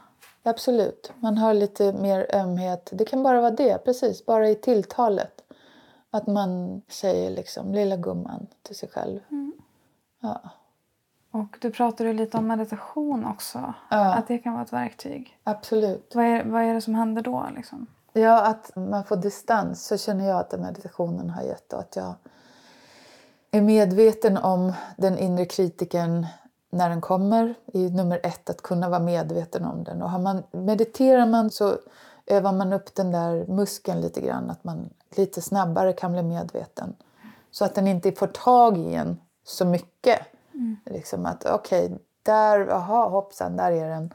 [0.49, 1.13] Absolut.
[1.21, 2.91] Man har lite mer ömhet.
[2.93, 4.27] Det kan bara vara det, precis.
[4.27, 5.43] Bara i tilltalet.
[6.11, 9.21] Att man säger liksom lilla gumman till sig själv.
[10.21, 10.41] Ja.
[11.31, 13.75] Och du pratade lite om meditation också.
[13.91, 14.15] Ja.
[14.15, 15.39] Att det kan vara ett verktyg.
[15.45, 16.15] Absolut.
[16.15, 17.47] Vad är, vad är det som händer då?
[17.57, 17.87] Liksom?
[18.13, 21.73] Ja, att man får distans så känner jag att meditationen har gett.
[21.73, 22.15] Och att jag
[23.51, 26.27] är medveten om den inre kritiken
[26.71, 27.55] när den kommer.
[27.73, 30.03] Är nummer ett, att kunna vara medveten om den.
[30.03, 31.77] Och har man, mediterar man så
[32.27, 34.51] övar man upp den där muskeln lite grann.
[34.51, 36.97] Att man lite snabbare kan bli medveten.
[37.51, 40.21] Så att den inte får tag i en så mycket.
[40.85, 44.15] Liksom att okej, där, aha, hoppsan, där är den.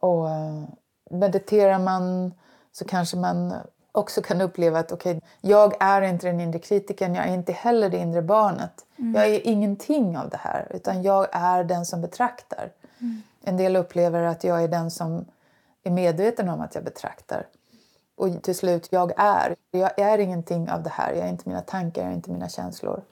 [0.00, 0.64] Och eh,
[1.10, 2.34] mediterar man
[2.72, 3.54] så kanske man
[3.92, 7.90] också kan uppleva att okej, jag är inte den inre kritiken, jag är inte heller
[7.90, 8.84] det inre barnet.
[8.96, 12.70] Jag är ingenting av det här, utan jag är den som betraktar.
[13.42, 15.24] En del upplever att jag är den som
[15.82, 17.46] är medveten om att jag betraktar.
[18.16, 19.56] Och till slut, jag är.
[19.70, 21.12] Jag är ingenting av det här.
[21.12, 23.02] Jag är inte mina tankar, jag är inte mina känslor.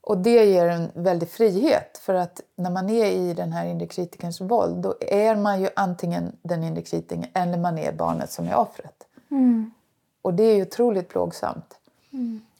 [0.00, 1.98] Och det ger en väldig frihet.
[2.02, 5.68] För att när man är i den här inre kritikerns våld då är man ju
[5.76, 9.06] antingen den inre kritiken eller man är barnet som är offret.
[10.26, 11.74] Och det är ju otroligt plågsamt.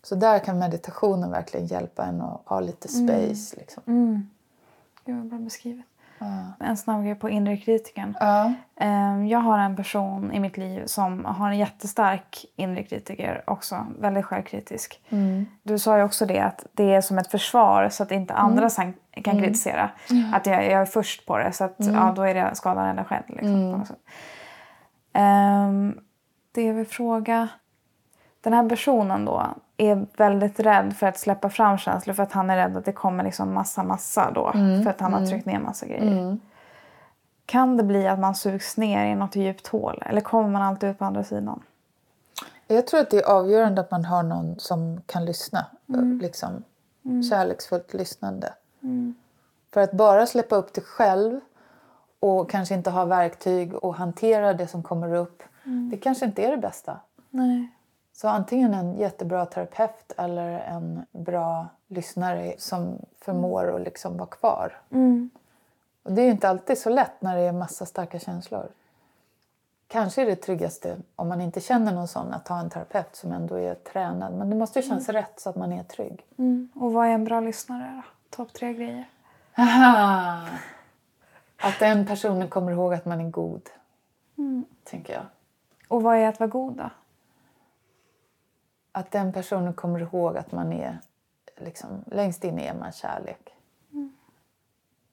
[0.03, 3.57] Så där kan meditationen verkligen hjälpa en att ha lite space.
[3.57, 3.83] Liksom.
[5.05, 5.85] Gud vad bra beskrivet.
[6.61, 8.17] En snabb grej på inre kritiken.
[8.77, 13.87] Ehm, Jag har en person i mitt liv som har en jättestark inre kritiker också.
[13.99, 15.01] Väldigt självkritisk.
[15.63, 18.71] Du sa ju också det att det är som ett försvar så att inte andra
[18.71, 19.91] sen kan kritisera.
[20.35, 23.05] Att jag, jag är först på det så att ja, då är det skadan eller
[23.05, 23.23] skedd.
[23.29, 23.85] Liksom.
[25.13, 26.01] Ehm,
[26.57, 27.49] det jag vill fråga.
[28.41, 29.47] Den här personen då
[29.77, 32.93] är väldigt rädd för att släppa fram känslor för att han är rädd att det
[32.93, 34.53] kommer liksom massa, massa då.
[34.53, 36.39] För att han har tryckt ner massa grejer.
[37.47, 40.03] Kan det bli att man sugs ner i något djupt hål?
[40.07, 41.63] Eller kommer man alltid ut på andra sidan?
[42.67, 45.67] Jag tror att det är avgörande att man har någon som kan lyssna.
[46.21, 46.63] Liksom,
[47.31, 48.53] Kärleksfullt lyssnande.
[49.75, 51.41] För att bara släppa upp det själv
[52.21, 55.43] och kanske inte ha verktyg och hantera det som kommer upp.
[55.91, 57.01] Det kanske inte är det bästa.
[57.31, 57.69] Nej.
[58.13, 64.73] Så antingen en jättebra terapeut eller en bra lyssnare som förmår att liksom vara kvar.
[66.03, 68.69] Och det är ju inte alltid så lätt när det är massa starka känslor.
[69.89, 73.33] Kanske är det tryggaste om man inte känner någon sån att ha en terapeut som
[73.33, 74.35] ändå är tränad.
[74.35, 76.25] Men det måste ju kännas rätt så att man är trygg.
[76.75, 78.03] Och vad är en bra lyssnare då?
[78.37, 79.09] Topp tre grejer.
[79.59, 80.47] Aha.
[81.57, 83.63] Att den personen kommer ihåg att man är god.
[84.85, 85.23] Tänker jag.
[85.89, 86.91] Och vad är att vara god då?
[88.93, 90.99] Att den personen kommer ihåg att man är
[91.57, 93.53] liksom, längst inne är man kärlek.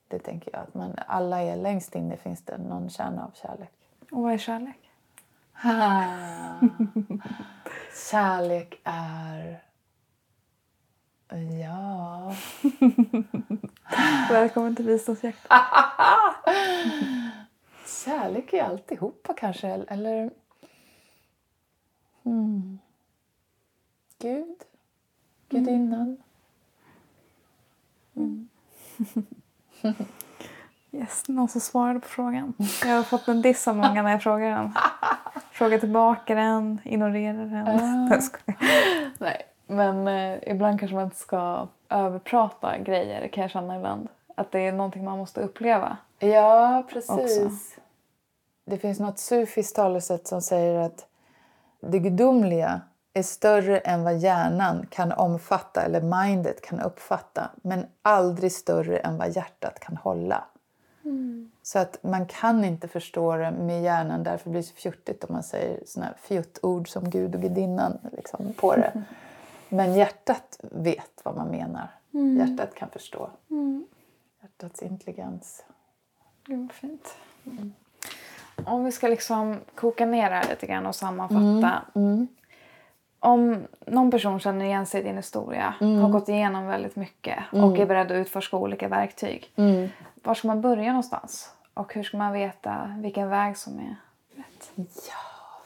[0.08, 0.62] Det tänker jag.
[0.62, 3.72] Att man, alla är längst inne finns det någon kärna av kärlek.
[4.12, 4.90] Och vad är kärlek?
[8.12, 9.64] kärlek är...
[11.64, 12.36] Ja...
[14.30, 15.40] Välkommen till visdomsjakt.
[18.06, 19.68] Kärlek är alltihopa kanske.
[19.68, 20.32] Eller...
[22.24, 22.80] Hmm.
[24.20, 24.64] Gud.
[25.50, 26.18] Gudinnan.
[30.96, 32.54] Yes, någon som svarade på frågan.
[32.86, 34.74] Jag har fått en diss av många när jag frågar den.
[35.52, 38.08] Frågar tillbaka den, ignorerar den.
[38.12, 38.58] Jag skojar.
[39.18, 44.08] Nej, men eh, ibland kanske man inte ska överprata grejer kan jag känna ibland.
[44.36, 45.98] Att det är någonting man måste uppleva.
[46.20, 47.10] Ja, precis.
[47.10, 47.50] Också.
[48.66, 51.08] Det finns något sufiskt talesätt som säger att
[51.90, 52.82] det gudomliga
[53.14, 59.18] är större än vad hjärnan kan omfatta eller mindet kan uppfatta men aldrig större än
[59.18, 60.44] vad hjärtat kan hålla.
[61.62, 65.34] Så att man kan inte förstå det med hjärnan därför blir det så fjuttigt om
[65.34, 69.04] man säger såna här fjuttord som Gud och gudinnan liksom, på det.
[69.70, 71.88] Men hjärtat vet vad man menar.
[72.38, 73.30] Hjärtat kan förstå.
[74.42, 75.66] Hjärtats intelligens.
[76.44, 77.16] Gud vad fint.
[78.66, 81.82] Om vi ska liksom koka ner det här lite grann och sammanfatta.
[83.20, 87.78] Om någon person känner igen sig i din historia, har gått igenom väldigt mycket och
[87.80, 89.52] är beredd att utforska olika verktyg.
[90.24, 91.50] Var ska man börja någonstans?
[91.74, 93.96] Och hur ska man veta vilken väg som är
[94.36, 94.72] rätt?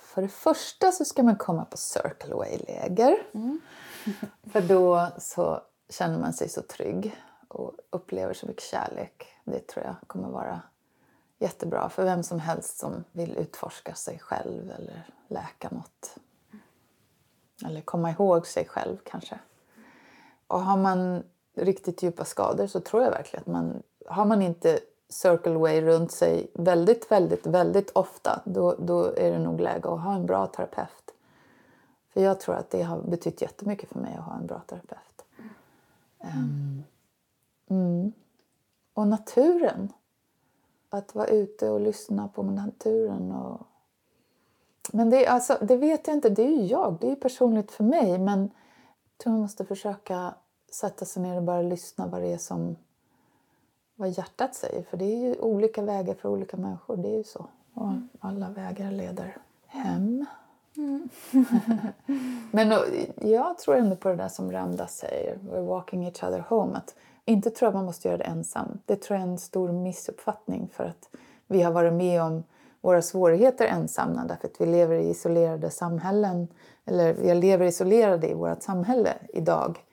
[0.01, 3.17] För det första så ska man komma på Circle Away-läger.
[4.51, 7.15] För då så känner man sig så trygg
[7.47, 9.27] och upplever så mycket kärlek.
[9.43, 10.61] Det tror jag kommer vara
[11.39, 16.17] jättebra för vem som helst som vill utforska sig själv eller läka något.
[17.65, 19.39] Eller komma ihåg sig själv kanske.
[20.47, 21.23] Och har man
[21.55, 23.83] riktigt djupa skador så tror jag verkligen att man...
[24.05, 29.39] Har man inte Circle Way runt sig väldigt, väldigt, väldigt ofta då, då är det
[29.39, 31.13] nog läge att ha en bra terapeut.
[32.13, 35.25] För jag tror att det har betytt jättemycket för mig att ha en bra terapeut.
[36.19, 36.83] Ehm,
[37.69, 38.13] mm.
[38.93, 39.93] Och naturen.
[40.89, 43.31] Att vara ute och lyssna på naturen.
[43.31, 43.61] Och...
[44.93, 47.71] Men det, alltså, det vet jag inte, det är ju jag, det är ju personligt
[47.71, 48.19] för mig.
[48.19, 50.33] Men jag tror man måste försöka
[50.71, 52.75] sätta sig ner och bara lyssna vad det är som
[53.95, 54.83] vad hjärtat säger.
[54.83, 57.45] För det är ju olika vägar för olika människor, det är ju så.
[57.73, 60.25] Och alla vägar leder hem.
[62.51, 62.85] Men och,
[63.15, 66.77] jag tror ändå på det där som Ramdas säger, we're walking each other home.
[66.77, 66.95] Att
[67.27, 68.79] inte tro att man måste göra det ensam.
[68.85, 71.09] Det tror jag är en stor missuppfattning för att
[71.47, 72.43] vi har varit med om
[72.81, 76.47] våra svårigheter ensamma därför att vi lever i isolerade samhällen.
[76.85, 79.83] Eller vi lever isolerade i vårt samhälle idag.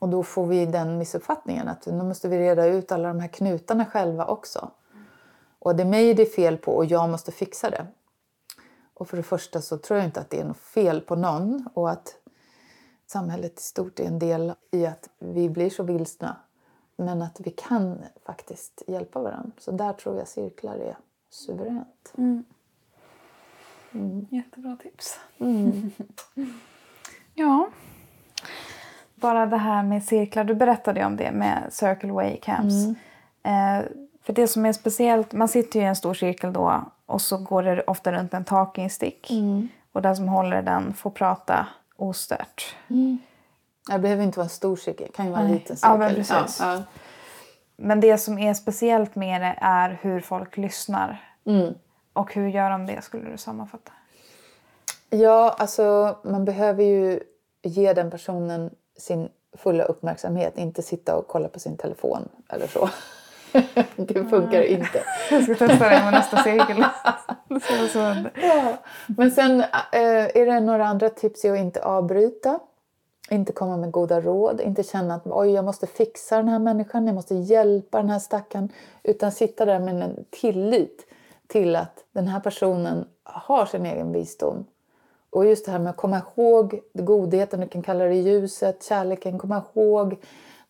[0.00, 3.28] Och då får vi den missuppfattningen att nu måste vi reda ut alla de här
[3.28, 4.70] knutarna själva också.
[5.58, 7.86] Och det är mig det är fel på och jag måste fixa det.
[8.94, 11.68] Och för det första så tror jag inte att det är något fel på någon
[11.74, 12.14] och att
[13.10, 16.36] samhället i stort är en del i att vi blir så vilsna.
[16.96, 19.50] Men att vi kan faktiskt hjälpa varandra.
[19.58, 20.96] Så där tror jag cirklar är
[21.30, 22.12] suveränt.
[24.30, 25.20] Jättebra tips.
[27.34, 27.68] Ja.
[29.14, 32.74] Bara det här med cirklar, du berättade ju om det med Circle Way Camps.
[33.42, 33.84] Eh,
[34.22, 37.38] för det som är speciellt, man sitter ju i en stor cirkel då och så
[37.38, 39.30] går det ofta runt en talking stick.
[39.92, 41.66] Och den som håller den får prata
[42.02, 42.76] ostört.
[43.90, 45.90] Det behöver inte vara en stor cirkel, det kan ju vara en liten cirkel.
[45.90, 46.60] Ja, men precis.
[46.60, 46.82] Ja,
[47.76, 51.24] Men det som är speciellt med det är hur folk lyssnar.
[52.12, 53.92] Och hur gör de det skulle du sammanfatta?
[55.10, 57.20] Ja, alltså man behöver ju
[57.62, 59.28] ge den personen sin
[59.58, 60.58] fulla uppmärksamhet.
[60.58, 62.90] Inte sitta och kolla på sin telefon eller så.
[63.96, 65.02] det funkar inte.
[65.30, 66.84] Jag ska testa det med nästa cirkel.
[68.34, 68.76] ja.
[69.06, 72.58] Men sen eh, är det några andra tips i att inte avbryta.
[73.30, 77.06] Inte komma med goda råd, inte känna att oj, jag måste fixa den här människan,
[77.06, 78.72] jag måste hjälpa den här stackaren.
[79.02, 81.06] Utan sitta där med en tillit
[81.46, 84.64] till att den här personen har sin egen visdom.
[85.30, 89.38] Och just det här med att komma ihåg godheten, du kan kalla det ljuset, kärleken,
[89.38, 90.16] komma ihåg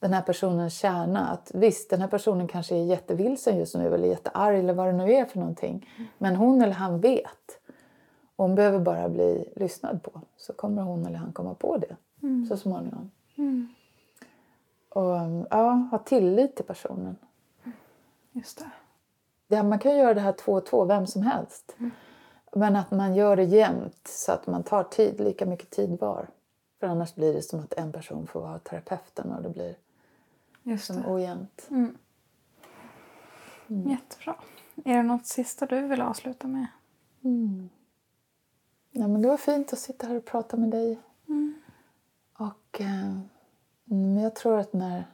[0.01, 1.28] den här personens kärna.
[1.28, 4.93] Att visst, den här personen kanske är jättevilsen just nu eller jättearg eller vad det
[4.93, 5.89] nu är för någonting.
[6.18, 7.60] Men hon eller han vet.
[8.36, 11.97] Och hon behöver bara bli lyssnad på så kommer hon eller han komma på det
[12.22, 12.47] mm.
[12.47, 13.10] så småningom.
[13.36, 13.68] Mm.
[14.89, 17.16] Och ja, ha tillit till personen.
[18.32, 18.70] Just det.
[19.56, 21.77] Ja, man kan göra det här två och två, vem som helst.
[21.78, 21.90] Mm.
[22.52, 26.28] Men att man gör det jämt så att man tar tid, lika mycket tid var.
[26.81, 29.77] För annars blir det som att en person får vara terapeuten och det blir
[30.62, 31.09] Just som det.
[31.09, 31.66] ojämnt.
[31.70, 31.99] Mm.
[33.69, 33.91] Mm.
[33.91, 34.35] Jättebra.
[34.85, 36.66] Är det något sista du vill avsluta med?
[37.24, 37.70] Mm.
[38.91, 40.99] Ja, men det var fint att sitta här och prata med dig.
[41.28, 41.55] Mm.
[42.39, 43.20] Och eh,
[44.23, 45.05] jag tror att när,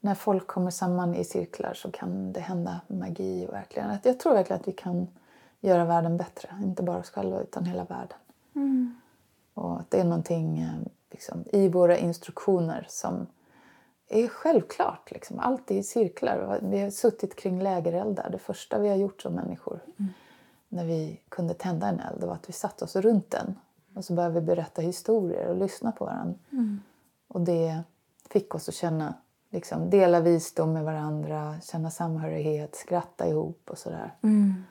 [0.00, 3.46] när folk kommer samman i cirklar så kan det hända magi.
[3.48, 5.06] Och verkligen, att jag tror verkligen att vi kan
[5.60, 6.48] göra världen bättre.
[6.62, 8.18] Inte bara oss själva utan hela världen.
[8.54, 9.00] Mm.
[9.54, 10.74] Och att det är någonting eh,
[11.10, 13.26] liksom, i våra instruktioner som
[14.10, 15.10] är självklart.
[15.10, 15.38] Liksom.
[15.38, 16.60] Allt är i cirklar.
[16.62, 18.30] Vi har suttit kring lägereldar.
[18.30, 20.12] Det första vi har gjort som människor mm.
[20.68, 23.58] när vi kunde tända en eld var att vi satte oss runt den.
[23.94, 26.38] Och så började vi berätta historier och lyssna på varandra.
[26.52, 26.80] Mm.
[27.28, 27.82] Och det
[28.30, 29.14] fick oss att känna,
[29.50, 34.14] liksom, dela visdom med varandra, känna samhörighet, skratta ihop och sådär.
[34.22, 34.64] Mm.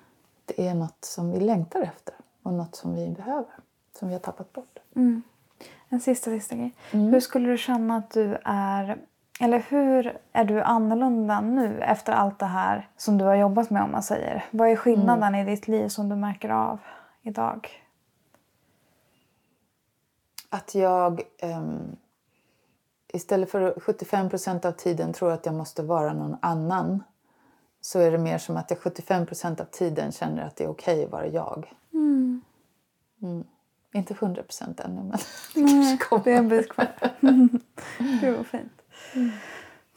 [0.46, 3.54] Det är något som vi längtar efter och något som vi behöver,
[4.00, 4.80] som vi har tappat bort.
[4.96, 5.22] Mm.
[5.90, 6.76] En sista, sista grej.
[6.92, 7.14] Mm.
[7.14, 8.98] Hur skulle du känna att du är
[9.42, 13.84] eller hur är du annorlunda nu efter allt det här som du har jobbat med
[13.84, 14.46] om man säger?
[14.52, 15.48] Vad är skillnaden mm.
[15.48, 16.80] i ditt liv som du märker av
[17.22, 17.70] idag?
[20.50, 21.96] Att jag um,
[23.14, 27.04] istället för 75 procent av tiden tror att jag måste vara någon annan
[27.82, 30.70] så är det mer som att jag 75 procent av tiden känner att det är
[30.70, 31.74] okej okay att vara jag.
[31.94, 32.42] Mm.
[33.22, 33.44] Mm.
[33.94, 35.18] Inte 100 procent ännu, men
[35.56, 36.88] Nej, det är en bit kvar.
[38.22, 38.79] Gud vad fint.
[39.16, 39.32] Mm.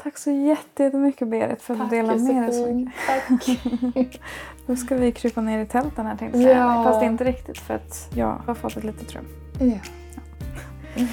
[0.03, 2.95] Tack så jättemycket Berit för att du delade med dig så mycket.
[3.07, 3.31] Tack.
[4.67, 6.85] Då ska vi krypa ner i tälten här tänkte jag ja.
[6.85, 9.25] Fast inte riktigt för att jag har fått ett litet rum.
[9.61, 9.67] Ja.
[10.95, 11.07] ja.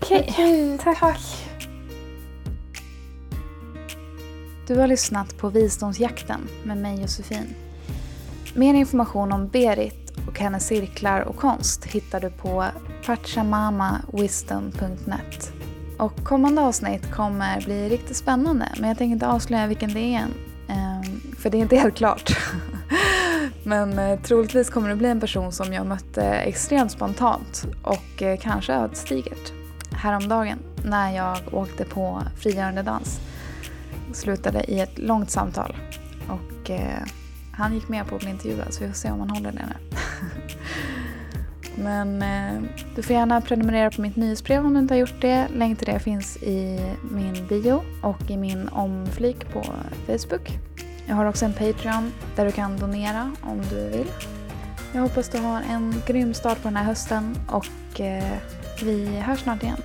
[0.00, 0.78] Okej, okay.
[0.78, 0.98] tack.
[0.98, 1.48] tack.
[4.66, 7.54] Du har lyssnat på Visdomsjakten med mig Josefin.
[8.54, 12.64] Mer information om Berit och hennes cirklar och konst hittar du på
[13.06, 15.52] pachamamawisdom.net.
[15.98, 20.18] Och kommande avsnitt kommer bli riktigt spännande men jag tänker inte avslöja vilken det är
[20.18, 20.34] än.
[20.68, 22.38] Ehm, för det är inte helt klart.
[23.64, 28.38] men eh, troligtvis kommer det bli en person som jag mötte extremt spontant och eh,
[28.38, 29.52] kanske ödesdigert
[29.92, 33.20] häromdagen när jag åkte på frigörande dans.
[34.12, 35.76] Slutade i ett långt samtal
[36.28, 37.02] och eh,
[37.52, 39.64] han gick med på att bli intervjuad så vi får se om han håller det
[39.66, 39.96] nu.
[41.76, 42.62] Men eh,
[42.94, 45.48] du får gärna prenumerera på mitt nyhetsbrev om du inte har gjort det.
[45.56, 46.80] Länk till det finns i
[47.10, 49.64] min bio och i min omflik på
[50.06, 50.58] Facebook.
[51.06, 54.06] Jag har också en Patreon där du kan donera om du vill.
[54.92, 58.38] Jag hoppas du har en grym start på den här hösten och eh,
[58.82, 59.80] vi hörs snart igen.